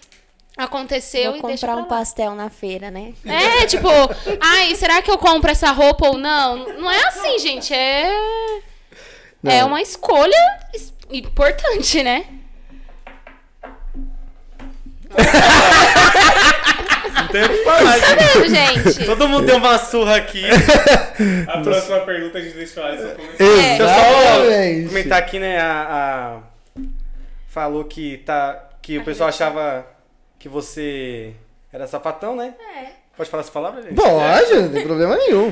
[0.58, 1.98] aconteceu Vou e deixa comprar pra um lá.
[2.00, 3.14] pastel na feira, né?
[3.26, 3.88] É, tipo,
[4.42, 6.58] ai, será que eu compro essa roupa ou não?
[6.80, 7.74] Não é assim, gente.
[7.74, 8.10] É.
[9.46, 10.36] É uma escolha
[10.74, 12.26] es- importante, né?
[17.16, 18.24] Não tem o que falar, gente.
[18.24, 18.50] Sério,
[18.94, 19.06] gente.
[19.06, 20.44] Todo mundo deu uma surra aqui.
[21.48, 23.38] A próxima pergunta a gente deixa Alisson começar.
[23.38, 25.60] Deixa eu só comentar aqui, né?
[25.60, 26.42] A,
[26.78, 26.82] a-
[27.48, 29.86] falou que tá que o pessoal achava
[30.40, 31.34] que você
[31.72, 32.56] era sapatão, né?
[32.60, 32.92] É.
[33.16, 33.96] Pode falar essa palavra, gente?
[33.96, 35.52] Pode, não tem problema nenhum.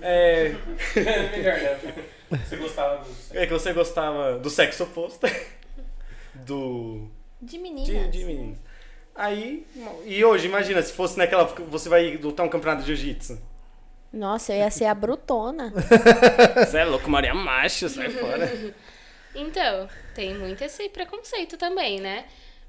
[0.00, 0.54] É,
[0.96, 1.94] É melhor, né?
[2.30, 5.26] Você gostava do é que você gostava do sexo oposto.
[6.34, 7.08] Do
[7.40, 7.86] De meninas.
[7.86, 8.58] De, de meninas.
[9.14, 9.64] Aí,
[10.04, 11.44] e hoje, imagina, se fosse naquela.
[11.44, 13.40] Você vai lutar um campeonato de jiu-jitsu.
[14.12, 15.72] Nossa, eu ia ser a brutona.
[16.66, 18.74] Você é louco, Maria Macho, sai fora.
[19.34, 22.24] Então, tem muito esse preconceito também, né?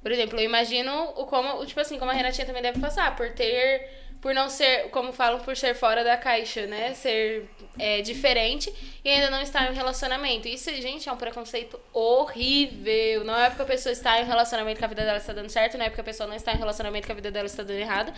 [0.05, 3.31] Por exemplo, eu imagino o como, tipo assim, como a Renatinha também deve passar, por
[3.31, 3.89] ter,
[4.21, 6.93] por não ser, como falam, por ser fora da caixa, né?
[6.93, 7.49] Ser
[7.79, 8.71] é, diferente
[9.03, 10.47] e ainda não estar em um relacionamento.
[10.47, 13.23] Isso, gente, é um preconceito horrível.
[13.23, 15.49] Não é porque a pessoa está em um relacionamento que a vida dela está dando
[15.49, 17.47] certo, não é porque a pessoa não está em um relacionamento que a vida dela
[17.47, 18.13] está dando errado.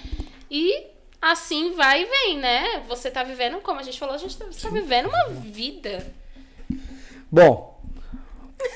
[0.52, 0.88] E
[1.22, 2.84] assim vai e vem, né?
[2.90, 6.06] Você tá vivendo, como a gente falou, a gente tá, tá vivendo uma vida.
[7.32, 7.77] Bom,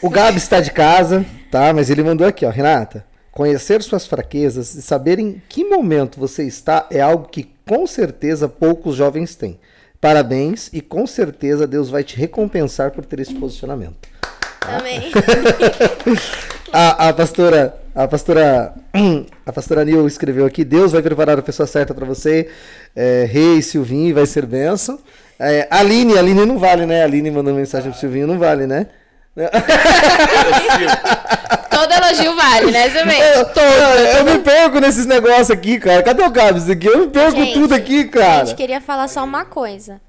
[0.01, 1.73] o Gabi está de casa, tá?
[1.73, 3.05] Mas ele mandou aqui, ó, Renata.
[3.31, 8.49] Conhecer suas fraquezas e saber em que momento você está é algo que com certeza
[8.49, 9.57] poucos jovens têm.
[10.01, 14.09] Parabéns e com certeza Deus vai te recompensar por ter esse posicionamento.
[14.59, 15.11] Também.
[16.73, 18.73] A, a pastora, a pastora,
[19.45, 22.49] a pastora Nil escreveu aqui: Deus vai preparar a pessoa certa para você.
[22.95, 24.97] É, Rei Silvinho vai ser benção.
[25.37, 27.03] É, Aline, Aline não vale, né?
[27.03, 28.87] Aline mandou mensagem pro Silvinho, não vale, né?
[31.69, 33.21] Todo elogio vale, né, também?
[33.21, 36.03] Eu, eu, eu me perco nesses negócios aqui, cara.
[36.03, 36.87] Cadê o Gabs aqui?
[36.87, 38.45] Eu me perco Gente, tudo aqui, cara.
[38.45, 40.01] Gente, queria falar só uma coisa.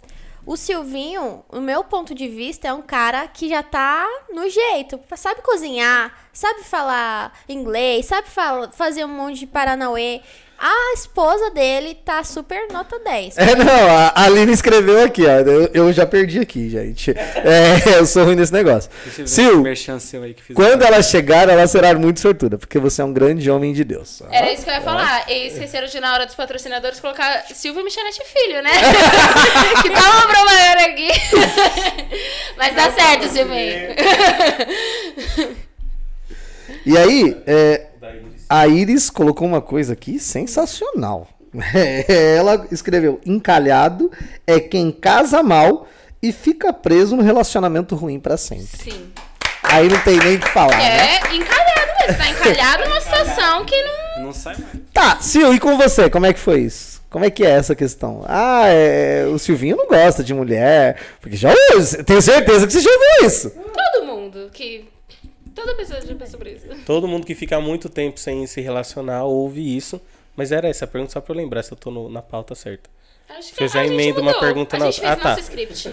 [0.45, 4.05] O Silvinho, no meu ponto de vista, é um cara que já tá
[4.35, 4.99] no jeito.
[5.15, 8.27] Sabe cozinhar, sabe falar inglês, sabe
[8.73, 10.21] fazer um monte de paranauê.
[10.65, 13.37] A esposa dele tá super nota 10.
[13.37, 13.67] É, não,
[14.15, 15.41] a Aline escreveu aqui, ó.
[15.41, 17.11] Eu, eu já perdi aqui, gente.
[17.11, 18.89] É, eu sou ruim nesse negócio.
[19.27, 19.67] Sil,
[20.55, 24.23] quando ela chegar, ela será muito sortuda, porque você é um grande homem de Deus.
[24.31, 25.29] Era isso que eu ia falar.
[25.29, 28.71] E esqueceram de, na hora dos patrocinadores, colocar Silvio Michelete Filho, né?
[29.83, 31.09] que tá uma propaganda aqui.
[32.57, 33.97] Mas dá certo, Silvinho.
[36.87, 37.87] E aí, é,
[38.53, 41.27] a Iris colocou uma coisa aqui sensacional.
[42.07, 44.13] Ela escreveu: encalhado
[44.47, 45.89] é quem casa mal
[46.23, 48.67] e fica preso no relacionamento ruim pra sempre.
[48.67, 49.11] Sim.
[49.63, 51.17] Aí não tem nem o que falar, né?
[51.17, 52.19] É encalhado mesmo.
[52.19, 54.25] Tá encalhado numa situação que não.
[54.25, 54.85] Não sai mais.
[54.93, 57.01] Tá, Sil, e com você, como é que foi isso?
[57.09, 58.23] Como é que é essa questão?
[58.27, 62.81] Ah, é, o Silvinho não gosta de mulher, porque já ouviu, tenho certeza que você
[62.81, 63.51] já ouviu isso.
[63.51, 64.92] Todo mundo que.
[65.55, 66.15] Toda pessoa já
[66.51, 66.67] isso.
[66.87, 70.01] Todo mundo que fica muito tempo sem se relacionar ouve isso.
[70.35, 72.55] Mas era essa a pergunta só pra eu lembrar se eu tô no- na pauta
[72.55, 72.89] certa.
[73.29, 75.13] Acho Você já a gente emenda uma pergunta na outra.
[75.13, 75.37] Ah, tá.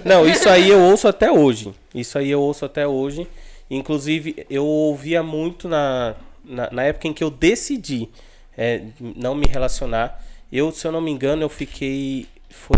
[0.05, 1.73] Não, isso aí eu ouço até hoje.
[1.93, 3.27] Isso aí eu ouço até hoje.
[3.69, 8.09] Inclusive, eu ouvia muito na, na, na época em que eu decidi
[8.57, 10.23] é, não me relacionar.
[10.51, 12.27] Eu, se eu não me engano, eu fiquei.
[12.49, 12.77] Foi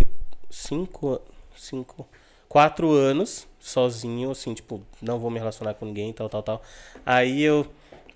[0.50, 1.22] cinco.
[1.56, 2.08] Cinco.
[2.50, 6.62] Quatro anos sozinho, assim, tipo, não vou me relacionar com ninguém, tal, tal, tal.
[7.06, 7.66] Aí eu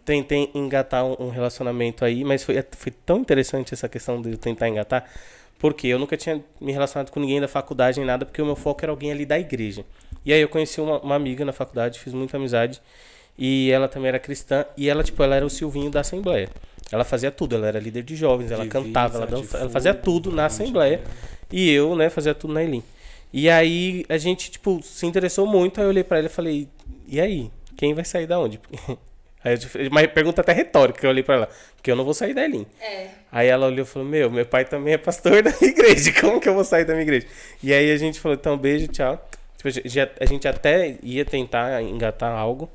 [0.03, 4.67] tentei engatar um, relacionamento aí, mas foi, foi tão interessante essa questão de eu tentar
[4.67, 5.09] engatar,
[5.57, 8.55] porque eu nunca tinha me relacionado com ninguém da faculdade nem nada, porque o meu
[8.55, 9.85] foco era alguém ali da igreja.
[10.25, 12.81] E aí eu conheci uma, uma amiga na faculdade, fiz muita amizade,
[13.37, 16.49] e ela também era cristã, e ela, tipo, ela era o Silvinho da Assembleia.
[16.91, 19.93] Ela fazia tudo, ela era líder de jovens, ela Divisa, cantava, ela, dançava, ela fazia
[19.93, 21.01] tudo na Assembleia.
[21.51, 22.83] E eu, né, fazia tudo na Elim.
[23.33, 26.67] E aí a gente, tipo, se interessou muito, aí eu olhei pra ela e falei,
[27.07, 27.51] e aí?
[27.77, 28.59] Quem vai sair da onde?
[29.43, 32.33] Aí eu, uma pergunta até retórica eu olhei pra ela, porque eu não vou sair
[32.33, 32.65] da Elim.
[32.81, 33.09] É.
[33.31, 36.41] Aí ela olhou e falou: Meu, meu pai também é pastor da minha igreja, como
[36.41, 37.27] que eu vou sair da minha igreja?
[37.61, 39.23] E aí a gente falou: Então, beijo, tchau.
[39.55, 42.67] Tipo, a gente- já- a gente até ia tentar engatar algo,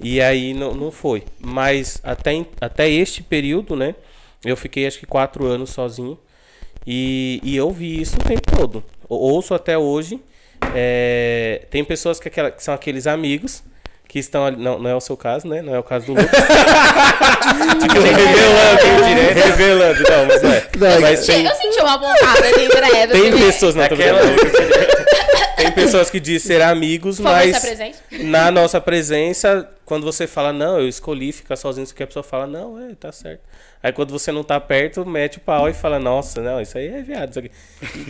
[0.00, 1.22] e aí não, não foi.
[1.38, 3.94] Mas até, até este período, né?
[4.44, 6.18] Eu fiquei acho que quatro anos sozinho,
[6.84, 8.82] e, e eu vi isso o tempo todo.
[9.08, 10.20] Ou- Ouço até hoje.
[10.74, 13.62] é, tem pessoas que, aquela- que são aqueles amigos
[14.08, 14.56] que estão ali.
[14.56, 15.60] Não, não é o seu caso, né?
[15.62, 16.30] Não é o caso do Lucas.
[17.80, 20.02] tipo, revelando, direto, revelando.
[20.10, 20.62] Não, mas não é.
[20.78, 23.12] Não, Mas tem, Eu senti uma pontada de credo.
[23.12, 24.20] tem assim, pessoas, não, tô Aquela-.
[24.20, 24.97] Tem
[25.84, 27.92] pessoas que dizem ser amigos, favor, mas
[28.24, 32.22] na nossa presença, quando você fala, não, eu escolhi ficar sozinho, isso que a pessoa
[32.22, 33.40] fala, não, é, tá certo.
[33.82, 36.88] Aí quando você não tá perto, mete o pau e fala, nossa, não, isso aí
[36.88, 37.30] é viado.
[37.30, 37.50] Isso aqui.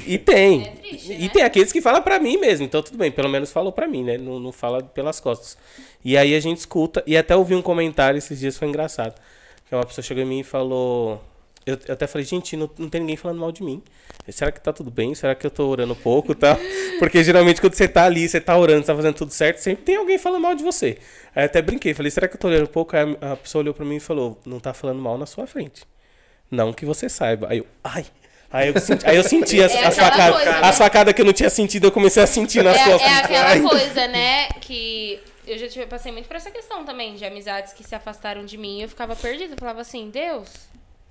[0.06, 0.62] E, e tem.
[0.62, 1.28] É triste, e né?
[1.28, 4.02] tem aqueles que falam pra mim mesmo, então tudo bem, pelo menos falou pra mim,
[4.02, 4.16] né?
[4.16, 5.58] Não, não fala pelas costas.
[6.04, 9.14] E aí a gente escuta, e até ouvi um comentário esses dias, foi engraçado.
[9.68, 11.22] Que uma pessoa chegou em mim e falou.
[11.68, 13.82] Eu, eu até falei, gente, não, não tem ninguém falando mal de mim.
[14.30, 15.14] Será que tá tudo bem?
[15.14, 16.56] Será que eu tô orando pouco e tal?
[16.98, 19.84] Porque geralmente quando você tá ali, você tá orando, você tá fazendo tudo certo, sempre
[19.84, 20.98] tem alguém falando mal de você.
[21.34, 22.96] Aí eu até brinquei, falei, será que eu tô orando pouco?
[22.96, 25.82] Aí a pessoa olhou pra mim e falou, não tá falando mal na sua frente.
[26.50, 27.48] Não que você saiba.
[27.50, 28.06] Aí eu, ai.
[28.50, 30.34] Aí eu senti, aí eu senti as, É as facadas.
[30.36, 30.60] coisa, né?
[30.62, 33.10] As facadas que eu não tinha sentido, eu comecei a sentir nas É, costas.
[33.10, 33.60] é aquela Ai.
[33.60, 34.48] coisa, né?
[34.62, 38.46] Que eu já tive, passei muito por essa questão também, de amizades que se afastaram
[38.46, 39.52] de mim e eu ficava perdida.
[39.52, 40.48] Eu falava assim, Deus,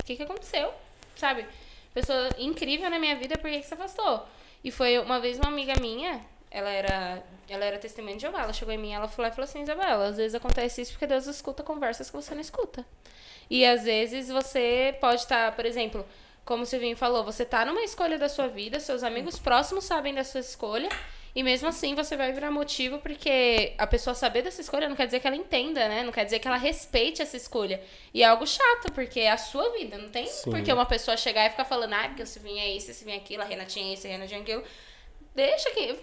[0.08, 0.74] que que aconteceu?
[1.16, 1.46] Sabe?
[1.94, 4.26] Pessoa incrível na minha vida, por que, que se afastou?
[4.64, 8.54] E foi uma vez uma amiga minha, ela era, ela era testemunha de Jeová, ela
[8.54, 11.28] chegou em mim ela falou, ela falou assim, Isabela, às vezes acontece isso porque Deus
[11.28, 12.86] escuta conversas que você não escuta.
[13.50, 16.06] E às vezes você pode estar, por exemplo,
[16.46, 20.14] como o Silvinho falou, você tá numa escolha da sua vida, seus amigos próximos sabem
[20.14, 20.90] da sua escolha,
[21.38, 25.06] e mesmo assim você vai virar motivo porque a pessoa saber dessa escolha não quer
[25.06, 26.02] dizer que ela entenda, né?
[26.02, 27.80] Não quer dizer que ela respeite essa escolha.
[28.12, 30.00] E é algo chato, porque é a sua vida.
[30.00, 30.50] Não tem Sim.
[30.50, 33.20] porque uma pessoa chegar e ficar falando, ah, porque o Silvinho é isso, o Silvinho
[33.20, 34.64] é aquilo, a Renatinha é isso, a Renatinha é aquilo.
[35.36, 35.96] Deixa que.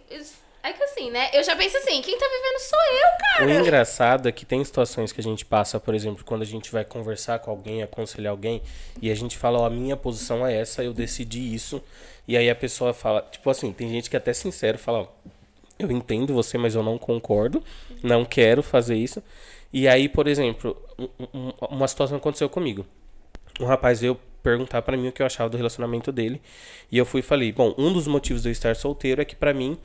[0.65, 1.29] É que assim, né?
[1.35, 3.61] Eu já penso assim, quem tá vivendo sou eu, O cara.
[3.61, 6.85] engraçado é que tem situações que a gente passa, por exemplo, quando a gente vai
[6.85, 8.63] conversar com alguém, aconselhar alguém,
[9.03, 11.83] e a gente fala, ó, a minha posição é essa, eu decidi isso.
[12.27, 15.07] E aí a pessoa fala, tipo assim, tem gente que é até sincero fala, ó,
[15.79, 17.63] eu entendo você, mas eu não concordo,
[18.03, 19.23] não quero fazer isso.
[19.71, 22.87] E aí, por exemplo, um- um- uma situação aconteceu comigo.
[23.61, 26.41] Um rapaz veio perguntar pra mim o que eu achava do relacionamento dele.
[26.93, 29.35] E eu fui e falei: Bom, um dos motivos de eu estar solteiro é que
[29.35, 29.79] pra mim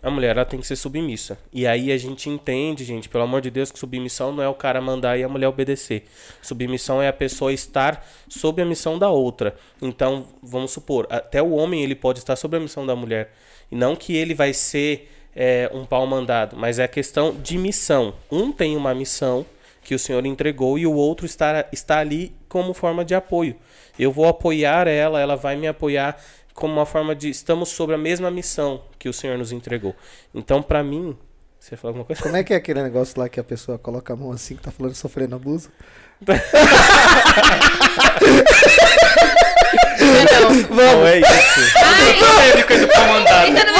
[0.00, 1.36] a mulher ela tem que ser submissa.
[1.52, 4.54] E aí a gente entende, gente, pelo amor de Deus, que submissão não é o
[4.54, 6.04] cara mandar e a mulher obedecer.
[6.40, 9.56] Submissão é a pessoa estar sob a missão da outra.
[9.82, 13.32] Então, vamos supor, até o homem ele pode estar sob a missão da mulher.
[13.70, 17.58] E não que ele vai ser é, um pau mandado, mas é a questão de
[17.58, 18.14] missão.
[18.30, 19.44] Um tem uma missão
[19.82, 23.56] que o Senhor entregou e o outro está, está ali como forma de apoio.
[23.98, 26.16] Eu vou apoiar ela, ela vai me apoiar
[26.52, 29.94] como uma forma de estamos sobre a mesma missão que o Senhor nos entregou.
[30.34, 31.16] Então, para mim,
[31.58, 32.22] você falou alguma coisa?
[32.22, 34.62] Como é que é aquele negócio lá que a pessoa coloca a mão assim, que
[34.62, 35.70] tá falando sofrendo abuso?
[40.70, 41.60] Não é isso.
[42.18, 43.44] Polêmica do pau mandado.
[43.44, 43.74] Ainda não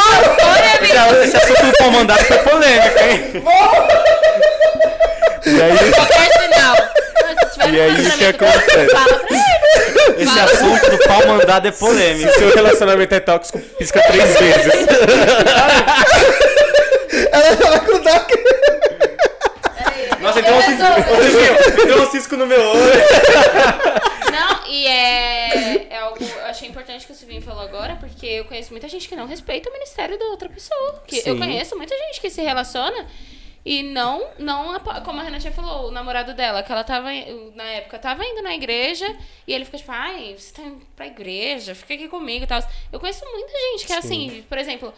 [0.74, 1.22] amigo.
[1.22, 3.44] Esse assunto do pau mandado foi polêmico, hein?
[5.46, 6.76] E aí, Qualquer sinal.
[7.22, 8.90] Mas se tiver E aí, um o que relacionamento, acontece?
[8.90, 9.24] Fala.
[10.18, 12.30] Esse assunto do pau mandado é polêmico.
[12.32, 14.72] se seu relacionamento é tóxico, pisca três vezes.
[17.32, 18.36] Ela vai contar que.
[20.20, 22.92] Nossa, Eu então um cisco, deu um cisco no meu olho.
[24.32, 26.18] Não, e é, é algo.
[26.24, 29.26] Eu achei importante que o Silvinho falou agora, porque eu conheço muita gente que não
[29.26, 31.02] respeita o ministério da outra pessoa.
[31.06, 31.38] Que eu Sim.
[31.38, 33.06] conheço muita gente que se relaciona
[33.64, 37.08] e não, não, como a Renatinha falou, o namorado dela, que ela tava,
[37.54, 39.06] na época, tava indo na igreja
[39.46, 42.62] e ele fica tipo, ai, você tá indo pra igreja, fica aqui comigo e tal.
[42.92, 44.92] Eu conheço muita gente que é assim, por exemplo,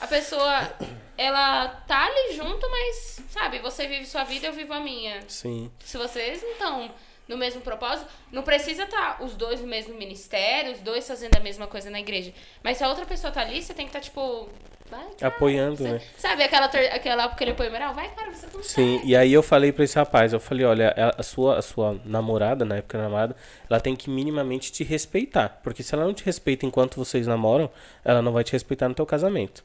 [0.00, 0.74] a pessoa,
[1.16, 5.22] ela tá ali junto, mas, sabe, você vive sua vida, eu vivo a minha.
[5.28, 5.70] Sim.
[5.78, 6.94] Se vocês não estão
[7.28, 11.40] no mesmo propósito, não precisa estar os dois no mesmo ministério, os dois fazendo a
[11.40, 12.34] mesma coisa na igreja.
[12.62, 14.48] Mas se a outra pessoa tá ali, você tem que estar, tipo.
[14.92, 16.00] Vai, cara, Apoiando, você- né?
[16.18, 17.94] Sabe aquela, aquela aquele apoio moral?
[17.94, 18.68] Vai, cara, você consegue.
[18.68, 21.98] Sim, e aí eu falei pra esse rapaz, eu falei, olha, a- sua, a sua
[22.04, 23.34] namorada, na época namorada,
[23.70, 25.60] ela tem que minimamente te respeitar.
[25.62, 27.70] Porque se ela não te respeita enquanto vocês namoram,
[28.04, 29.64] ela não vai te respeitar no teu casamento.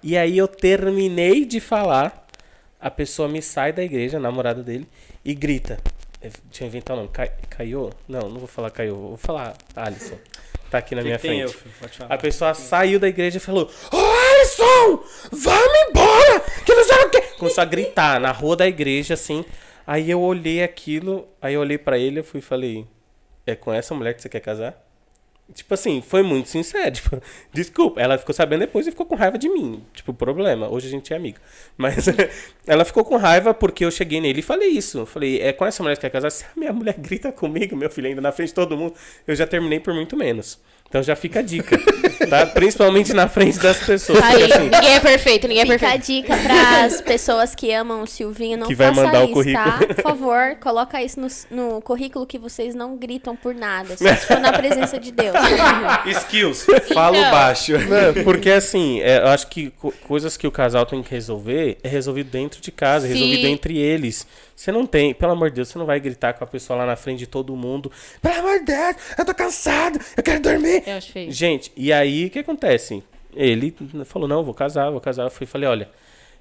[0.00, 2.24] E aí eu terminei de falar,
[2.80, 4.88] a pessoa me sai da igreja, a namorada dele,
[5.24, 5.78] e grita.
[6.20, 7.10] Deixa eu inventar o nome.
[7.12, 7.90] Cai, Caiô?
[8.08, 10.16] Não, não vou falar Caiô, vou falar Alisson.
[10.70, 11.56] Tá aqui na minha tem frente.
[12.00, 12.06] eu.
[12.10, 13.70] A pessoa saiu da igreja e falou:
[14.38, 15.02] Alisson,
[15.32, 16.40] vamos embora!
[16.64, 17.20] Que não sei o quê.
[17.38, 19.44] Começou a gritar na rua da igreja, assim.
[19.86, 22.86] Aí eu olhei aquilo, aí eu olhei pra ele e fui falei:
[23.44, 24.84] É com essa mulher que você quer casar?
[25.54, 26.92] Tipo assim, foi muito sincero.
[26.92, 28.00] Tipo, desculpa.
[28.00, 29.82] Ela ficou sabendo depois e ficou com raiva de mim.
[29.94, 30.68] Tipo, problema.
[30.68, 31.38] Hoje a gente é amigo.
[31.76, 32.06] Mas
[32.66, 35.06] ela ficou com raiva porque eu cheguei nele e falei isso.
[35.06, 36.30] Falei, é com essa mulher que quer casar?
[36.30, 38.94] Se a minha mulher grita comigo, meu filho, ainda na frente de todo mundo,
[39.26, 40.60] eu já terminei por muito menos.
[40.88, 41.78] Então já fica a dica.
[42.30, 42.46] Tá?
[42.46, 44.22] Principalmente na frente das pessoas.
[44.22, 46.06] Aí, assim, ninguém é perfeito, ninguém é Fica a perfeito.
[46.06, 49.32] dica para as pessoas que amam o Silvinho, não Que vai faça mandar o isso,
[49.34, 49.64] currículo.
[49.64, 49.78] tá?
[49.94, 54.26] Por favor, coloca isso no, no currículo que vocês não gritam por nada, só se
[54.26, 55.34] for na presença de Deus.
[56.22, 56.66] Skills.
[56.94, 57.30] Falo Então.
[57.30, 57.72] baixo.
[57.78, 61.76] Não, porque assim, é, eu acho que co- coisas que o casal tem que resolver
[61.82, 64.26] é resolvido dentro de casa, é resolvido entre eles.
[64.58, 66.84] Você não tem, pelo amor de Deus, você não vai gritar com a pessoa lá
[66.84, 67.92] na frente de todo mundo.
[68.20, 70.82] Pelo amor de Deus, eu tô cansado, eu quero dormir.
[70.84, 71.30] Eu acho feio.
[71.30, 73.00] Gente, e aí o que acontece?
[73.32, 73.72] Ele
[74.04, 75.22] falou: não, vou casar, vou casar.
[75.22, 75.88] Eu fui falei: olha,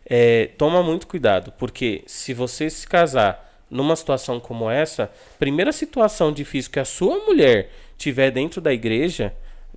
[0.04, 6.32] é, toma muito cuidado, porque se você se casar numa situação como essa, primeira situação
[6.32, 7.70] difícil que a sua mulher
[8.00, 9.32] tiver dentro da igreja,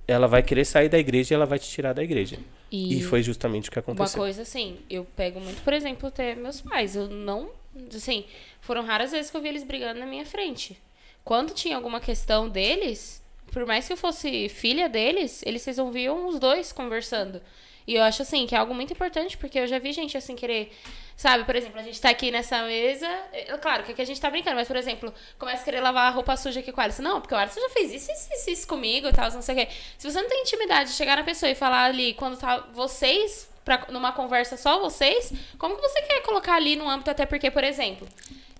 [0.07, 2.39] ela vai querer sair da igreja e ela vai te tirar da igreja.
[2.71, 4.19] E, E foi justamente o que Uma aconteceu.
[4.19, 6.95] coisa assim, eu pego muito, por exemplo, até meus pais.
[6.95, 7.60] Eu não.
[7.95, 8.25] Assim,
[8.59, 10.77] foram raras vezes que eu vi eles brigando na minha frente.
[11.23, 16.39] Quando tinha alguma questão deles, por mais que eu fosse filha deles, eles resolviam os
[16.39, 17.41] dois conversando.
[17.87, 20.35] E eu acho assim que é algo muito importante, porque eu já vi gente assim
[20.35, 20.71] querer.
[21.17, 23.07] Sabe, por exemplo, a gente tá aqui nessa mesa.
[23.31, 26.07] é, Claro que aqui a gente tá brincando, mas, por exemplo, começa a querer lavar
[26.07, 27.01] a roupa suja aqui com o Alisson.
[27.03, 29.55] Não, porque o Alisson já fez isso, isso, isso, isso comigo e tal, não sei
[29.55, 29.73] o quê.
[29.97, 33.50] Se você não tem intimidade de chegar na pessoa e falar ali, quando tá vocês,
[33.65, 37.49] pra, numa conversa só vocês, como que você quer colocar ali no âmbito, até porque,
[37.51, 38.07] por exemplo.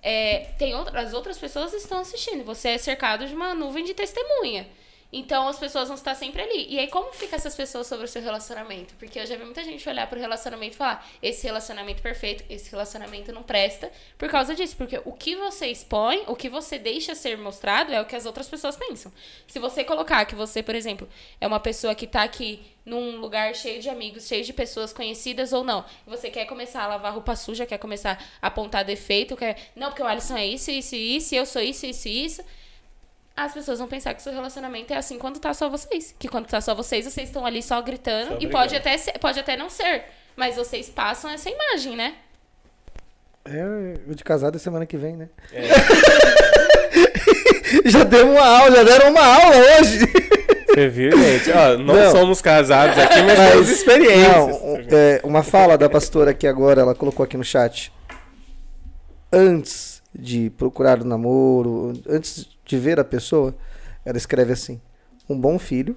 [0.04, 2.44] é, tem outra, as outras pessoas estão assistindo.
[2.44, 4.68] Você é cercado de uma nuvem de testemunha.
[5.12, 6.68] Então as pessoas vão estar sempre ali.
[6.70, 8.94] E aí, como fica essas pessoas sobre o seu relacionamento?
[8.96, 12.72] Porque eu já vi muita gente olhar pro relacionamento e falar: esse relacionamento perfeito, esse
[12.72, 14.76] relacionamento não presta, por causa disso.
[14.78, 18.26] Porque o que você expõe, o que você deixa ser mostrado é o que as
[18.26, 19.12] outras pessoas pensam.
[19.48, 21.08] Se você colocar que você, por exemplo,
[21.40, 25.54] é uma pessoa que tá aqui num lugar cheio de amigos, cheio de pessoas conhecidas
[25.54, 29.72] ou não, você quer começar a lavar roupa suja, quer começar a apontar defeito, quer.
[29.76, 32.44] Não, porque o Alisson é isso, isso isso, eu sou isso, isso isso
[33.36, 36.14] as pessoas vão pensar que seu relacionamento é assim quando tá só vocês.
[36.20, 38.34] Que quando tá só vocês, vocês estão ali só gritando.
[38.34, 40.04] Só e pode até, ser, pode até não ser.
[40.36, 42.16] Mas vocês passam essa imagem, né?
[43.44, 43.64] É,
[44.08, 45.30] o de casado é semana que vem, né?
[47.86, 50.00] já deu uma aula, já deram uma aula hoje.
[50.68, 51.52] Você viu, gente?
[51.52, 52.12] Ó, não, Não.
[52.12, 54.62] somos casados aqui, mas, Mas- temos experiências.
[54.62, 57.92] Não, é, uma fala da pastora aqui agora, ela colocou aqui no chat.
[59.34, 63.54] Antes de procurar o namoro, antes de ver a pessoa,
[64.06, 64.82] ela escreve assim:
[65.30, 65.96] Um bom filho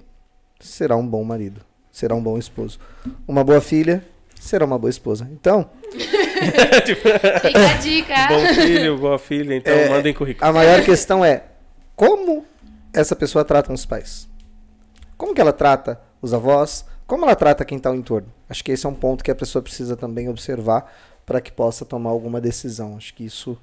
[0.59, 1.61] será um bom marido,
[1.91, 2.79] será um bom esposo.
[3.27, 4.03] Uma boa filha
[4.39, 5.27] será uma boa esposa.
[5.31, 8.27] Então, Fica a dica.
[8.27, 10.47] Bom filho, boa filha, então É, mandem currículo.
[10.47, 11.43] a maior questão é
[11.95, 12.45] como
[12.93, 14.27] essa pessoa trata os pais.
[15.17, 16.85] Como que ela trata os avós?
[17.07, 18.27] Como ela trata quem está ao entorno?
[18.49, 20.93] Acho que esse é um ponto que a pessoa precisa também observar
[21.25, 22.97] para que possa tomar alguma decisão.
[22.97, 23.57] Acho que isso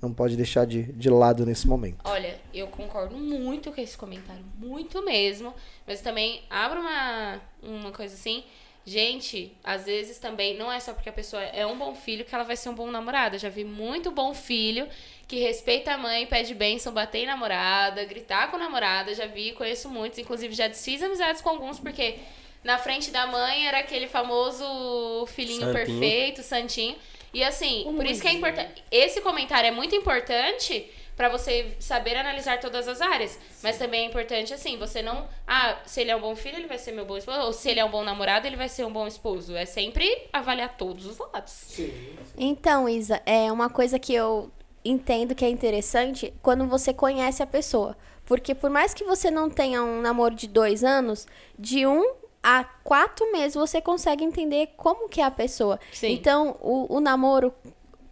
[0.00, 1.98] não pode deixar de, de lado nesse momento.
[2.04, 5.54] Olha, eu concordo muito com esse comentário, muito mesmo.
[5.86, 8.44] Mas também abro uma, uma coisa assim.
[8.86, 12.34] Gente, às vezes também não é só porque a pessoa é um bom filho que
[12.34, 13.36] ela vai ser um bom namorado.
[13.36, 14.86] Eu já vi muito bom filho
[15.26, 19.14] que respeita a mãe, pede bênção, bater em namorada, gritar com a namorada.
[19.14, 20.18] Já vi, conheço muitos.
[20.18, 22.16] Inclusive, já desfiz amizades com alguns porque
[22.62, 25.72] na frente da mãe era aquele famoso filhinho Santinho.
[25.72, 26.96] perfeito, santinho.
[27.34, 28.82] E assim, por isso que é importante.
[28.90, 33.38] Esse comentário é muito importante pra você saber analisar todas as áreas.
[33.62, 35.28] Mas também é importante, assim, você não.
[35.46, 37.40] Ah, se ele é um bom filho, ele vai ser meu bom esposo.
[37.40, 39.54] Ou se ele é um bom namorado, ele vai ser um bom esposo.
[39.54, 41.78] É sempre avaliar todos os lados.
[42.38, 44.50] Então, Isa, é uma coisa que eu
[44.84, 47.96] entendo que é interessante quando você conhece a pessoa.
[48.26, 51.26] Porque por mais que você não tenha um namoro de dois anos,
[51.58, 52.14] de um
[52.44, 55.80] a quatro meses você consegue entender como que é a pessoa.
[55.90, 56.12] Sim.
[56.12, 57.54] Então, o, o namoro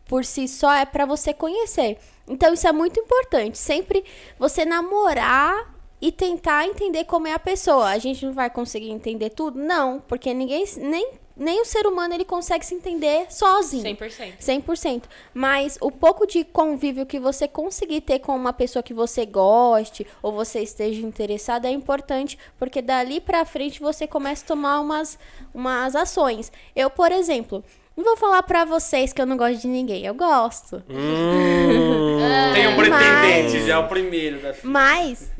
[0.07, 1.99] por si só é pra você conhecer.
[2.27, 3.59] Então, isso é muito importante.
[3.59, 4.03] Sempre
[4.39, 7.91] você namorar e tentar entender como é a pessoa.
[7.91, 9.59] A gente não vai conseguir entender tudo?
[9.59, 11.11] Não, porque ninguém, nem,
[11.43, 13.83] nem o ser humano ele consegue se entender sozinho.
[13.85, 14.35] 100%.
[14.41, 15.03] 100%.
[15.35, 20.07] Mas o pouco de convívio que você conseguir ter com uma pessoa que você goste
[20.23, 25.19] ou você esteja interessado é importante, porque dali pra frente você começa a tomar umas,
[25.55, 26.51] umas ações.
[26.75, 27.63] Eu, por exemplo,
[27.97, 30.83] não vou falar pra vocês que eu não gosto de ninguém, eu gosto.
[30.89, 34.73] Hum, Tem um Mas- pretendente, já é o primeiro da fila.
[34.73, 35.31] Mas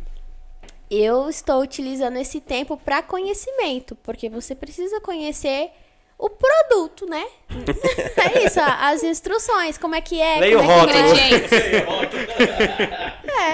[0.91, 5.71] eu estou utilizando esse tempo para conhecimento, porque você precisa conhecer
[6.25, 7.27] o produto, né?
[7.51, 10.93] é isso, as instruções, como é que é, Leia como o é que
[11.55, 11.79] é.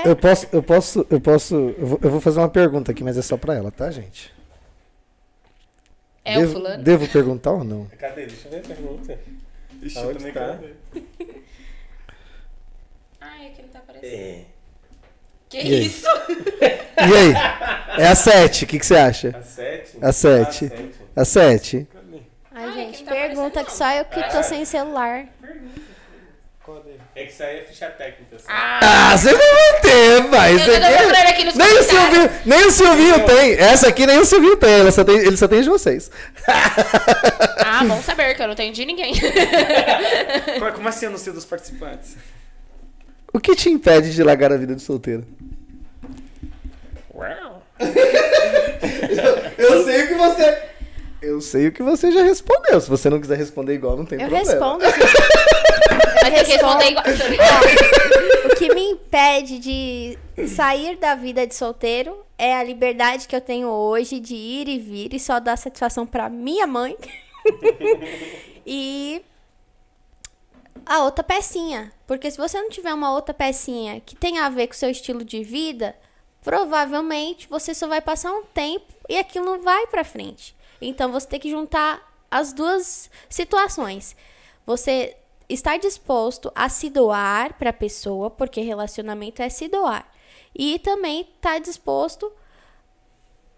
[0.05, 0.09] É.
[0.09, 1.55] Eu posso, eu posso, eu posso.
[1.79, 4.31] Eu vou, eu vou fazer uma pergunta aqui, mas é só pra ela, tá, gente?
[6.23, 6.85] É o devo, fulano?
[6.85, 7.87] devo perguntar ou não?
[7.99, 8.27] Cadê?
[8.27, 9.19] Deixa eu ver a pergunta.
[9.83, 10.41] Ixi, Aonde eu também tá?
[10.41, 10.77] quero ver.
[13.21, 14.13] Ai, aqui não tá aparecendo.
[14.13, 14.45] É.
[15.49, 15.87] Que E aí?
[15.87, 16.07] isso?
[16.61, 17.33] E aí?
[17.97, 19.35] É a 7, o que, que você acha?
[19.35, 19.97] A sete?
[20.03, 20.67] A sete.
[20.67, 20.93] A sete.
[21.17, 21.89] A 7.
[22.59, 25.27] Ai, Ai, gente, aqui não tá pergunta que só eu que tô sem celular.
[27.15, 28.37] É que isso aí é ficha técnica.
[28.37, 28.45] assim.
[28.49, 30.53] Ah, Ah, você não vai ter, vai.
[30.53, 31.83] eu aqui- Nem o.
[31.83, 33.53] Silvinho, nem o Silvinho tem.
[33.55, 34.71] Essa aqui nem o Silvinho tem.
[34.81, 36.11] Ele só tem, ele só tem de vocês.
[36.47, 39.15] Ah, bom saber que eu não tenho de ninguém.
[40.75, 42.17] Como- assim eu não sei dos participantes?
[43.33, 45.25] O que te impede de largar a vida de solteiro?
[49.59, 50.68] Eu sei o que você.
[51.29, 52.81] Eu sei o que você já respondeu.
[52.81, 54.51] Se você não quiser responder igual, não tem Eu problema.
[54.51, 56.23] respondo, gente.
[56.23, 57.05] Vai ter que responder igual.
[58.47, 60.19] O que me impede de
[60.49, 64.79] sair da vida de solteiro é a liberdade que eu tenho hoje de ir e
[64.79, 66.97] vir e só dar satisfação pra minha mãe.
[68.67, 69.21] e
[70.87, 71.93] a outra pecinha.
[72.07, 74.89] Porque se você não tiver uma outra pecinha que tenha a ver com o seu
[74.89, 75.95] estilo de vida,
[76.43, 80.57] provavelmente você só vai passar um tempo e aquilo não vai pra frente.
[80.81, 84.17] Então você tem que juntar as duas situações.
[84.67, 85.17] Você
[85.49, 90.11] estar disposto a se doar para a pessoa, porque relacionamento é se doar.
[90.55, 92.31] E também estar tá disposto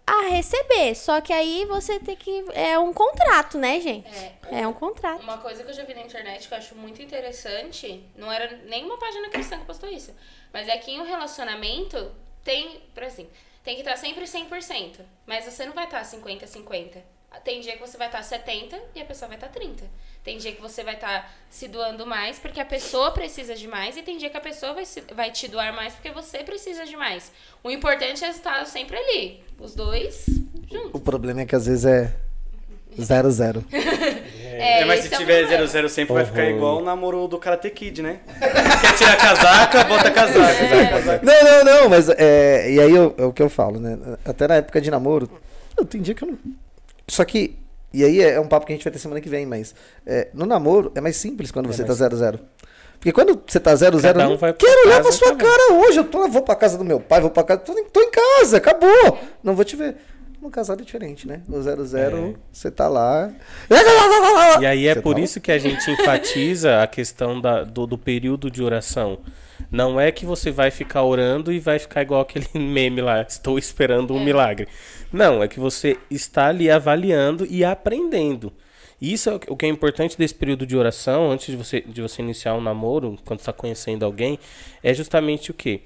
[0.05, 0.95] a receber.
[0.95, 2.45] Só que aí você tem que.
[2.53, 4.09] É um contrato, né, gente?
[4.49, 5.21] É, é um contrato.
[5.21, 8.57] Uma coisa que eu já vi na internet que eu acho muito interessante, não era
[8.65, 10.13] nenhuma página cristã que postou isso,
[10.51, 12.11] mas é que em um relacionamento
[12.43, 13.29] tem, por assim,
[13.63, 16.97] tem que estar sempre 100%, mas você não vai estar 50-50.
[17.43, 19.89] Tem dia que você vai estar 70 e a pessoa vai estar 30.
[20.23, 23.95] Tem dia que você vai estar se doando mais porque a pessoa precisa de mais
[23.95, 26.85] e tem dia que a pessoa vai, se, vai te doar mais porque você precisa
[26.85, 27.31] de mais.
[27.63, 30.25] O importante é estar sempre ali, os dois
[30.69, 30.91] juntos.
[30.93, 32.13] O problema é que às vezes é
[32.99, 33.63] zero zero.
[34.53, 37.39] É, é mas se é tiver zero zero sempre vai ficar igual o namoro do
[37.39, 38.19] Karate Kid, né?
[38.37, 40.63] Quer tirar casaca, bota casaca.
[40.63, 41.19] É.
[41.23, 43.97] Não, não, não, mas é, e aí eu, é o que eu falo, né?
[44.23, 45.27] Até na época de namoro,
[45.75, 46.37] eu, tem dia que eu não
[47.11, 47.57] só que,
[47.93, 50.29] e aí é um papo que a gente vai ter semana que vem, mas é,
[50.33, 52.39] no namoro é mais simples quando é você tá 0-0.
[52.97, 55.45] Porque quando você tá 0-0, zero, um não quero olhar pra sua também.
[55.45, 55.97] cara hoje.
[55.97, 57.61] Eu tô, vou pra casa do meu pai, vou pra casa.
[57.61, 59.17] Tô, tô em casa, acabou.
[59.43, 59.97] Não vou te ver.
[60.41, 61.43] No casado é diferente, né?
[61.47, 62.33] O 0-0, é.
[62.51, 63.31] você tá lá.
[64.59, 67.85] E aí é você por tá isso que a gente enfatiza a questão da, do,
[67.85, 69.19] do período de oração.
[69.69, 73.59] Não é que você vai ficar orando e vai ficar igual aquele meme lá, estou
[73.59, 74.25] esperando um é.
[74.25, 74.67] milagre.
[75.13, 78.51] Não, é que você está ali avaliando e aprendendo.
[78.99, 82.21] Isso é o que é importante desse período de oração, antes de você, de você
[82.21, 84.39] iniciar um namoro, quando está conhecendo alguém,
[84.83, 85.81] é justamente o que?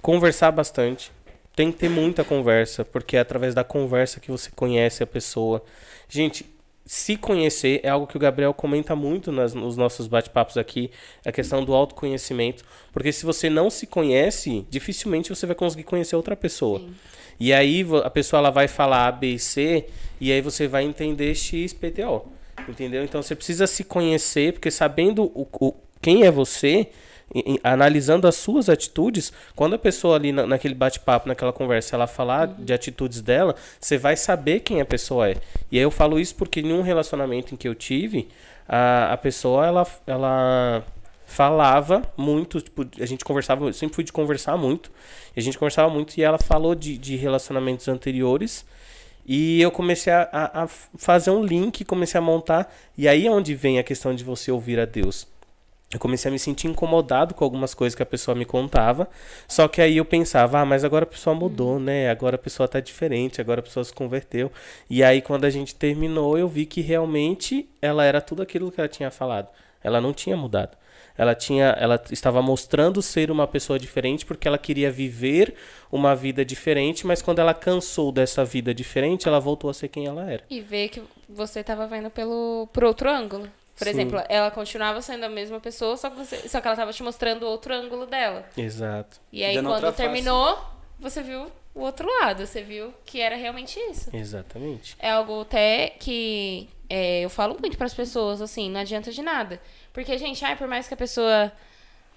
[0.00, 1.10] Conversar bastante.
[1.58, 5.60] Tem que ter muita conversa, porque é através da conversa que você conhece a pessoa.
[6.08, 6.46] Gente,
[6.86, 10.88] se conhecer é algo que o Gabriel comenta muito nas, nos nossos bate-papos aqui,
[11.26, 12.64] a questão do autoconhecimento.
[12.92, 16.78] Porque se você não se conhece, dificilmente você vai conseguir conhecer outra pessoa.
[16.78, 16.94] Sim.
[17.40, 19.86] E aí a pessoa ela vai falar A, B e C,
[20.20, 22.22] e aí você vai entender X, P, T, O.
[22.68, 23.02] Entendeu?
[23.02, 26.86] Então você precisa se conhecer, porque sabendo o, o quem é você,
[27.62, 32.48] analisando as suas atitudes, quando a pessoa ali na, naquele bate-papo, naquela conversa, ela falar
[32.48, 32.64] uhum.
[32.64, 35.36] de atitudes dela, você vai saber quem a pessoa é.
[35.70, 38.28] E aí eu falo isso porque em um relacionamento em que eu tive,
[38.68, 40.84] a, a pessoa ela, ela
[41.26, 44.90] falava muito, tipo, a gente conversava, eu sempre fui de conversar muito,
[45.36, 48.64] a gente conversava muito e ela falou de, de relacionamentos anteriores.
[49.30, 52.74] E eu comecei a, a, a, fazer um link, comecei a montar.
[52.96, 55.28] E aí é onde vem a questão de você ouvir a Deus.
[55.92, 59.08] Eu comecei a me sentir incomodado com algumas coisas que a pessoa me contava.
[59.46, 62.10] Só que aí eu pensava, ah, mas agora a pessoa mudou, né?
[62.10, 64.52] Agora a pessoa tá diferente, agora a pessoa se converteu.
[64.90, 68.78] E aí quando a gente terminou, eu vi que realmente ela era tudo aquilo que
[68.78, 69.48] ela tinha falado.
[69.82, 70.76] Ela não tinha mudado
[71.18, 75.52] ela tinha ela estava mostrando ser uma pessoa diferente porque ela queria viver
[75.90, 80.06] uma vida diferente, mas quando ela cansou dessa vida diferente, ela voltou a ser quem
[80.06, 80.44] ela era.
[80.48, 83.48] E ver que você estava vendo pelo por outro ângulo.
[83.78, 83.90] Por Sim.
[83.90, 87.02] exemplo, ela continuava sendo a mesma pessoa, só que, você, só que ela estava te
[87.02, 88.44] mostrando outro ângulo dela.
[88.56, 89.20] Exato.
[89.32, 90.58] E aí, Dando quando terminou,
[90.98, 92.44] você viu o outro lado.
[92.44, 94.10] Você viu que era realmente isso.
[94.12, 94.96] Exatamente.
[94.98, 99.22] É algo até que é, eu falo muito para as pessoas, assim, não adianta de
[99.22, 99.60] nada.
[99.92, 101.52] Porque, gente, ai, por mais que a pessoa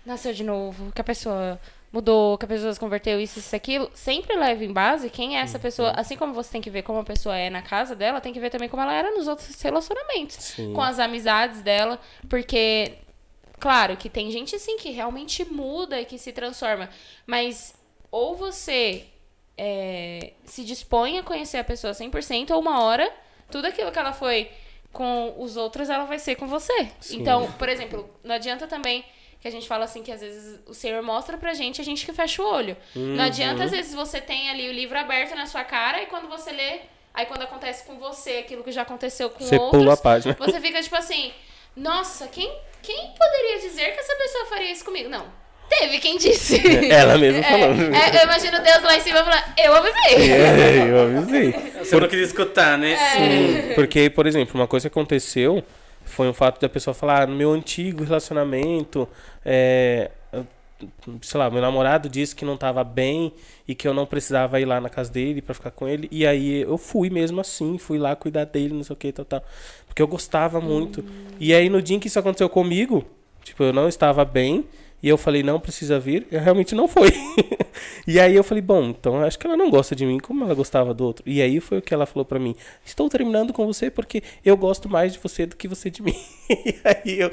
[0.03, 1.59] nasceu de novo, que a pessoa
[1.91, 5.41] mudou, que a pessoa se converteu, isso, isso, aquilo, sempre leva em base quem é
[5.41, 5.61] essa uhum.
[5.61, 5.91] pessoa.
[5.91, 8.39] Assim como você tem que ver como a pessoa é na casa dela, tem que
[8.39, 10.35] ver também como ela era nos outros relacionamentos.
[10.35, 10.73] Sim.
[10.73, 11.99] Com as amizades dela.
[12.29, 12.93] Porque,
[13.59, 16.89] claro, que tem gente, assim, que realmente muda e que se transforma.
[17.27, 17.75] Mas,
[18.09, 19.05] ou você
[19.57, 23.11] é, se dispõe a conhecer a pessoa 100%, ou uma hora,
[23.51, 24.49] tudo aquilo que ela foi
[24.93, 26.89] com os outros, ela vai ser com você.
[26.99, 27.19] Sim.
[27.19, 29.03] Então, por exemplo, não adianta também
[29.41, 32.05] que a gente fala assim que às vezes o Senhor mostra pra gente, a gente
[32.05, 32.77] que fecha o olho.
[32.95, 33.15] Uhum.
[33.15, 36.29] Não adianta às vezes você tem ali o livro aberto na sua cara e quando
[36.29, 36.81] você lê,
[37.11, 40.37] aí quando acontece com você aquilo que já aconteceu com você outros, pula a página.
[40.39, 41.33] você fica tipo assim,
[41.75, 42.51] nossa, quem
[42.83, 45.09] quem poderia dizer que essa pessoa faria isso comigo?
[45.09, 45.25] Não.
[45.69, 46.61] Teve quem disse.
[46.91, 47.95] Ela mesma é, falou.
[47.95, 50.31] É, eu imagino Deus lá em cima falando, eu avisei.
[50.33, 51.51] É, eu avisei.
[51.79, 52.91] Você não quis escutar, né?
[52.91, 52.97] É.
[53.15, 53.73] Sim.
[53.75, 55.63] Porque, por exemplo, uma coisa que aconteceu
[56.11, 59.07] foi o fato da pessoa falar, ah, no meu antigo relacionamento,
[59.43, 60.11] é,
[61.21, 63.33] sei lá, meu namorado disse que não estava bem
[63.67, 66.07] e que eu não precisava ir lá na casa dele para ficar com ele.
[66.11, 69.25] E aí eu fui mesmo assim, fui lá cuidar dele, não sei o que, tal,
[69.25, 69.43] tal.
[69.87, 71.03] Porque eu gostava muito.
[71.39, 73.05] E aí no dia em que isso aconteceu comigo,
[73.43, 74.65] tipo, eu não estava bem.
[75.01, 76.27] E eu falei, não precisa vir.
[76.31, 77.09] E realmente não foi.
[78.05, 80.53] e aí eu falei, bom, então acho que ela não gosta de mim como ela
[80.53, 81.23] gostava do outro.
[81.27, 82.55] E aí foi o que ela falou para mim.
[82.85, 86.15] Estou terminando com você porque eu gosto mais de você do que você de mim.
[86.49, 87.31] e aí eu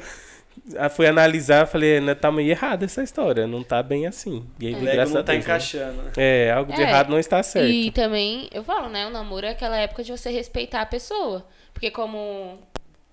[0.89, 4.45] fui analisar, falei, né, tá meio errado essa história, não tá bem assim.
[4.59, 5.53] E aí, O graças não tá Deus, né?
[5.53, 6.01] encaixando.
[6.03, 6.11] né?
[6.17, 7.69] É, algo de É, errado não está certo.
[7.69, 9.07] E também, eu falo, né?
[9.07, 11.45] O namoro é aquela época de você respeitar a pessoa.
[11.73, 12.59] Porque como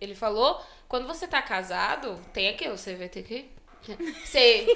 [0.00, 3.55] ele falou, quando você tá casado, tem aquilo, você vai ter que.
[4.24, 4.66] Você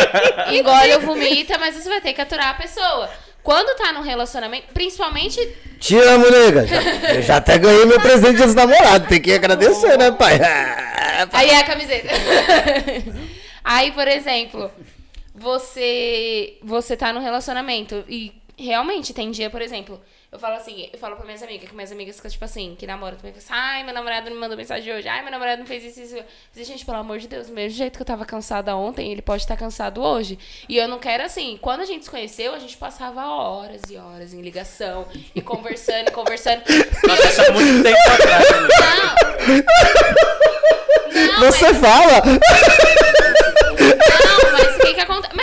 [0.52, 3.10] engole ou vomita, mas você vai ter que aturar a pessoa.
[3.42, 5.40] Quando tá num relacionamento, principalmente.
[5.78, 6.66] Te amo, nega.
[6.66, 6.82] Já,
[7.14, 9.08] eu já até ganhei meu presente dos namorados.
[9.08, 10.38] Tem que agradecer, né, pai?
[11.32, 12.08] Aí é a camiseta.
[13.64, 14.70] Aí, por exemplo,
[15.34, 20.00] você você tá num relacionamento e realmente tem dia, por exemplo,
[20.32, 22.86] eu falo assim, eu falo pra minhas amigas, que minhas amigas ficam tipo assim, que
[22.86, 25.66] namoram também, assim, ai, meu namorado não me mandou mensagem hoje, ai, meu namorado não
[25.66, 26.16] fez isso, isso.
[26.16, 26.24] Eu
[26.54, 29.22] disse, gente, pelo amor de Deus, do mesmo jeito que eu tava cansada ontem, ele
[29.22, 30.38] pode estar cansado hoje.
[30.68, 33.96] E eu não quero assim, quando a gente se conheceu, a gente passava horas e
[33.96, 36.62] horas em ligação, e conversando, e conversando.
[37.06, 38.50] Nossa, isso é muito tempo atrás.
[38.50, 38.56] né?
[41.10, 41.40] Não!
[41.40, 42.22] Não, Você mas- fala?
[44.24, 45.34] Não, mas o que que acontece?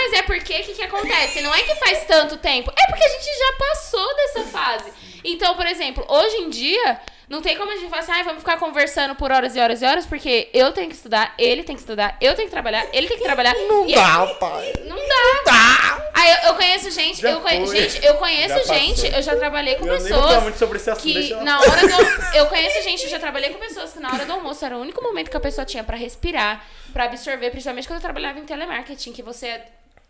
[0.60, 1.40] O que que acontece?
[1.40, 4.92] Não é que faz tanto tempo, é porque a gente já passou dessa fase.
[5.24, 8.38] Então, por exemplo, hoje em dia, não tem como a gente falar assim, ah, vamos
[8.38, 11.74] ficar conversando por horas e horas e horas, porque eu tenho que estudar, ele tem
[11.74, 13.54] que estudar, eu tenho que trabalhar, ele tem que trabalhar.
[13.68, 14.72] Não Dá, pai.
[14.86, 16.10] Não dá.
[16.14, 17.76] Aí eu, eu conheço gente, Já eu conhe- foi.
[17.80, 18.74] gente, eu conheço Já passou.
[18.74, 21.30] gente, eu já trabalhei com Eu nem vou falar pessoas muito sobre esse assunto, que
[21.30, 24.24] eu- na hora do eu conheço gente, eu já trabalhei com pessoas que na hora
[24.24, 27.86] do almoço era o único momento que a pessoa tinha pra respirar, pra absorver, principalmente
[27.86, 29.60] quando eu trabalhava em telemarketing, que você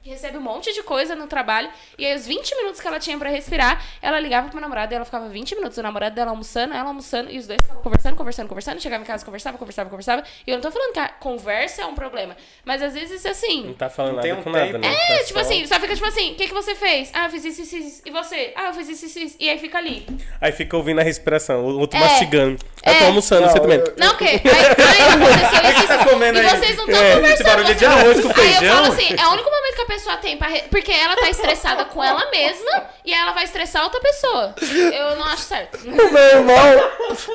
[0.03, 1.69] recebe um monte de coisa no trabalho
[1.99, 4.93] e aí os 20 minutos que ela tinha pra respirar, ela ligava pro meu namorado
[4.93, 7.83] e ela ficava 20 minutos, o namorado dela almoçando, ela almoçando e os dois ficavam
[7.83, 10.25] conversando, conversando, conversando, chegava em casa, conversava, conversava, conversava.
[10.47, 12.35] E eu não tô falando que a conversa é um problema,
[12.65, 14.79] mas às vezes assim, Não tá falando Não tem nada um com nada, tempo.
[14.79, 14.95] né?
[14.95, 17.11] é, Tá tipo só- assim, só fica tipo assim, o que, que você fez?
[17.13, 18.03] Ah, eu fiz isso, isso, isso.
[18.07, 18.53] E você?
[18.57, 19.37] Ah, eu fiz isso, isso, isso.
[19.39, 20.07] E aí fica ali.
[20.41, 22.03] Aí fica ouvindo a respiração, o outro É.
[22.03, 22.59] mastigando.
[22.85, 23.07] Aí eu tô É.
[23.09, 23.79] almoçando, Não, você também.
[23.79, 24.25] eu- Não, o quê?
[24.41, 26.09] Aí, aí aconteceu isso, tá isso.
[26.09, 26.49] comendo E aí?
[26.57, 27.33] vocês não estão É, conversando.
[27.35, 28.77] esse barulho de arroz com Aí eu feijão.
[28.77, 30.47] falo assim, é o único momento que a pessoa tem pra...
[30.49, 34.55] re- Porque ela tá estressada com ela mesma e ela vai estressar outra pessoa.
[34.63, 35.79] Eu não acho certo.
[35.85, 36.91] O meu irmão,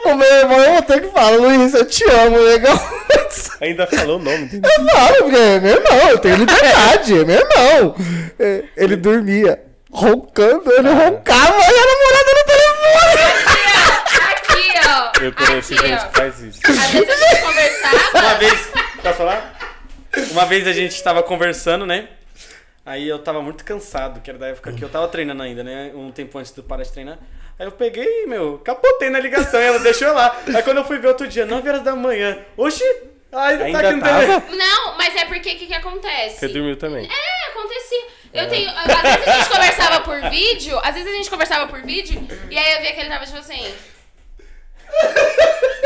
[0.06, 2.78] o meu irmão, eu vou ter que falar, Luiz, eu te amo, legal.
[3.62, 4.64] Ainda falou o nome dele.
[4.66, 7.96] Eu falo, porque é meu irmão, eu tenho liberdade, é meu irmão.
[8.40, 9.62] É, Ele dormia
[9.92, 13.64] roncando, ele roncava e a namorada no telefone.
[14.32, 15.24] Aqui, ó.
[15.24, 16.08] Eu conheço aqui, gente ó.
[16.08, 16.60] que faz isso.
[16.68, 17.98] Às vezes a gente conversava...
[18.20, 18.68] Uma vez.
[19.04, 19.60] Posso falar?
[20.32, 22.08] Uma vez a gente tava conversando, né?
[22.86, 25.92] Aí eu tava muito cansado, que era da época que eu tava treinando ainda, né?
[25.96, 27.18] Um tempo antes de eu parar de treinar.
[27.58, 30.36] Aí eu peguei, meu, capotei na ligação e ela deixou lá.
[30.54, 32.84] Aí quando eu fui ver outro dia, 9 horas da manhã, oxi,
[33.32, 34.56] ainda, Ainda tá aqui no tava?
[34.56, 36.40] Não, mas é porque o que, que acontece?
[36.40, 37.08] Você dormiu também.
[37.10, 38.04] É, acontecia.
[38.34, 38.70] Eu tenho.
[38.70, 42.58] Às vezes a gente conversava por vídeo, às vezes a gente conversava por vídeo, e
[42.58, 43.74] aí eu via que ele tava tipo assim.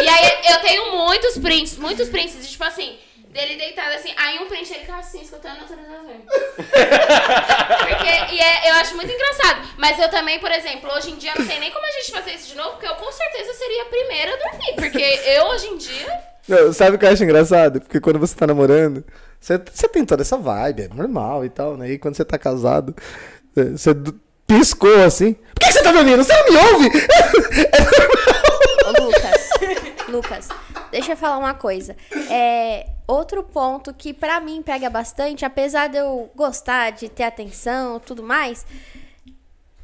[0.02, 2.98] E aí eu tenho muitos prints, muitos prints, de, tipo assim,
[3.30, 6.22] dele deitado assim, aí um print ele tava assim, escutando, tava assim.
[7.88, 9.68] Porque, e é, eu acho muito engraçado.
[9.78, 12.32] Mas eu também, por exemplo, hoje em dia não tem nem como a gente fazer
[12.32, 14.74] isso de novo, porque eu com certeza seria a primeira a dormir.
[14.76, 16.20] Porque eu hoje em dia.
[16.48, 17.82] Não, sabe o que eu acho engraçado?
[17.82, 19.04] Porque quando você tá namorando,
[19.40, 21.92] você, você tem toda essa vibe, é normal e tal, né?
[21.92, 22.96] E quando você tá casado,
[23.54, 23.94] você, você
[24.48, 25.34] piscou assim.
[25.34, 26.24] Por que, que você tá dormindo?
[26.24, 26.92] Você não me ouve?
[27.58, 28.38] É normal.
[28.88, 29.50] Ô, Lucas,
[30.08, 30.50] Lucas,
[30.98, 31.96] deixa eu falar uma coisa.
[32.30, 38.00] É, outro ponto que pra mim pega bastante, apesar de eu gostar de ter atenção
[38.00, 38.66] tudo mais,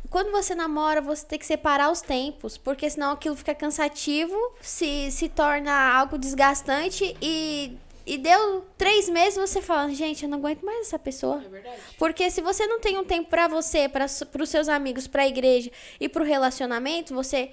[0.10, 5.11] quando você namora, você tem que separar os tempos, porque senão aquilo fica cansativo, se,
[5.11, 10.64] se torna algo desgastante e, e deu três meses você falando, gente, eu não aguento
[10.64, 11.41] mais essa pessoa.
[11.44, 11.77] É verdade.
[11.98, 15.72] Porque se você não tem um tempo pra você, para os seus amigos, pra igreja
[15.99, 17.52] e pro relacionamento, você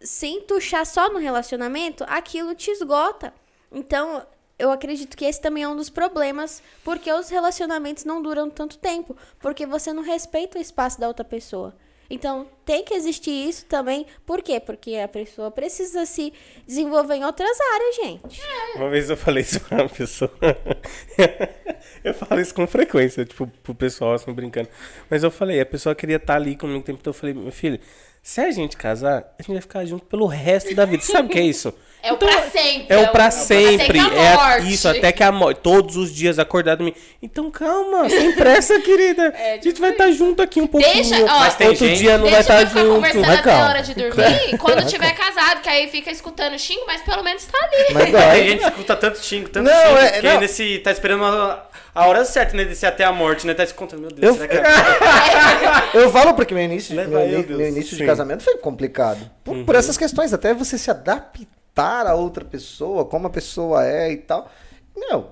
[0.00, 3.32] se entuchar só no relacionamento, aquilo te esgota.
[3.70, 4.24] Então,
[4.58, 8.78] eu acredito que esse também é um dos problemas, porque os relacionamentos não duram tanto
[8.78, 11.74] tempo, porque você não respeita o espaço da outra pessoa.
[12.10, 14.06] Então, tem que existir isso também.
[14.24, 14.58] Por quê?
[14.58, 16.32] Porque a pessoa precisa se
[16.66, 18.40] desenvolver em outras áreas, gente.
[18.76, 20.32] Uma vez eu falei isso pra uma pessoa.
[22.02, 24.70] eu falo isso com frequência, tipo, pro pessoal, assim, brincando.
[25.10, 27.14] Mas eu falei, a pessoa queria estar ali comigo o tempo todo.
[27.14, 27.78] Eu falei, meu filho,
[28.22, 31.02] se a gente casar, a gente vai ficar junto pelo resto da vida.
[31.02, 31.72] Sabe o que é isso?
[32.02, 32.86] É o pra sempre.
[32.88, 33.98] É o pra sempre.
[33.98, 34.72] Até que a É a- morte.
[34.72, 35.60] isso, até que a morte.
[35.62, 36.94] Todos os dias acordado dormir.
[37.20, 39.34] Então calma, sem pressa, querida.
[39.36, 40.94] a gente vai estar junto aqui um pouquinho.
[40.94, 42.94] Deixa, ó, Mas tem Outro gente- dia não vai estar pra ficar junto.
[42.94, 43.68] conversando Vai, até a calma.
[43.70, 47.58] hora de dormir quando tiver casado, que aí fica escutando xingo, mas pelo menos tá
[47.64, 47.94] ali.
[47.94, 48.48] Mas Tem dói.
[48.48, 50.40] gente escuta tanto xingo, tanto Não, xingo, é- que não.
[50.40, 51.62] nesse, tá esperando uma-
[51.94, 52.64] a hora certa, né?
[52.64, 53.54] De ser até a morte, né?
[53.54, 54.62] Tá se contando, meu Deus, Eu- será que é
[56.00, 59.18] Eu falo porque meu início, Leva meu, meu início de casamento foi complicado.
[59.42, 61.48] Por, por essas questões, até você se adaptar
[61.82, 64.50] a outra pessoa, como a pessoa é e tal.
[64.96, 65.30] Meu,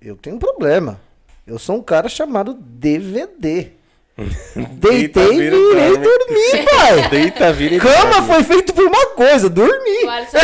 [0.00, 1.00] eu tenho um problema.
[1.46, 3.68] Eu sou um cara chamado DVD.
[4.72, 6.04] Deitei e vira, virei dorme.
[6.04, 7.08] dormir, pai.
[7.10, 8.26] Deita, vira e Cama dorme.
[8.26, 10.04] foi feito por uma coisa, dormir.
[10.04, 10.38] O Alisson.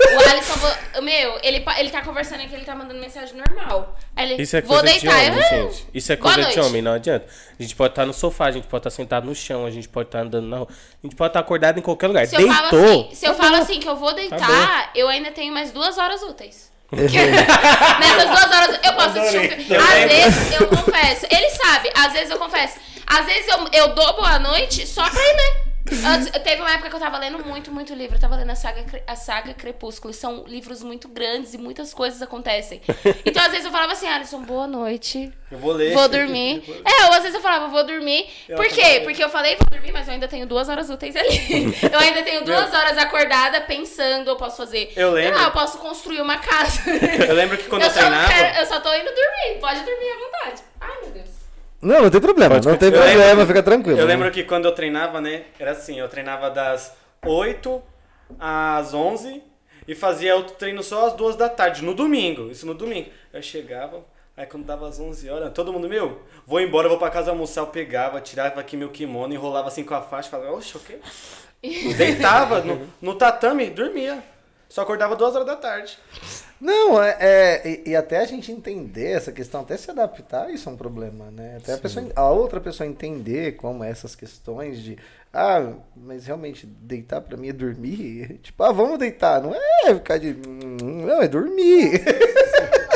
[0.00, 3.96] O Alisson, meu, ele, ele tá conversando aqui, ele tá mandando mensagem normal.
[4.16, 5.18] Aí ele, Isso é vou coisa deitar.
[5.20, 5.86] de homem, eu, gente.
[5.92, 6.68] Isso é Boa coisa de noite.
[6.68, 7.26] homem, não adianta.
[7.58, 9.88] A gente pode estar no sofá, a gente pode estar sentado no chão, a gente
[9.88, 12.26] pode estar andando na rua, a gente pode estar acordado em qualquer lugar.
[12.26, 13.00] Se eu falo Deitou.
[13.02, 15.98] assim, se eu falo assim que eu vou deitar, Tá eu ainda tenho mais duas
[15.98, 16.70] horas úteis.
[16.92, 19.76] Nessas duas horas eu posso assistir um filme.
[19.76, 22.78] Às vezes eu confesso, ele sabe, às vezes eu confesso.
[23.06, 25.69] Às vezes eu, eu dou boa noite só pra ir, né?
[26.06, 28.16] Antes, teve uma época que eu tava lendo muito, muito livro.
[28.16, 30.12] Eu tava lendo a saga, a saga Crepúsculo.
[30.12, 32.80] E são livros muito grandes e muitas coisas acontecem.
[33.24, 35.32] Então, às vezes, eu falava assim, Alisson, boa noite.
[35.50, 35.92] Eu vou ler.
[35.94, 36.62] Vou dormir.
[36.84, 38.28] É, ou às vezes eu falava, vou dormir.
[38.54, 39.00] Por quê?
[39.04, 41.74] Porque eu falei, vou dormir, mas eu ainda tenho duas horas úteis ali.
[41.92, 44.92] Eu ainda tenho duas horas acordada pensando, eu posso fazer.
[44.96, 45.38] Eu lembro.
[45.38, 46.82] Ah, eu posso construir uma casa.
[47.28, 48.28] Eu lembro que quando eu, eu, treinava.
[48.32, 49.60] quero- eu só tô indo dormir.
[49.60, 50.62] Pode dormir à vontade.
[50.80, 51.29] Ai, meu Deus.
[51.82, 53.98] Não, não tem problema, Pode não tem problema, lembro- fica tranquilo.
[53.98, 55.44] Eu lembro que quando eu treinava, né?
[55.58, 56.94] Era assim, eu treinava das
[57.24, 57.82] 8
[58.38, 59.42] às 11
[59.88, 62.50] e fazia outro treino só às 2 da tarde, no domingo.
[62.50, 63.08] Isso no domingo.
[63.32, 64.04] Eu chegava,
[64.36, 67.62] aí quando dava às 11 horas, todo mundo, meu, vou embora, vou pra casa almoçar.
[67.62, 70.98] Eu pegava, tirava aqui meu kimono, enrolava assim com a faixa, falava, oxe, o quê?
[71.96, 74.22] Deitava no, no tatame, dormia.
[74.68, 75.98] Só acordava 2 horas da tarde.
[76.60, 80.68] Não, é, é- e, e até a gente entender essa questão, até se adaptar, isso
[80.68, 81.56] é um problema, né?
[81.56, 84.98] Até a, pessoa, a outra pessoa entender como essas questões de,
[85.32, 88.38] ah, mas realmente deitar pra mim é dormir?
[88.44, 92.02] Tipo, ah, vamos deitar, não é ficar de, "Hum, não, é dormir.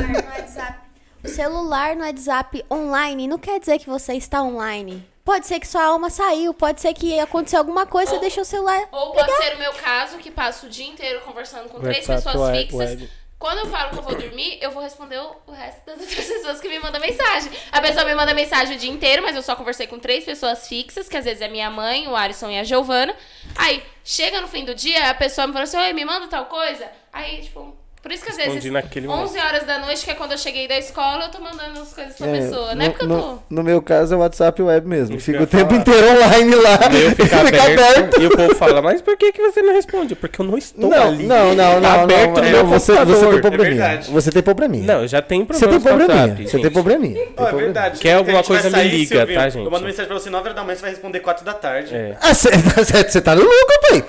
[0.03, 0.79] no WhatsApp.
[1.25, 5.03] O celular no WhatsApp online não quer dizer que você está online.
[5.25, 8.43] Pode ser que sua alma saiu, pode ser que aconteceu alguma coisa, você Ou- deixou
[8.43, 8.89] o celular.
[8.93, 12.59] Ou pode ser o meu caso, que passo o dia inteiro conversando com três pessoas
[12.59, 13.09] fixas.
[13.45, 16.25] Quando eu falo que eu vou dormir, eu vou responder o o resto das outras
[16.25, 17.53] pessoas que me mandam mensagem.
[17.71, 20.67] A pessoa me manda mensagem o dia inteiro, mas eu só conversei com três pessoas
[20.67, 23.15] fixas, que às vezes é minha mãe, o Alisson e a Giovana.
[23.55, 26.47] Aí, chega no fim do dia, a pessoa me fala assim, oi, me manda tal
[26.47, 26.91] coisa.
[27.13, 30.15] Aí, tipo, por isso que às vezes, Respondi naquele 11 horas da noite, que é
[30.15, 32.75] quando eu cheguei da escola, eu tô mandando as coisas pra É, pessoa.
[32.75, 33.15] Não é no, porque eu tô...
[33.17, 35.19] no, no meu caso é o WhatsApp web mesmo.
[35.19, 35.81] Fica o tempo falar.
[35.81, 36.79] inteiro online lá.
[36.93, 40.15] Eu fica aberto, E o povo fala, mas por que, que você não responde?
[40.15, 41.25] Porque eu não estou Não, ali.
[41.27, 43.71] não, não, Tá não, aberto não, não, você, você tem É probleminha.
[43.71, 44.11] verdade.
[44.11, 44.85] você tem probleminha.
[44.87, 46.29] Não, eu já tenho você tem problema com o probleminha.
[46.29, 47.15] WhatsApp, Você tem probleminha.
[47.15, 48.01] Tem Ó, é verdade.
[48.01, 49.65] Quer alguma coisa, me liga, tá, gente?
[49.65, 51.95] Eu mando mensagem pra você 9 horas da manhã, você vai responder 4 da tarde.
[51.95, 52.17] É.
[52.21, 52.51] Ah, você
[53.23, 54.05] tá no lucro, pai.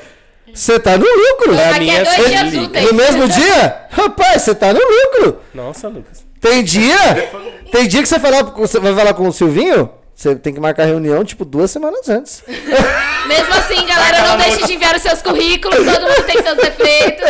[0.53, 1.53] Você tá no lucro.
[1.57, 2.63] A é dias liga.
[2.65, 2.85] úteis.
[2.87, 3.85] No mesmo dia?
[3.89, 5.41] Rapaz, você tá no lucro.
[5.53, 6.25] Nossa, Lucas.
[6.39, 7.31] Tem dia?
[7.71, 9.89] Tem dia que você, falar, você vai falar com o Silvinho?
[10.15, 12.41] Você tem que marcar reunião, tipo, duas semanas antes.
[12.47, 17.25] Mesmo assim, galera, não deixe de enviar os seus currículos, todo mundo tem seus defeitos.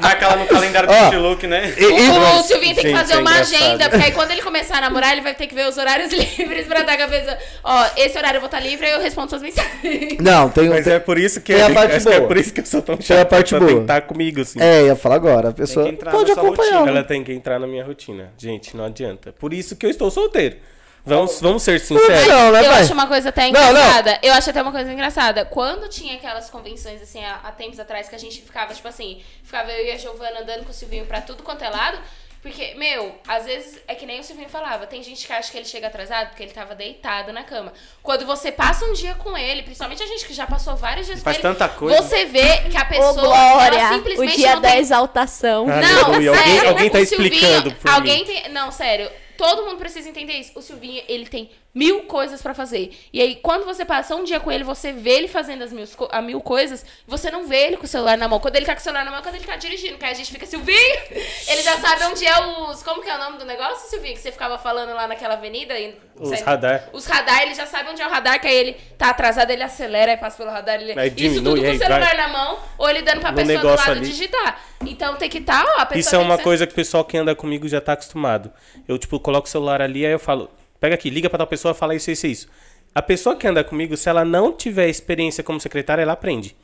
[0.00, 1.04] Marca lá no calendário do Ó.
[1.06, 1.74] Outlook, né?
[1.76, 3.54] E- O, e- o Silvinho tem que fazer é uma engraçado.
[3.62, 6.10] agenda, porque aí quando ele começar a namorar, ele vai ter que ver os horários
[6.38, 7.36] livres pra dar a cabeça.
[7.64, 10.16] Ó, esse horário eu vou estar livre, aí eu respondo suas mensagens.
[10.20, 12.28] Não, tem, Mas tem é por isso que, tem a é, parte que é boa.
[12.28, 13.28] por isso que eu sou tão a chato.
[13.28, 13.80] parte pra boa.
[13.80, 14.58] tentar comigo, assim.
[14.60, 15.48] É, ia falar agora.
[15.50, 16.72] A pessoa entrar pode na sua acompanhar.
[16.78, 16.90] rotina.
[16.92, 18.32] Ela tem que entrar na minha rotina.
[18.38, 19.32] Gente, não adianta.
[19.32, 20.56] Por isso que eu estou solteiro.
[21.04, 22.28] Vamos, vamos ser sinceros.
[22.28, 23.70] Não, né, eu acho uma coisa até Não, não.
[23.70, 24.18] engraçada.
[24.22, 25.44] Eu acho até uma coisa engraçada.
[25.44, 29.20] Quando tinha aquelas convenções, assim, há, há tempos atrás, que a gente ficava, tipo assim,
[29.42, 31.98] ficava eu e a Giovana andando com o Silvinho pra tudo quanto é lado.
[32.40, 34.84] Porque, meu, às vezes é que nem o Silvinho falava.
[34.86, 37.72] Tem gente que acha que ele chega atrasado porque ele tava deitado na cama.
[38.02, 41.22] Quando você passa um dia com ele, principalmente a gente que já passou vários dias
[41.22, 42.02] Faz com ele, tanta coisa.
[42.02, 45.66] você vê que a Ô, pessoa Glória, ela o simplesmente dia não da tem exaltação.
[45.68, 46.30] Ah, não, aleluia.
[46.30, 48.24] Alguém- sério, alguém tá o Silvinho- explicando por alguém mim.
[48.24, 49.08] tem, não, sério,
[49.42, 50.56] todo mundo precisa entender isso.
[50.56, 52.96] O Silvinho, ele tem mil coisas pra fazer.
[53.12, 55.86] E aí, quando você passa um dia com ele, você vê ele fazendo as mil,
[56.10, 58.38] a mil coisas, você não vê ele com o celular na mão.
[58.40, 60.12] Quando ele tá com o celular na mão, é quando ele tá dirigindo, que aí
[60.12, 60.76] a gente fica, Silvinho!
[61.48, 62.38] Ele já sabe onde é
[62.70, 62.82] os...
[62.82, 64.14] Como que é o nome do negócio, Silvinho?
[64.14, 65.78] Que você ficava falando lá naquela avenida?
[65.78, 66.88] e- Os sério, radar.
[66.92, 69.62] Os radar, ele já sabe onde é o radar, que aí ele tá atrasado, ele
[69.62, 70.98] acelera, aí passa pelo radar, ele...
[70.98, 72.16] Aí Isso diminui, tudo com o celular vai.
[72.16, 74.00] na mão, ou ele dando pra No pessoa do lado ali.
[74.00, 74.60] digitar.
[74.86, 77.04] Então tem que estar, ó, a pessoa Isso é uma que coisa que o pessoal
[77.04, 78.52] que anda comigo já tá acostumado.
[78.86, 80.50] Eu, tipo, coloco o celular ali, aí eu falo,
[80.82, 82.48] pega aqui, liga pra tal pessoa, fala isso, isso, isso.
[82.94, 86.54] A pessoa que anda comigo, se ela não tiver experiência como secretária, ela aprende.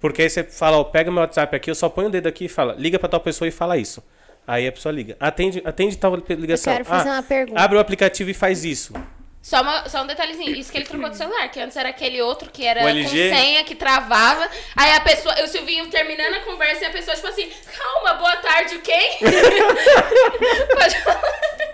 [0.00, 2.46] Porque aí você fala, ó, pega meu WhatsApp aqui, eu só ponho o dedo aqui
[2.46, 4.02] e fala, liga pra tal pessoa e fala isso.
[4.46, 5.16] Aí a pessoa liga.
[5.20, 6.72] Atende, atende tal ligação.
[6.72, 7.60] Eu quero fazer Ah, uma pergunta.
[7.60, 8.92] Abre o aplicativo e faz isso.
[9.40, 12.20] Só, uma- só um detalhezinho, isso que ele trocou de celular, que antes era aquele
[12.22, 14.48] outro que era com senha, que travava.
[14.76, 18.36] Aí a pessoa, o Silvinho terminando a conversa e a pessoa, tipo assim, calma, boa
[18.36, 19.00] tarde, o quê?
[20.74, 21.71] Pode falar.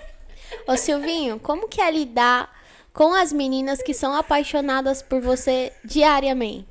[0.69, 2.49] Ô Silvinho, como que é lidar
[2.93, 6.67] com as meninas que são apaixonadas por você diariamente?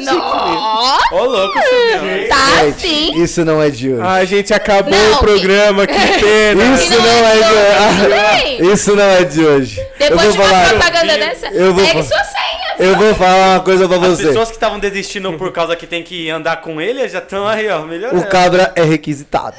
[0.00, 2.28] Nossa, Ô, louco, Silvinho.
[2.28, 3.22] tá Gente, sim.
[3.22, 4.02] Isso não é de hoje.
[4.02, 6.64] Ah, gente, acabou Não, o programa, que pena.
[6.74, 8.72] Isso não não é é de hoje.
[8.72, 9.80] Isso não é de hoje.
[9.80, 10.68] Eu Depois vou de uma falar.
[10.68, 12.56] propaganda dessa, eu vou pegue sua senha.
[12.78, 14.26] Eu vou falar uma coisa pra As você.
[14.26, 17.68] pessoas que estavam desistindo por causa que tem que andar com ele já estão aí,
[17.70, 18.20] ó, melhorando.
[18.20, 19.56] O cabra é requisitado.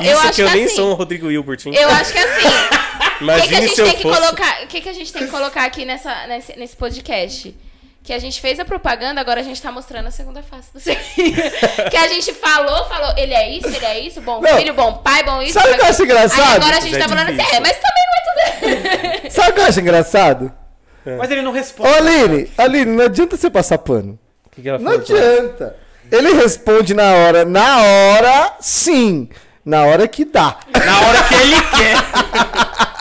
[0.00, 1.74] Eu Isso acho que eu nem assim, sou o Rodrigo Hilbert, hein?
[1.74, 2.46] Eu acho que assim.
[2.46, 2.58] O que,
[2.98, 4.20] que a Imagine gente se eu tem que fosse.
[4.20, 4.62] colocar?
[4.62, 7.56] O que, que a gente tem que colocar aqui nessa, nesse, nesse podcast?
[8.02, 10.78] Que a gente fez a propaganda, agora a gente tá mostrando a segunda face do
[11.90, 14.56] que a gente falou, falou, ele é isso, ele é isso, bom Não.
[14.56, 15.54] filho, bom pai, bom isso.
[15.54, 16.40] Sabe o que eu acho engraçado?
[16.48, 19.30] Aí agora a gente é tá falando assim, é, mas também não é tudo.
[19.34, 20.52] Sabe o que eu acho engraçado?
[21.18, 21.88] Mas ele não Ô, responde.
[21.88, 24.18] Aline, Aline, não adianta você passar pano.
[24.46, 25.76] O que, que ela Não adianta.
[26.10, 27.44] Ele responde na hora.
[27.44, 29.28] Na hora, sim.
[29.66, 30.56] Na hora que dá.
[30.72, 31.96] Na hora que ele quer.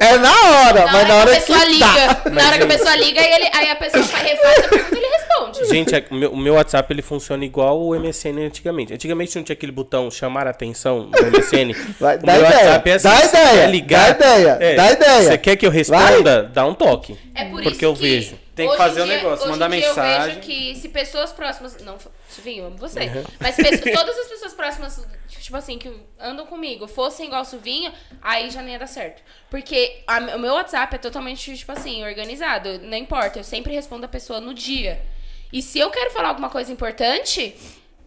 [0.00, 1.86] É na hora, mas na hora que a pessoa que liga.
[1.86, 2.30] dá.
[2.32, 4.94] Na hora que a pessoa liga, aí, ele, aí a pessoa fa- refaz a pergunta
[4.94, 5.64] e ele responde.
[5.68, 8.94] Gente, é- o meu, o meu WhatsApp ele funciona igual o MSN antigamente.
[8.94, 11.72] Antigamente não tinha aquele botão chamar a atenção no MSN.
[12.00, 13.08] Vai, o dá meu ideia, WhatsApp é assim.
[13.08, 15.22] dá ideia, quer ligar, dá ideia, é, dá ideia.
[15.22, 16.42] Você quer que eu responda?
[16.44, 17.16] Dá um toque.
[17.34, 18.34] É por porque isso eu vejo.
[18.56, 20.26] Tem que fazer o dia- negócio, mandar em dia Eu mensagem.
[20.34, 21.76] vejo que se pessoas próximas.
[21.84, 21.94] Não,
[22.30, 23.00] Silvinho, amo você.
[23.40, 27.92] Mas pe- todas as pessoas próximas, tipo assim, que andam comigo, fossem igual o Silvinho,
[28.22, 29.22] aí já nem ia dar certo.
[29.50, 32.78] Porque a- o meu WhatsApp é totalmente, tipo assim, organizado.
[32.80, 35.00] Não importa, eu sempre respondo a pessoa no dia.
[35.52, 37.56] E se eu quero falar alguma coisa importante.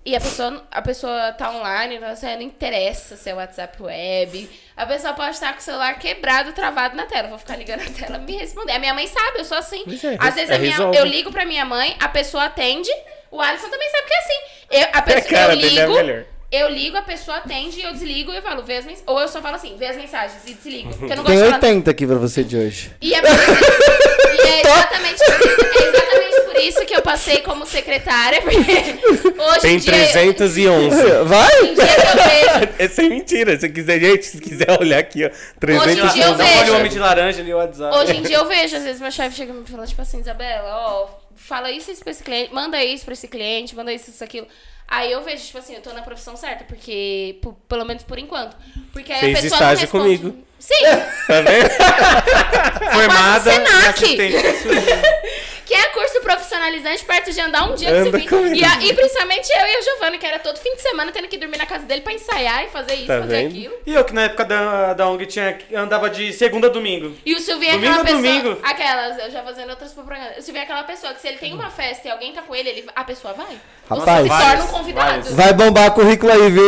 [0.05, 4.49] E a pessoa, a pessoa tá online, você não interessa se é WhatsApp web.
[4.75, 7.27] A pessoa pode estar com o celular quebrado, travado na tela.
[7.27, 8.73] Eu vou ficar ligando a tela me responder.
[8.73, 9.83] A minha mãe sabe, eu sou assim.
[9.87, 12.89] É, Às vezes é, a minha, eu ligo pra minha mãe, a pessoa atende.
[13.31, 14.41] O Alisson também sabe que é assim.
[14.71, 16.25] Eu, a pessoa, cara eu é ligo, melhor.
[16.55, 19.03] Eu ligo, a pessoa atende, eu desligo e eu falo, vê as mensagens.
[19.07, 20.89] Ou eu só falo assim, vê as mensagens e desligo.
[20.95, 22.91] Porque eu não gosto Tem de falar 80 aqui pra você de hoje.
[23.01, 27.01] e é, por isso- e é exatamente por isso, é exatamente por isso que eu
[27.01, 30.95] passei como secretária, porque hoje Tem em dia, 311.
[31.25, 31.61] Vai?
[31.61, 33.59] em dia eu vejo, É sem mentira.
[33.59, 35.27] Se quiser, gente, se quiser olhar aqui, ó.
[35.29, 36.37] Hoje em dia eu 311.
[36.37, 36.75] Dá um olho vejo.
[36.75, 37.97] homem de laranja ali, o WhatsApp.
[37.97, 40.19] hoje em dia eu vejo, às vezes meu chefe chega e me fala, tipo assim,
[40.19, 44.09] Isabela, ó, fala isso, isso pra esse cliente, manda isso pra esse cliente, manda isso,
[44.09, 44.47] isso, aquilo.
[44.87, 48.55] Aí eu vejo, tipo assim, eu tô na profissão certa, porque, pelo menos por enquanto.
[48.91, 50.17] Porque aí Fez a pessoa estágio não responde.
[50.19, 50.43] comigo.
[50.59, 50.83] Sim,
[51.27, 51.69] Tá vendo?
[52.93, 54.17] Formada Senac.
[55.65, 58.93] que é curso profissionalizante perto de andar um dia Anda que você e, a- e
[58.93, 61.65] principalmente eu e a Giovana, que era todo fim de semana tendo que dormir na
[61.65, 63.47] casa dele pra ensaiar e fazer isso, Tá fazer vendo?
[63.49, 63.73] aquilo.
[63.85, 67.15] E eu que na época da, da ONG tinha, andava de segunda a domingo.
[67.25, 68.21] E o Silvinho é aquela a pessoa.
[68.21, 68.59] domingo.
[68.61, 70.37] Aquelas, eu já fazendo outras propagandas.
[70.37, 72.53] O Silvinho é aquela pessoa que se ele tem uma festa e alguém tá com
[72.55, 73.57] ele, ele a pessoa vai.
[73.89, 74.27] Rapaz.
[74.27, 75.35] Você se torna um convidado.
[75.35, 76.63] Vai bombar currículo aí, viu,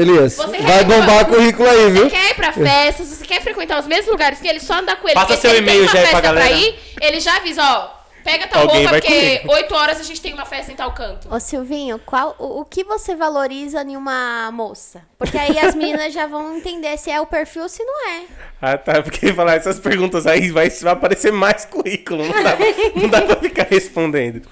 [0.00, 0.34] Elias?
[0.36, 2.10] Você Vai bombar currículo aí, Você viu?
[2.10, 5.08] quer ir pra festas, você quer frequentar os mesmos lugares que ele, só andar com
[5.08, 5.14] ele.
[5.14, 6.50] Passa seu e-mail já aí pra galera.
[6.50, 8.02] ir, ele já avisa, ó.
[8.24, 9.52] Pega tal Alguém roupa, porque comigo.
[9.52, 11.26] 8 horas a gente tem uma festa em tal canto.
[11.28, 15.02] Ô Silvinho, qual, o, o que você valoriza em uma moça?
[15.18, 18.22] Porque aí as meninas já vão entender se é o perfil ou se não é.
[18.60, 19.02] Ah, tá.
[19.02, 22.24] Porque falar essas perguntas aí vai, vai aparecer mais currículo.
[22.24, 22.56] Não dá,
[22.94, 24.42] não dá pra ficar respondendo.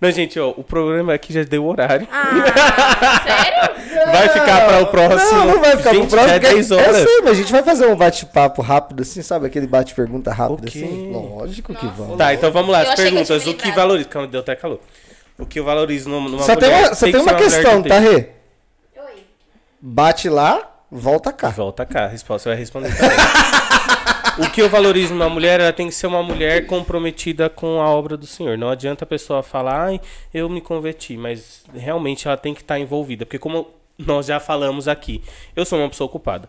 [0.00, 2.06] Não, gente, ó, o programa aqui já deu horário.
[2.12, 4.10] Ah, sério?
[4.12, 5.38] Vai ficar para o próximo.
[5.38, 6.28] Não, não vai ficar gente, pro próximo.
[6.28, 6.96] Já é porque 10 horas.
[6.98, 9.46] Eu sei, mas a gente vai fazer um bate-papo rápido assim, sabe?
[9.46, 10.82] Aquele bate-pergunta rápido Ok.
[10.82, 11.10] assim.
[11.12, 11.96] Lógico que Nossa.
[11.96, 12.18] vamos.
[12.18, 12.80] Tá, então vamos lá.
[12.82, 13.42] As que perguntas.
[13.42, 14.08] tinha O que valoriza.
[14.08, 14.80] Calma, deu até calor.
[15.38, 17.32] O que eu valorizo numa, numa Só tem mulher uma, só que tem ser uma
[17.32, 18.28] mulher questão, que tá, tem- Rê?
[19.80, 21.48] Bate lá, volta cá.
[21.50, 23.16] Volta cá, a resposta você vai responder também.
[24.38, 27.88] o que eu valorizo numa mulher, ela tem que ser uma mulher comprometida com a
[27.88, 28.58] obra do Senhor.
[28.58, 30.00] Não adianta a pessoa falar, ai,
[30.32, 33.24] eu me converti, mas realmente ela tem que estar envolvida.
[33.24, 35.22] Porque como nós já falamos aqui,
[35.54, 36.48] eu sou uma pessoa ocupada.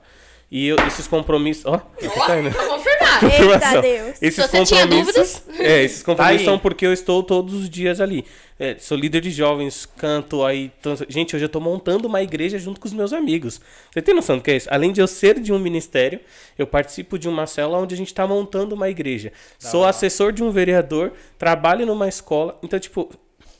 [0.51, 1.65] E eu- esses compromissos.
[1.65, 2.51] Ó, Ó, tá indo.
[2.51, 3.19] pra confirmar.
[3.19, 3.81] Confirmação.
[3.81, 4.17] Deus.
[4.21, 5.41] Esses Se você tinha compromissos.
[5.57, 8.25] É, esses compromissos Tá são porque eu estou todos os dias ali.
[8.59, 10.69] É, sou líder de jovens, canto aí.
[10.81, 13.59] tô- Gente, hoje eu estou montando uma igreja junto com os meus amigos.
[13.91, 14.67] Você tem noção do que é isso?
[14.69, 16.19] Além de eu ser de um ministério,
[16.57, 19.31] eu participo de uma célula onde a gente está montando uma igreja.
[19.57, 22.57] Sou assessor de um vereador, trabalho numa escola.
[22.61, 23.09] Então, tipo,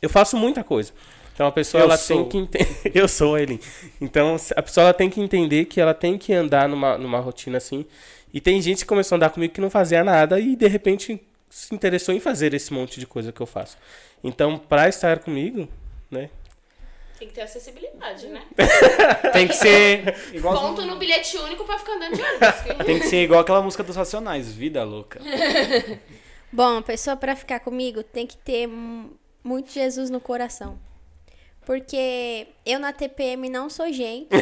[0.02, 0.92] eu faço muita coisa.
[1.36, 2.24] Então a pessoa Eu ela sou.
[2.24, 2.92] tem que entender.
[2.96, 3.60] eu sou ele.
[4.02, 7.58] Então a pessoa ela tem que entender que ela tem que andar numa, numa rotina
[7.58, 7.86] assim.
[8.34, 11.22] E tem gente que começou a andar comigo que não fazia nada e de repente
[11.50, 13.78] se interessou em fazer esse monte de coisa que eu faço.
[14.24, 15.68] Então, pra estar comigo,
[16.10, 16.30] né?
[17.20, 18.42] Tem que ter acessibilidade, né?
[19.32, 22.86] Tem que ser igual, Ponto no bilhete único pra ficar andando de ônibus.
[22.86, 25.22] tem que ser igual aquela música dos Racionais, Vida Louca.
[26.52, 29.12] Bom, a pessoa pra ficar comigo tem que ter mu-
[29.44, 30.78] muito Jesus no coração.
[31.66, 34.30] Porque eu na TPM não sou gente.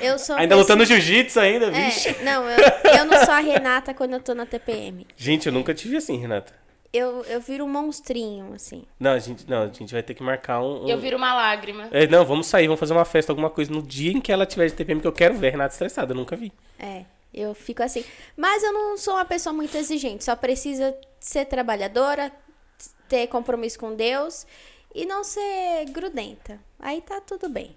[0.00, 2.10] Eu sou Ainda pessoa- lutando jiu-jitsu ainda, vixe.
[2.10, 2.56] É, não, eu,
[2.98, 5.04] eu não sou a Renata quando eu tô na TPM.
[5.16, 6.54] Gente, eu nunca tive assim, Renata.
[6.92, 8.84] Eu, eu viro um monstrinho, assim.
[9.00, 10.84] Não, a gente, não, a gente vai ter que marcar um.
[10.84, 11.88] um- Eu viro uma lágrima.
[11.90, 14.46] É, não, vamos sair, vamos fazer uma festa, alguma coisa no dia em que ela
[14.46, 16.52] tiver de TPM, que eu quero ver a Renata estressada, eu nunca vi.
[16.78, 17.02] É,
[17.34, 18.04] eu fico assim.
[18.36, 20.22] Mas eu não sou uma pessoa muito exigente.
[20.22, 22.30] Só precisa ser trabalhadora,
[23.08, 24.46] ter compromisso com Deus
[24.98, 26.58] e não ser grudenta.
[26.80, 27.76] Aí tá tudo bem.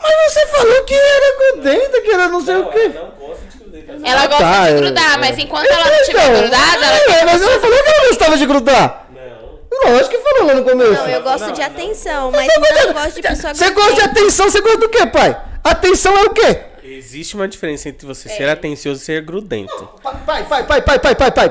[0.00, 2.88] Mas você falou que era grudenta, que era não sei o quê.
[2.88, 6.86] não gosta de Ela gosta tá, de grudar, mas enquanto ela não estiver Então, grudada,
[6.86, 9.06] ela é, mas ela falou que ela gostava de grudar.
[9.12, 9.92] Não.
[9.92, 10.92] Lógico que falou lá no começo.
[10.92, 14.60] Não, eu gosto de atenção, mas não gosto de pessoa Você gosta de atenção, você
[14.62, 15.38] gosta do quê, pai?
[15.62, 16.62] Atenção é o quê?
[16.90, 18.32] Existe uma diferença entre você é.
[18.32, 19.90] ser atencioso e ser grudento.
[20.02, 21.50] Pai, pai, pai, pai, pai, pai,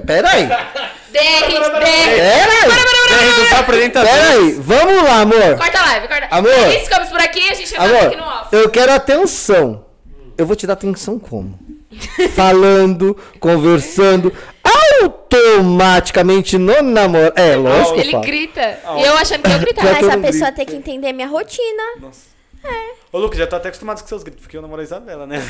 [0.00, 0.46] peraí.
[1.10, 3.34] DR, DR.
[3.36, 4.14] dos apresentadores.
[4.14, 5.56] Peraí, vamos lá, amor.
[5.58, 6.28] Corta a live, corta.
[6.30, 6.70] Amor.
[6.84, 8.48] Ficamos por aqui, a gente vai aqui no off.
[8.52, 9.84] Eu quero atenção.
[10.38, 11.58] Eu vou te dar atenção como?
[12.34, 14.32] Falando, conversando,
[14.62, 17.32] automaticamente no namoro.
[17.34, 17.98] É, lógico.
[17.98, 18.78] Ele grita.
[18.98, 19.92] E eu achando que eu gritava.
[19.92, 21.82] Mas a pessoa tem que entender minha rotina.
[22.00, 22.33] Nossa.
[23.12, 25.40] Ô, Lucas, já tô até acostumado com seus gritos, porque eu namoro a Isabela, né?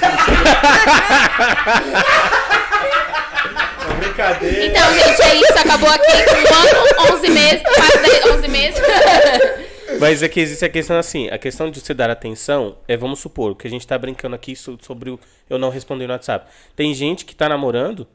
[3.87, 4.67] Uma brincadeira.
[4.67, 5.59] Então, gente, é isso.
[5.59, 8.81] Acabou aqui um ano, 11 meses, quase 10, 11 meses.
[10.01, 13.21] Mas é que existe a questão assim, a questão de você dar atenção é, vamos
[13.21, 16.51] supor, que a gente tá brincando aqui so- sobre o eu não responder no WhatsApp.
[16.75, 18.07] Tem gente que tá namorando,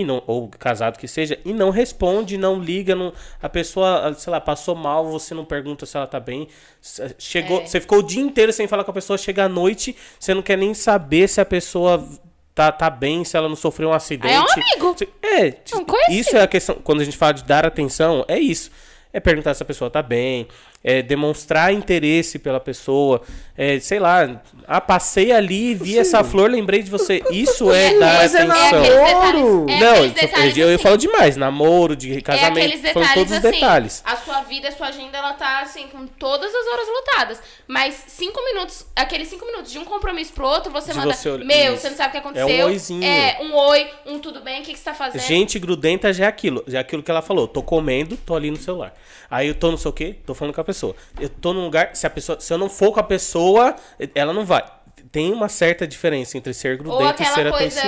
[0.00, 3.12] e não, ou casado que seja, e não responde, não liga, não,
[3.42, 6.48] a pessoa, sei lá, passou mal, você não pergunta se ela tá bem.
[6.82, 7.66] s- Chegou, É.
[7.66, 10.42] você ficou o dia inteiro sem falar com a pessoa, chega à noite, você não
[10.42, 12.06] quer nem saber se a pessoa
[12.54, 14.32] tá, tá bem, se ela não sofreu um acidente.
[14.34, 14.96] É um amigo.
[15.22, 15.86] É, conhecido.
[16.10, 16.76] isso é a questão.
[16.84, 18.70] Quando a gente fala de dar atenção, é isso.
[19.12, 20.46] É perguntar se a pessoa tá bem,
[20.86, 23.20] é demonstrar interesse pela pessoa,
[23.58, 27.24] é, sei lá, ah, passei ali, vi essa flor, lembrei de você.
[27.28, 28.54] Isso é dar Mas é atenção.
[28.56, 29.34] É aqueles detalhes.
[29.42, 29.66] Namoro.
[29.68, 30.82] É Não, aqueles eu, detalhes eu, eu assim.
[30.84, 33.50] falo demais, namoro, de É casamento, aqueles falando detalhes todos os assim.
[33.50, 34.02] detalhes.
[34.04, 37.42] A sua vida, a sua agenda, ela tá assim, com todas as horas lotadas.
[37.68, 41.12] Mas cinco minutos, aqueles cinco minutos de um compromisso pro outro, você De manda.
[41.12, 41.82] você olhar- Meu, isso.
[41.82, 42.66] você não sabe o que É um aconteceu.
[42.66, 43.04] oizinho.
[43.04, 45.20] É, um oi, um tudo bem, o que, que você tá fazendo?
[45.22, 47.48] Gente grudenta já é aquilo, já é aquilo que ela falou.
[47.48, 48.94] Tô comendo, tô ali no celular.
[49.28, 50.94] Aí eu tô não sei o quê, tô falando com a pessoa.
[51.20, 53.74] Eu tô num lugar, se a pessoa, se eu não for com a pessoa,
[54.14, 54.64] ela não vai.
[55.10, 57.86] Tem uma certa diferença entre ser grudento e ser atencioso.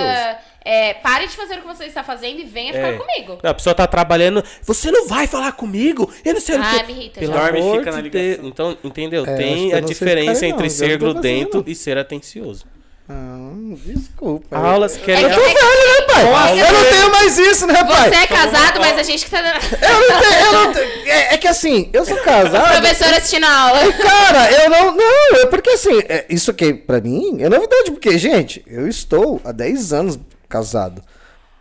[0.70, 2.96] É, pare de fazer o que você está fazendo e venha ficar É.
[2.98, 3.38] comigo.
[3.42, 6.12] Não, a pessoa tá trabalhando, você não vai falar comigo?
[6.24, 6.92] Eu não sei o Ah, que.
[6.92, 7.48] me irrita Pelo já.
[7.48, 8.42] Amor fica na de ligação.
[8.42, 8.52] Deus.
[8.52, 9.24] Então, entendeu?
[9.26, 11.64] É, Tem eu a não diferença entre não, eu ser não grudento não.
[11.66, 12.66] e ser atencioso.
[13.10, 13.48] Ah,
[13.86, 14.54] desculpa.
[14.54, 15.24] Aulas É querem.
[15.24, 16.60] que- é que- Velho, né, pai?
[16.60, 18.10] Eu não tenho mais isso, né, pai?
[18.10, 19.38] Você é casado, mas a gente que tá.
[19.38, 21.08] Eu não tenho, eu não tenho.
[21.08, 22.78] É, é que assim, eu sou casado.
[22.78, 23.92] Professora assistindo a aula.
[23.94, 24.94] Cara, eu não.
[24.94, 29.40] Não, é porque assim, é, isso aqui pra mim é novidade, porque, gente, eu estou
[29.42, 30.18] há 10 anos
[30.48, 31.02] casado.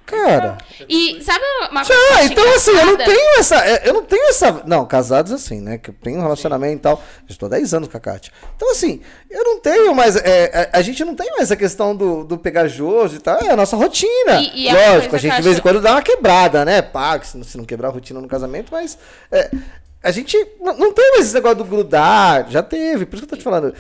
[0.06, 0.58] Cara.
[0.88, 2.02] E sabe uma coisa?
[2.14, 3.56] acho então assim, eu não tenho essa.
[3.58, 4.64] é, Eu não tenho essa.
[4.66, 5.78] Não, casados assim, né?
[5.78, 7.04] Que eu tenho um relacionamento e tal.
[7.28, 8.32] Eu estou há 10 anos com a Kátia.
[8.56, 10.16] Então, assim, eu não tenho mais.
[10.16, 13.38] é, a, a gente não tem mais a questão do, do pegajoso e tal.
[13.42, 14.40] É a nossa rotina.
[14.40, 16.82] E- e é Lógico, a gente de vez em quando dá uma quebrada, né?
[16.82, 18.98] Pá, que se não, se não quebrar a rotina no casamento, mas.
[19.30, 19.52] é,
[20.02, 22.50] a gente não, não tem mais esse negócio do grudar.
[22.50, 23.74] Já teve, por isso que eu tô te falando.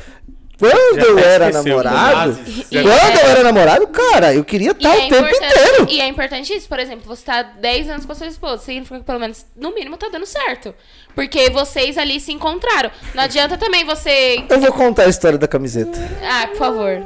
[0.59, 3.23] Quando Já eu era namorado, quando É.
[3.25, 5.87] eu era namorado, cara, eu queria estar é, o tempo inteiro.
[5.89, 8.97] e é importante isso, por exemplo, você tá 10 anos com a sua esposa, significa
[8.99, 10.73] que pelo menos, no mínimo, tá dando certo.
[11.13, 12.89] Porque vocês ali se encontraram.
[13.13, 14.43] Não adianta também você.
[14.49, 15.97] Eu vou contar a história da camiseta.
[16.23, 17.01] Ah, por favor.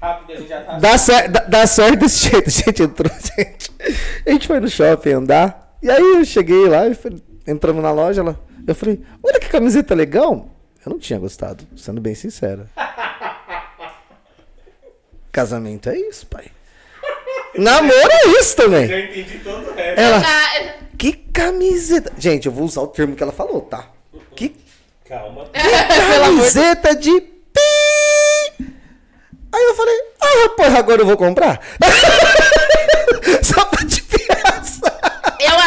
[0.00, 0.78] Rápido, a gente já tá.
[0.78, 2.48] Dá, cer dá, dá certo desse jeito.
[2.48, 3.70] A gente entrou, gente.
[4.26, 5.76] A gente foi no shopping andar.
[5.82, 6.96] E aí eu cheguei lá e
[7.50, 8.36] entramos na loja lá.
[8.66, 10.48] Eu falei, olha que camiseta legal.
[10.86, 12.68] Eu não tinha gostado, sendo bem sincero.
[15.32, 16.46] Casamento é isso, pai.
[17.58, 18.86] Namoro é isso também.
[18.86, 20.00] Já entendi todo o resto.
[20.00, 22.12] Ela, Já- que camiseta.
[22.16, 23.88] Gente, eu vou usar o termo que ela falou, tá?
[24.36, 24.54] Que
[25.04, 25.46] Calma.
[25.52, 28.64] camiseta de pi.
[29.52, 31.60] Aí eu falei, ah, rapaz, agora eu vou comprar.
[33.42, 33.84] Só pra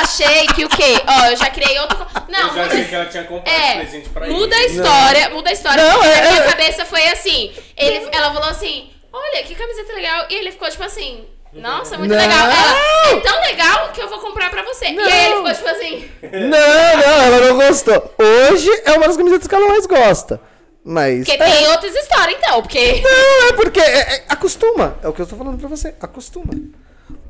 [0.02, 0.96] achei que o quê?
[1.08, 1.98] Ó, eu já criei outro.
[2.28, 4.74] Não, Eu já muda, achei que ela tinha comprado é, presente pra muda a ele.
[4.76, 5.84] história, muda a história.
[5.84, 7.52] Não, porque é- na minha é- cabeça foi assim.
[7.78, 10.26] Ele, ela falou assim: olha, que camiseta legal.
[10.30, 11.26] E ele ficou tipo assim.
[11.52, 12.22] Nossa, muito Não.
[12.22, 12.46] legal.
[12.46, 14.86] Ela, é tão legal que eu vou comprar pra você.
[14.86, 16.12] E aí ele ficou tipo assim.
[16.22, 18.14] Não, não, ela não gostou.
[18.52, 20.40] Hoje é uma das camisetas que ela mais gosta.
[20.86, 21.26] Mas.
[21.28, 22.62] Porque é, tem outras histórias, então.
[22.62, 23.02] Porque.
[23.02, 24.98] Não, é porque é- é- acostuma.
[25.04, 25.96] É o que eu tô falando pra você.
[26.00, 26.54] Acostuma.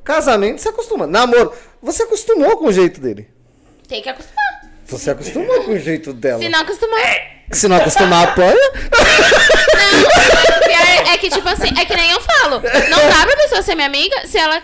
[0.10, 1.06] Casamento, você acostuma.
[1.06, 3.30] Namoro, você acostumou com o jeito dele.
[3.88, 4.62] Tem que acostumar.
[4.88, 6.42] Você acostumou com o jeito dela.
[6.42, 7.00] Se não acostumar.
[7.52, 8.56] Se não acostumar, apanha.
[8.56, 12.56] Não, o pior é que, tipo assim, é que nem eu falo.
[12.90, 14.64] Não dá pra pessoa ser minha amiga se ela.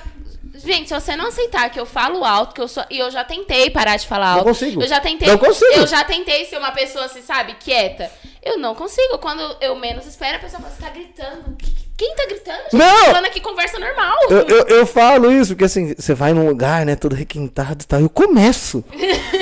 [0.55, 2.83] Gente, se você não aceitar que eu falo alto, que eu sou.
[2.89, 4.45] E eu já tentei parar de falar Não alto.
[4.45, 4.81] consigo.
[4.81, 5.27] Eu já tentei.
[5.27, 5.73] Não consigo.
[5.73, 8.11] Eu já tentei ser uma pessoa assim, sabe, quieta.
[8.41, 9.19] Eu não consigo.
[9.19, 11.55] Quando eu menos espero, a pessoa fala, você tá gritando.
[11.97, 12.57] Quem tá gritando?
[12.63, 13.05] Gente, Não!
[13.05, 14.17] Falando aqui conversa normal.
[14.29, 17.87] Eu, eu, eu falo isso, porque assim, você vai num lugar, né, todo requintado e
[17.87, 18.83] tal, eu começo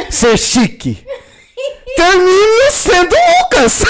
[0.07, 1.05] a ser chique.
[1.95, 3.83] Termino sendo Lucas.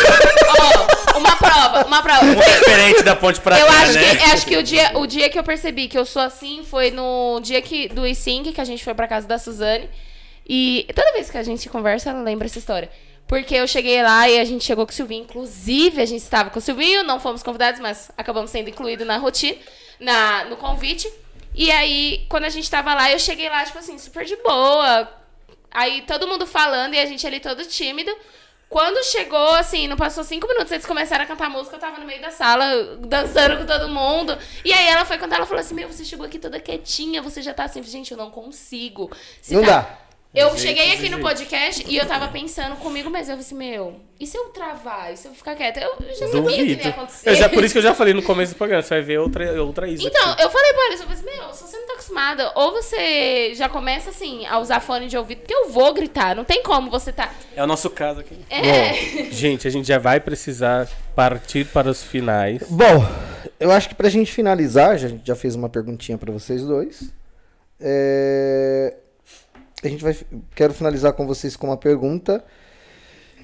[1.13, 2.35] Ó, uma prova, uma prova.
[2.35, 4.15] Diferente da ponte pra Eu cá, acho né?
[4.15, 6.91] que, acho que o, dia, o dia que eu percebi que eu sou assim foi
[6.91, 9.89] no dia que, do e-sync, que a gente foi pra casa da Suzane.
[10.47, 12.89] E toda vez que a gente conversa, ela lembra essa história.
[13.33, 15.23] Porque eu cheguei lá e a gente chegou com o Silvinho.
[15.23, 19.17] Inclusive, a gente estava com o Silvinho, não fomos convidados, mas acabamos sendo incluídos na
[19.17, 19.57] rotina,
[19.99, 21.11] na, no convite.
[21.55, 25.11] E aí, quando a gente tava lá, eu cheguei lá, tipo assim, super de boa.
[25.71, 28.15] Aí todo mundo falando e a gente ali todo tímido.
[28.69, 32.05] Quando chegou, assim, não passou cinco minutos, eles começaram a cantar música, eu tava no
[32.05, 34.37] meio da sala, dançando com todo mundo.
[34.65, 37.41] E aí ela foi quando ela falou assim, meu, você chegou aqui toda quietinha, você
[37.41, 39.11] já tá assim, gente, eu não consigo.
[39.41, 39.97] Se Não tá- dá.
[40.33, 43.99] Eu cheguei aqui no podcast e eu tava pensando comigo mesmo, eu falei assim, meu,
[44.19, 45.13] e se eu travar?
[45.13, 45.79] E se eu ficar quieta?
[45.79, 46.81] Eu já sabia o que Duvido.
[46.81, 47.29] ia acontecer.
[47.29, 49.19] Eu já, por isso que eu já falei no começo do programa, você vai ver
[49.19, 50.01] outra, outra Isa.
[50.01, 50.41] Então, aqui.
[50.41, 53.53] eu falei pra eles, eu falei assim, meu, se você não tá acostumada, ou você
[53.53, 56.89] já começa assim, a usar fone de ouvido, porque eu vou gritar, não tem como
[56.89, 57.31] você tá.
[57.55, 58.35] É o nosso caso aqui.
[58.49, 58.93] É.
[59.29, 62.63] Gente, a gente já vai precisar partir para os finais.
[62.69, 63.05] Bom,
[63.59, 66.63] eu acho que pra gente finalizar, já- a gente já fez uma perguntinha pra vocês
[66.63, 67.13] dois.
[67.79, 68.95] É,
[69.83, 70.15] A gente vai.
[70.55, 72.43] Quero finalizar com vocês com uma pergunta.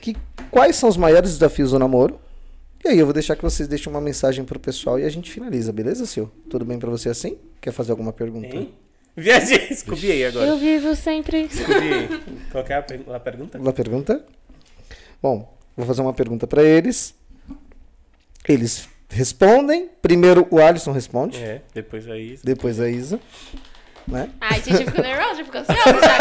[0.02, 0.16] Que,
[0.50, 2.20] quais são os maiores desafios do namoro?
[2.84, 5.30] E aí eu vou deixar que vocês deixem uma mensagem pro pessoal e a gente
[5.30, 6.32] finaliza, beleza, Sil?
[6.50, 7.38] Tudo bem pra você assim?
[7.60, 8.56] Quer fazer alguma pergunta?
[8.56, 8.74] Hein?
[9.18, 10.48] Viajei, escobiei agora.
[10.48, 11.42] Eu vivo sempre.
[11.52, 12.08] Escobiei.
[12.52, 13.58] Qual que é a, per- a pergunta?
[13.60, 14.26] Uma pergunta?
[15.22, 17.14] Bom, vou fazer uma pergunta pra eles.
[18.48, 19.90] Eles respondem.
[20.02, 22.42] Primeiro o Alisson responde, É, depois a Isa.
[22.46, 23.20] depois a Isa.
[24.08, 24.28] Né?
[24.42, 26.18] Ai, gente, eu fico nervosa, eu fico ansiosa já.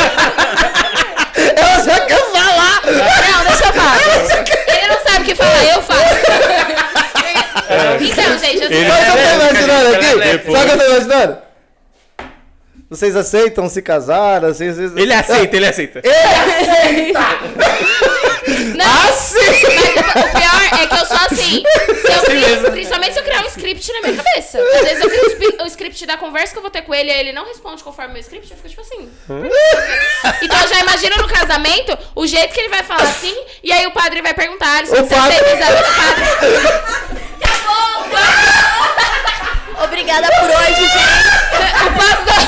[1.56, 2.82] Ela já quer falar!
[2.84, 3.98] Não, deixa eu falar.
[4.68, 6.00] Ele não sabe o que falar, eu falo.
[8.00, 10.06] Então, gente, eu Ele- o que eu tô É, imaginando aqui?
[10.18, 10.59] depois.
[10.59, 11.38] Sabe o que eu tô imaginando?
[12.90, 14.40] Vocês aceitam se casar?
[14.40, 14.96] Vocês, vocês...
[14.96, 16.00] Ele aceita, ele aceita.
[19.19, 19.95] Assim!
[20.15, 21.62] mas o pior é que eu sou assim.
[22.07, 24.59] Se eu crio- principalmente se eu criar um script na minha cabeça.
[24.59, 27.15] Às vezes eu crio o script da conversa que eu vou ter com ele e
[27.15, 29.11] ele não responde conforme o meu script, eu fico tipo assim.
[30.43, 33.86] Então eu já imagino no casamento o jeito que ele vai falar assim, e aí
[33.86, 35.85] o padre vai perguntar se O você padre- do padre.
[37.43, 38.16] Acabou!
[38.16, 39.85] acabou.
[39.85, 41.28] Obrigada por hoje, gente.
[41.86, 42.43] O pastor.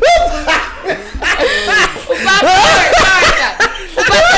[2.08, 2.50] o pastor,
[3.00, 3.48] corta!
[3.96, 4.29] O pastor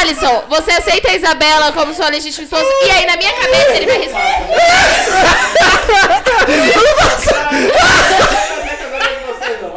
[0.00, 2.64] Alisson, você aceita a Isabela como sua legítima esposa?
[2.86, 5.50] E aí, na minha cabeça, ele vai responder.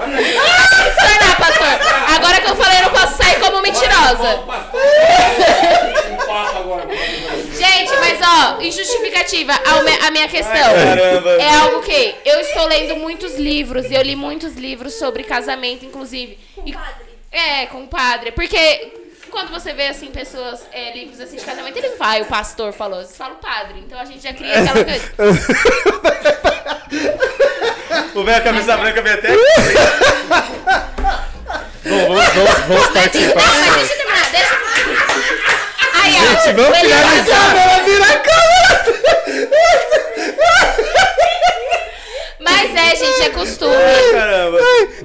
[0.03, 2.15] Pastor, pastor.
[2.15, 4.43] Agora que eu falei, eu não posso sair como mentirosa.
[7.57, 10.69] Gente, mas ó, injustificativa, a, me- a minha questão
[11.39, 15.85] é algo que eu estou lendo muitos livros, e eu li muitos livros sobre casamento,
[15.85, 16.37] inclusive.
[16.65, 16.75] E-
[17.31, 18.31] É, com o padre.
[18.31, 19.02] Porque
[19.33, 22.99] quando você vê, assim, pessoas, é, livros assim de casamento, eles vai, o pastor falou,
[22.99, 23.79] eles falam o padre.
[23.79, 25.11] Então a gente já cria aquela coisa.
[28.13, 29.39] O velho camisa branca vem até Bom,
[32.07, 34.57] vamos, vamos, vamos partir Não, mas deixa eu terminar, deixa eu...
[36.01, 36.19] Aí, ó.
[36.21, 37.55] Gente, vamos finalizar.
[37.57, 38.83] Ela vira a câmera!
[42.43, 43.73] Mas é, gente, é costume.
[44.11, 44.57] Caramba.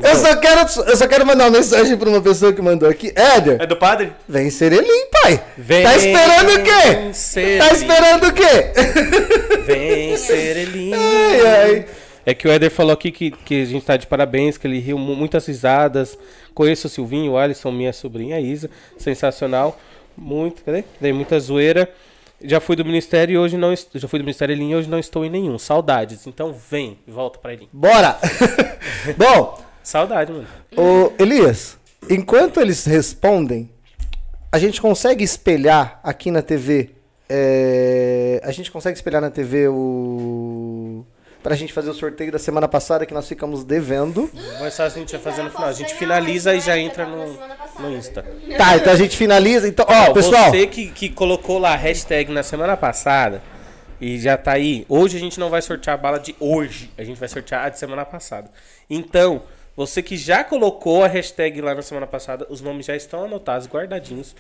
[0.02, 0.60] Eu só, quero,
[0.90, 3.12] eu só quero mandar uma mensagem pra uma pessoa que mandou aqui.
[3.15, 4.12] Éder, É do padre?
[4.28, 5.43] vem Serelim, pai.
[5.56, 7.12] Vem tá esperando o quê?
[7.15, 7.59] Serelim.
[7.59, 9.59] Tá esperando o quê?
[9.65, 10.97] Vem, Serelinho.
[10.98, 11.85] Ai, ai.
[12.27, 14.78] É que o Éder falou aqui que, que a gente tá de parabéns, que ele
[14.81, 16.19] riu mu- muitas risadas.
[16.55, 18.69] Conheço o Silvinho, o Alisson, minha sobrinha Isa.
[18.98, 19.78] Sensacional.
[20.16, 20.85] Muito, cadê?
[21.01, 21.89] Dei muita zoeira.
[22.43, 24.98] Já fui do ministério e hoje não já fui do ministério Elinho e hoje não
[24.98, 25.59] estou em nenhum.
[25.59, 26.27] Saudades.
[26.27, 27.70] Então vem, volta pra Elinho.
[27.73, 28.16] Bora!
[29.16, 30.47] Bom, Saudade, mano.
[30.77, 31.77] ô, Elias,
[32.09, 33.70] enquanto eles respondem,
[34.52, 36.90] a gente consegue espelhar aqui na TV.
[37.28, 41.05] é, a gente consegue espelhar na TV o.
[41.43, 44.31] Pra gente fazer o sorteio da semana passada que nós ficamos devendo.
[44.60, 45.69] Mais fácil a gente vai fazer no final.
[45.69, 47.39] A gente finaliza e já entra no,
[47.78, 48.24] no Insta.
[48.56, 49.69] Tá, então a gente finaliza.
[49.69, 50.51] Então, ó, pessoal.
[50.51, 53.40] Você que, que colocou lá a hashtag na semana passada
[54.01, 54.85] e já tá aí.
[54.89, 56.90] Hoje a gente não vai sortear a bala de hoje.
[56.98, 58.51] A gente vai sortear a de semana passada.
[58.90, 59.43] Então,
[59.78, 63.69] Você que já colocou a hashtag lá na semana passada, os nomes já estão anotados,
[63.69, 64.35] guardadinhos.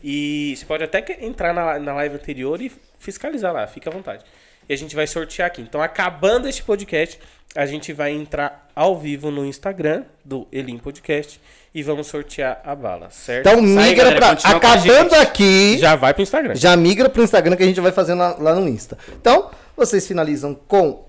[0.00, 4.24] E você pode até entrar na, na live anterior e fiscalizar lá, fica à vontade.
[4.68, 5.62] E a gente vai sortear aqui.
[5.62, 7.18] Então, acabando este podcast,
[7.54, 11.40] a gente vai entrar ao vivo no Instagram do Elim Podcast
[11.74, 13.48] e vamos sortear a bala, certo?
[13.48, 14.28] Então aí, migra galera, pra.
[14.30, 15.78] continua com a Acabando aqui.
[15.78, 16.54] já vai pro Instagram.
[16.54, 18.98] Já migra pro Instagram que a gente vai fazendo lá, lá no Insta.
[19.20, 21.04] Então, vocês finalizam com.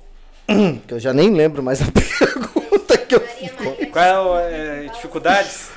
[0.88, 3.52] Que eu já nem lembro mais a pergunta que eu fiz.
[3.92, 5.77] Qual é, é, dificuldades?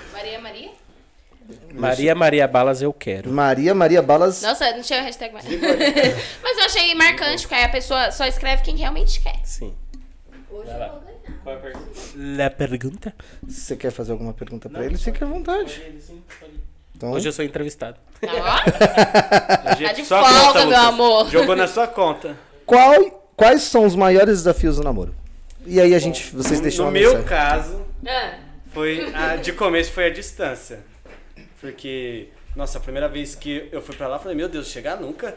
[1.80, 2.48] Maria Maria?
[2.48, 3.30] Balas, eu quero.
[3.30, 4.42] Maria Maria Balas.
[4.42, 5.44] Nossa, não tinha hashtag mais.
[6.42, 9.40] Mas eu achei marcante, porque aí a pessoa só escreve quem realmente quer.
[9.44, 9.74] Sim.
[10.50, 11.10] Hoje eu vou ganhar.
[11.42, 11.90] Qual é a pergunta?
[12.16, 13.14] La pergunta?
[13.46, 14.98] Você quer fazer alguma pergunta pra ele?
[14.98, 15.80] Fique à vontade.
[16.96, 17.96] Então, Hoje eu sou entrevistado.
[18.20, 18.70] Tá ó?
[19.80, 21.30] Tá de folga, meu amor.
[21.30, 22.36] Jogou na sua conta.
[22.66, 22.94] qual,
[23.36, 25.14] quais são os maiores desafios do namoro?
[25.66, 27.26] E aí a gente, vocês No- deixam no meu mensagem.
[27.28, 28.34] caso, Ah,
[28.72, 30.80] foi a, de começo foi a distância.
[31.60, 35.00] Porque, nossa, a primeira vez que eu fui pra lá, eu falei, meu Deus, chegar
[35.00, 35.36] nunca.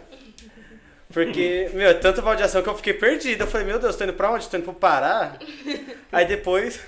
[1.11, 3.41] Porque, meu, é tanta baldeação que eu fiquei perdido.
[3.41, 4.47] Eu falei, meu Deus, tô indo pra onde?
[4.47, 5.37] Tô indo pro Pará?
[6.11, 6.79] Aí depois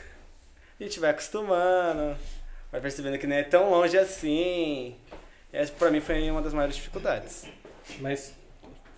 [0.79, 2.17] a gente vai acostumando,
[2.71, 4.95] vai percebendo que não é tão longe assim.
[5.51, 7.45] Essa pra mim foi uma das maiores dificuldades.
[7.99, 8.33] Mas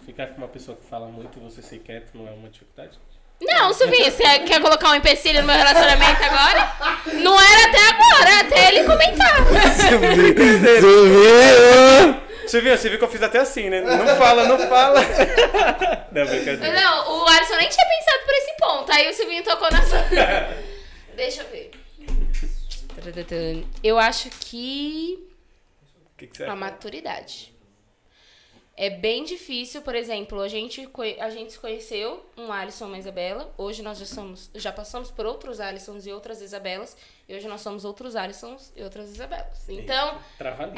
[0.05, 2.97] ficar com uma pessoa que fala muito e você ser quieto não é uma dificuldade?
[3.39, 6.71] Não, Silvinho, você quer colocar um empecilho no meu relacionamento agora?
[7.13, 9.37] Não era até agora, até ele comentar.
[12.47, 13.81] Você viu, você viu que eu fiz até assim, né?
[13.81, 15.01] Não fala, não fala.
[16.11, 16.71] Não, brincadeira.
[16.81, 18.91] Não, o Alisson nem tinha pensado por esse ponto.
[18.91, 19.99] Aí o Silvinho tocou na sua.
[21.15, 21.71] Deixa eu ver.
[23.83, 25.19] Eu acho que
[26.13, 26.55] O que, que você a acha?
[26.55, 27.53] maturidade.
[28.79, 30.87] É bem difícil, por exemplo, a gente,
[31.19, 33.51] a gente se conheceu um Alisson e uma Isabela.
[33.57, 36.95] Hoje nós já somos, já passamos por outros Alissons e outras Isabelas.
[37.27, 39.67] E hoje nós somos outros Alissons e outras Isabelas.
[39.67, 40.19] Então,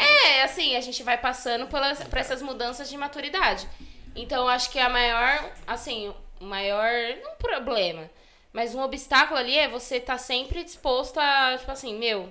[0.01, 3.67] é, assim, a gente vai passando pelas, por essas mudanças de maturidade.
[4.15, 6.89] Então, acho que a maior, assim, o maior,
[7.21, 8.09] não problema,
[8.53, 12.29] mas um obstáculo ali é você estar sempre disposto a, tipo assim, meu,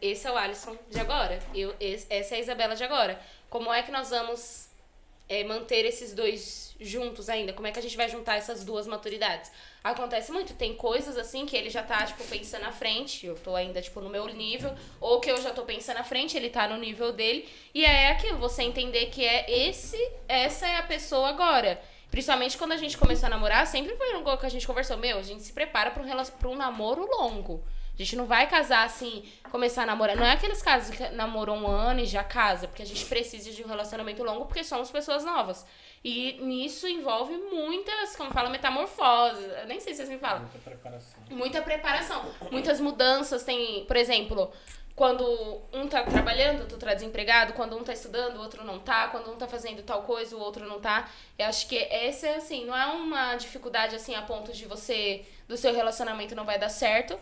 [0.00, 3.20] esse é o Alisson de agora, eu, esse- essa é a Isabela de agora.
[3.50, 4.67] Como é que nós vamos
[5.28, 7.52] é, manter esses dois juntos ainda?
[7.52, 9.50] Como é que a gente vai juntar essas duas maturidades?
[9.82, 13.54] Acontece muito, tem coisas assim que ele já tá, tipo, pensando na frente, eu tô
[13.54, 16.68] ainda, tipo, no meu nível, ou que eu já tô pensando na frente, ele tá
[16.68, 21.28] no nível dele, e é aquilo, você entender que é esse, essa é a pessoa
[21.28, 21.80] agora.
[22.10, 24.96] Principalmente quando a gente começou a namorar, sempre foi um gol que a gente conversou,
[24.96, 27.62] meu, a gente se prepara pra um, pra um namoro longo.
[27.98, 30.16] A gente não vai casar assim, começar a namorar.
[30.16, 33.50] Não é aqueles casos que namorou um ano e já casa, porque a gente precisa
[33.50, 35.66] de um relacionamento longo porque somos pessoas novas.
[36.04, 39.44] E nisso envolve muitas, como fala, metamorfoses.
[39.62, 40.42] Eu nem sei se vocês me falam.
[40.42, 41.20] Muita preparação.
[41.28, 42.24] Muita preparação.
[42.52, 43.42] Muitas mudanças.
[43.42, 44.52] Tem, por exemplo,
[44.98, 49.08] quando um tá trabalhando, outro tá desempregado, quando um tá estudando, o outro não tá,
[49.08, 51.08] quando um tá fazendo tal coisa, o outro não tá.
[51.38, 55.24] Eu acho que essa é assim, não é uma dificuldade assim a ponto de você
[55.46, 57.18] do seu relacionamento não vai dar certo,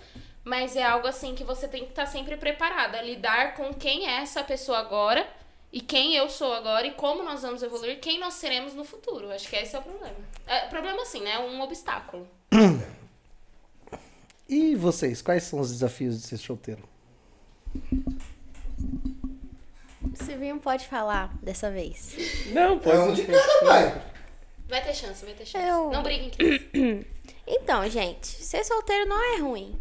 [0.47, 4.07] mas é algo assim que você tem que estar sempre preparada, a lidar com quem
[4.09, 5.27] é essa pessoa agora
[5.73, 9.29] e quem eu sou agora e como nós vamos evoluir, quem nós seremos no futuro.
[9.33, 10.15] Acho que esse é o problema.
[10.47, 11.37] É, problema assim, né?
[11.41, 12.27] Um obstáculo.
[14.49, 16.89] E vocês, quais são os desafios de ser solteiro?
[20.05, 22.15] O Silvinho pode falar dessa vez.
[22.55, 23.23] Não, pode.
[23.65, 24.03] vai.
[24.69, 25.67] Vai ter chance, vai ter chance.
[25.67, 26.31] Eu- Não briguem.
[27.49, 29.77] Então, gente, ser solteiro não é ruim.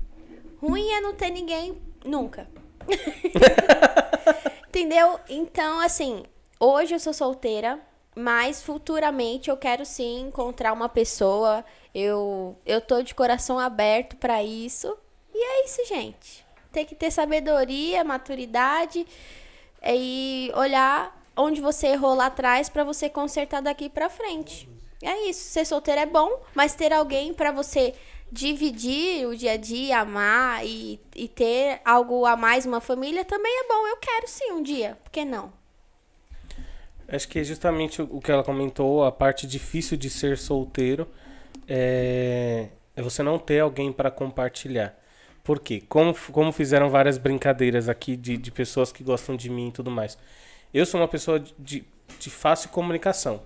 [0.58, 2.48] Ruim é não ter ninguém nunca.
[4.68, 5.20] Entendeu?
[5.30, 6.24] Então, assim,
[6.60, 7.80] hoje eu sou solteira,
[8.16, 11.64] mas futuramente eu quero sim encontrar uma pessoa.
[11.94, 14.98] Eu, eu tô de coração aberto pra isso.
[15.34, 16.46] E é isso, gente.
[16.72, 19.06] Tem que ter sabedoria, maturidade
[19.84, 24.68] e olhar onde você errou lá atrás pra você consertar daqui pra frente.
[25.02, 25.50] É isso.
[25.50, 27.94] Ser solteiro é bom, mas ter alguém pra você
[28.36, 33.52] dividir o dia a dia, amar e, e ter algo a mais, uma família, também
[33.52, 33.88] é bom.
[33.88, 34.98] Eu quero sim um dia.
[35.04, 35.52] Por que não?
[37.08, 41.08] Acho que é justamente o que ela comentou, a parte difícil de ser solteiro
[41.68, 44.94] é, é você não ter alguém para compartilhar.
[45.44, 45.84] Por quê?
[45.88, 49.92] Como, como fizeram várias brincadeiras aqui de, de pessoas que gostam de mim e tudo
[49.92, 50.18] mais.
[50.74, 51.86] Eu sou uma pessoa de,
[52.20, 53.42] de fácil comunicação.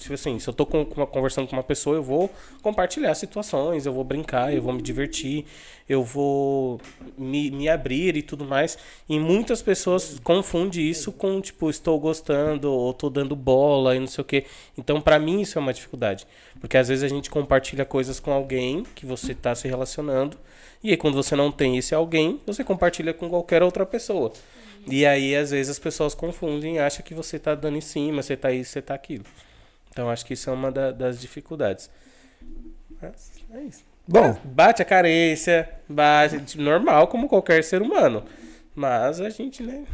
[0.00, 2.30] Tipo assim, se eu tô com, com uma- conversando com uma pessoa, eu vou
[2.62, 5.44] compartilhar situações, eu vou brincar, eu vou me divertir,
[5.88, 6.80] eu vou
[7.18, 8.78] me, me abrir e tudo mais.
[9.08, 14.06] E muitas pessoas confundem isso com, tipo, estou gostando ou tô dando bola e não
[14.06, 14.44] sei o quê.
[14.76, 16.26] Então, pra mim, isso é uma dificuldade.
[16.60, 20.36] Porque às vezes a gente compartilha coisas com alguém que você tá se relacionando.
[20.82, 24.32] E aí, quando você não tem esse alguém, você compartilha com qualquer outra pessoa.
[24.86, 28.22] E aí, às vezes, as pessoas confundem e acham que você tá dando em cima,
[28.22, 29.24] você tá isso, você tá aquilo.
[29.90, 31.90] Então, acho que isso é uma da- das dificuldades.
[33.00, 33.82] Mas é isso.
[34.06, 34.36] Bom.
[34.44, 38.24] Bate a carência, bate, normal como qualquer ser humano.
[38.74, 39.84] Mas a gente, né?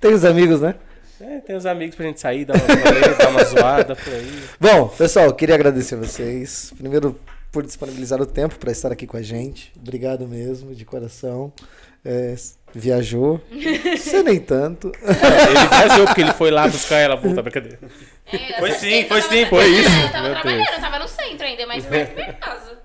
[0.00, 0.74] Tem os amigos, né?
[1.20, 4.42] é, tem os amigos pra gente sair, dar uma, rolê, dar uma zoada por aí.
[4.60, 6.72] Bom, pessoal, queria agradecer a vocês.
[6.76, 7.18] Primeiro,
[7.52, 9.72] por disponibilizar o tempo para estar aqui com a gente.
[9.80, 11.52] Obrigado mesmo, de coração.
[12.04, 12.34] É,
[12.74, 13.40] viajou.
[13.96, 14.92] Você nem tanto.
[15.02, 17.78] Ele viajou porque ele foi lá buscar ela voltar, brincadeira.
[18.32, 19.90] É, Foi sim, foi sim, foi isso?
[19.90, 20.76] Eu tava Meu trabalhando, Deus.
[20.76, 22.78] eu tava no centro ainda, mais perto da minha casa.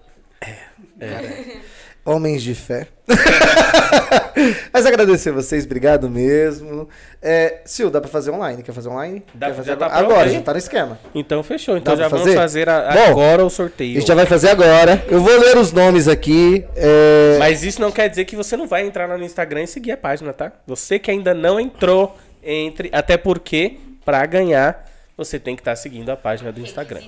[2.08, 2.88] Homens de fé.
[4.72, 6.88] Mas agradecer vocês, obrigado mesmo.
[7.22, 8.64] É, Sil, dá pra fazer online?
[8.64, 9.24] Quer fazer online?
[9.34, 10.06] Dá- Quer fazer já tá agora?
[10.06, 10.98] agora, já tá no esquema.
[11.14, 11.76] Então fechou.
[11.78, 12.38] Então Dá já pra vamos fazer?
[12.64, 13.96] fazer a- Bom, agora o A sorteio.
[14.00, 15.04] gente já vai fazer agora.
[15.10, 16.64] Eu vou ler os nomes aqui.
[16.76, 19.68] é, Mas isso não quer dizer que você não vai entrar lá no Instagram e
[19.68, 20.52] seguir a página, tá?
[20.66, 22.90] Você que ainda não entrou, entre.
[22.94, 24.86] Até porque, pra ganhar,
[25.18, 27.02] você tem que estar seguindo a página do Instagram.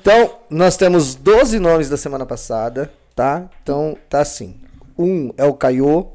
[0.00, 3.50] Então, nós temos 12 nomes da semana passada, tá?
[3.60, 4.54] Então, tá assim.
[4.96, 6.06] Um é o Caiô,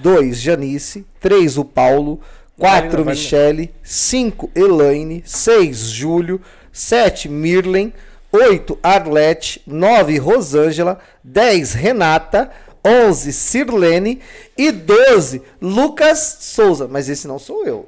[0.00, 2.20] dois, Janice, três, o Paulo,
[2.56, 3.14] quatro, Vai, não, vai.
[3.14, 6.40] Michele, cinco, Elaine, seis, Júlio,
[6.70, 7.92] sete, Mirlen,
[8.30, 12.48] oito, Arlete, nove, Rosângela, dez, Renata,
[12.84, 14.20] onze, Sirlene
[14.56, 16.88] e doze, Lucas Souza.
[16.88, 17.86] Mas esse não sou eu.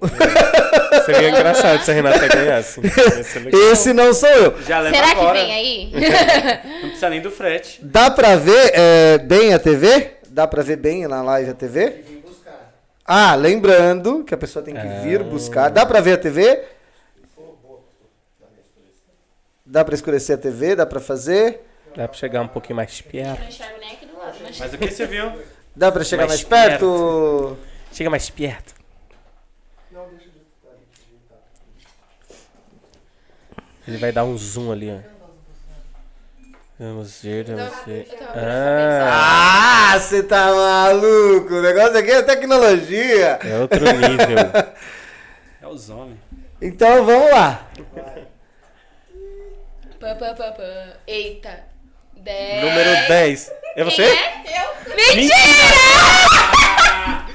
[1.05, 2.81] Seria engraçado se a Renata ganhasse.
[3.73, 4.63] Esse não sou eu.
[4.63, 5.39] Já leva Será que agora.
[5.41, 5.93] vem aí?
[6.83, 7.81] Não precisa nem do frete.
[7.83, 10.13] Dá pra ver é, bem a TV?
[10.29, 12.05] Dá pra ver bem na live a TV?
[13.05, 15.69] Ah, lembrando que a pessoa tem que vir buscar.
[15.69, 16.63] Dá pra ver a TV?
[19.67, 20.77] Dá pra escurecer a TV?
[20.77, 21.61] Dá pra fazer?
[21.95, 23.41] Dá pra chegar um pouquinho mais Eu perto.
[23.41, 24.59] não enxergo nem aqui do lado, mas...
[24.59, 25.33] Mas o que você viu?
[25.77, 27.57] Dá pra chegar mais, Mais perto?
[27.93, 28.75] Chega mais perto.
[33.87, 35.15] Ele vai dar um zoom ali, ó.
[36.79, 38.09] Vamos ver, vamos ver.
[38.35, 41.55] Ah, Ah, você tá maluco?
[41.55, 43.39] O negócio aqui é tecnologia.
[43.45, 44.75] é outro nível.
[45.63, 46.19] É os homens.
[46.61, 47.67] Então vamos lá.
[49.99, 50.97] Pá, pá, pá, pá.
[51.07, 51.65] Eita.
[52.19, 52.63] Dez.
[52.65, 53.53] Número 10.
[53.77, 54.05] É você?
[54.05, 54.45] Quem é?
[54.63, 54.97] Eu?
[55.17, 55.35] Mentira!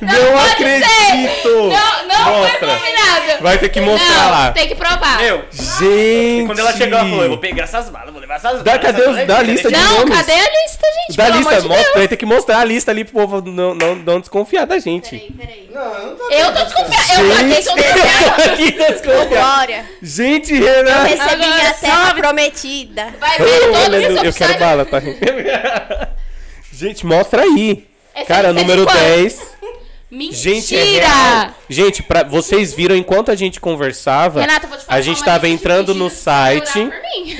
[0.00, 1.48] Não, pode acredito!
[1.48, 2.58] Não, não Mostra.
[2.58, 3.42] foi combinado.
[3.42, 4.52] Vai ter que mostrar não, lá.
[4.52, 5.18] tem que provar.
[5.18, 6.46] Meu, Gente!
[6.46, 8.82] quando ela chegou, ela falou: Eu vou pegar essas balas, vou levar essas Dá- balas.
[8.86, 10.16] cadê essas os- a aqui, lista de Não, nomes.
[10.16, 11.16] cadê a lista, gente?
[11.16, 11.96] Da Pelo lista, amor de mostra, Deus.
[11.98, 15.10] vai ter que mostrar a lista ali pro povo não, não, não desconfiar da gente.
[15.18, 15.70] Peraí, peraí.
[15.72, 17.20] Não, eu não tô Eu tô desconfiada.
[17.20, 17.30] Eu
[18.52, 18.72] Aqui.
[19.28, 21.02] Glória, Gente, eu Renan!
[21.04, 23.14] recebi Agora minha terra prometida.
[23.20, 25.00] Vai ver todo Olha, mundo eu quero bala, tá?
[26.72, 27.86] Gente, mostra aí.
[28.14, 28.98] Essa Cara, é número quanto?
[28.98, 29.50] 10.
[30.10, 30.36] Mentira!
[30.42, 31.54] Gente, é real.
[31.68, 35.18] Gente, pra, vocês viram enquanto a gente conversava, Renata, eu vou te passar a gente
[35.18, 36.90] uma tava lista de entrando no site.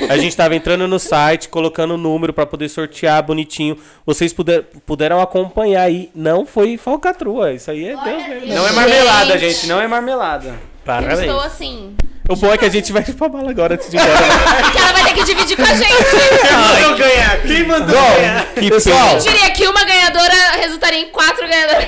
[0.09, 3.77] A gente tava entrando no site, colocando o número pra poder sortear bonitinho.
[4.05, 6.09] Vocês puder, puderam acompanhar aí.
[6.15, 7.51] Não foi falcatrua.
[7.51, 8.55] Isso aí é Deus mesmo.
[8.55, 10.47] Não é marmelada, gente, não é marmelada.
[10.47, 11.19] Eu Parabéns.
[11.19, 11.95] estou assim.
[12.29, 14.17] O bom é que a gente vai pra bala agora antes de ir embora.
[14.63, 15.87] Porque ela vai ter que dividir com a gente.
[15.87, 17.41] Quem mandou ganhar?
[17.41, 18.45] Quem mandou ganhar?
[18.55, 21.87] Bom, pessoal, Eu diria que uma ganhadora resultaria em quatro ganhadoras.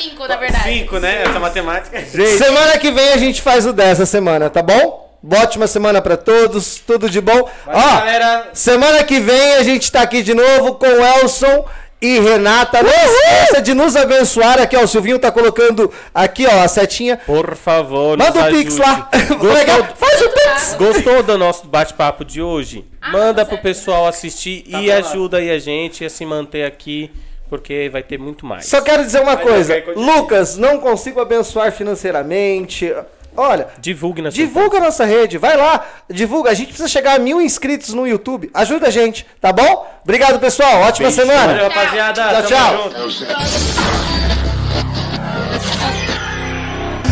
[0.00, 0.64] Cinco, na verdade.
[0.64, 1.22] Cinco, né?
[1.22, 2.04] Essa matemática.
[2.04, 5.06] semana que vem a gente faz o 10 da semana, tá bom?
[5.22, 7.48] Boa ótima semana pra todos, tudo de bom.
[7.64, 8.50] Valeu, Ó, galera.
[8.52, 11.64] semana que vem a gente tá aqui de novo com o Elson
[12.00, 12.82] e Renata.
[12.82, 14.82] Não esqueça de nos abençoar aqui, ó.
[14.82, 17.16] O Silvinho tá colocando aqui, ó, a setinha.
[17.26, 18.80] Por favor, Manda nos o Pix ajude.
[18.80, 19.10] lá.
[19.54, 20.74] Legal, Faz o Pix.
[20.78, 22.84] Gostou do nosso bate-papo de hoje?
[23.00, 23.62] Ah, Manda tá pro certo.
[23.62, 27.10] pessoal assistir Tá e ajuda aí a gente a se manter aqui,
[27.48, 28.66] porque vai ter muito mais.
[28.66, 29.82] Só quero dizer uma Vai, coisa.
[29.94, 32.92] Lucas, não consigo abençoar financeiramente.
[33.36, 36.50] Olha, Divulgue na Divulga a nossa rede, vai lá, divulga.
[36.50, 38.50] A gente precisa chegar a mil inscritos no YouTube.
[38.54, 39.86] Ajuda a gente, tá bom?
[40.02, 40.80] Obrigado, pessoal.
[40.82, 41.22] Ótima Beijo.
[41.22, 41.46] semana.
[41.52, 42.22] Valeu, rapaziada.
[42.22, 43.10] Tchau, Tamo tchau.
[43.10, 43.26] junto.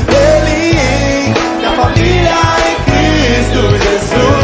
[0.09, 1.35] Ele,
[1.77, 2.39] família
[2.69, 4.44] em Cristo Jesus.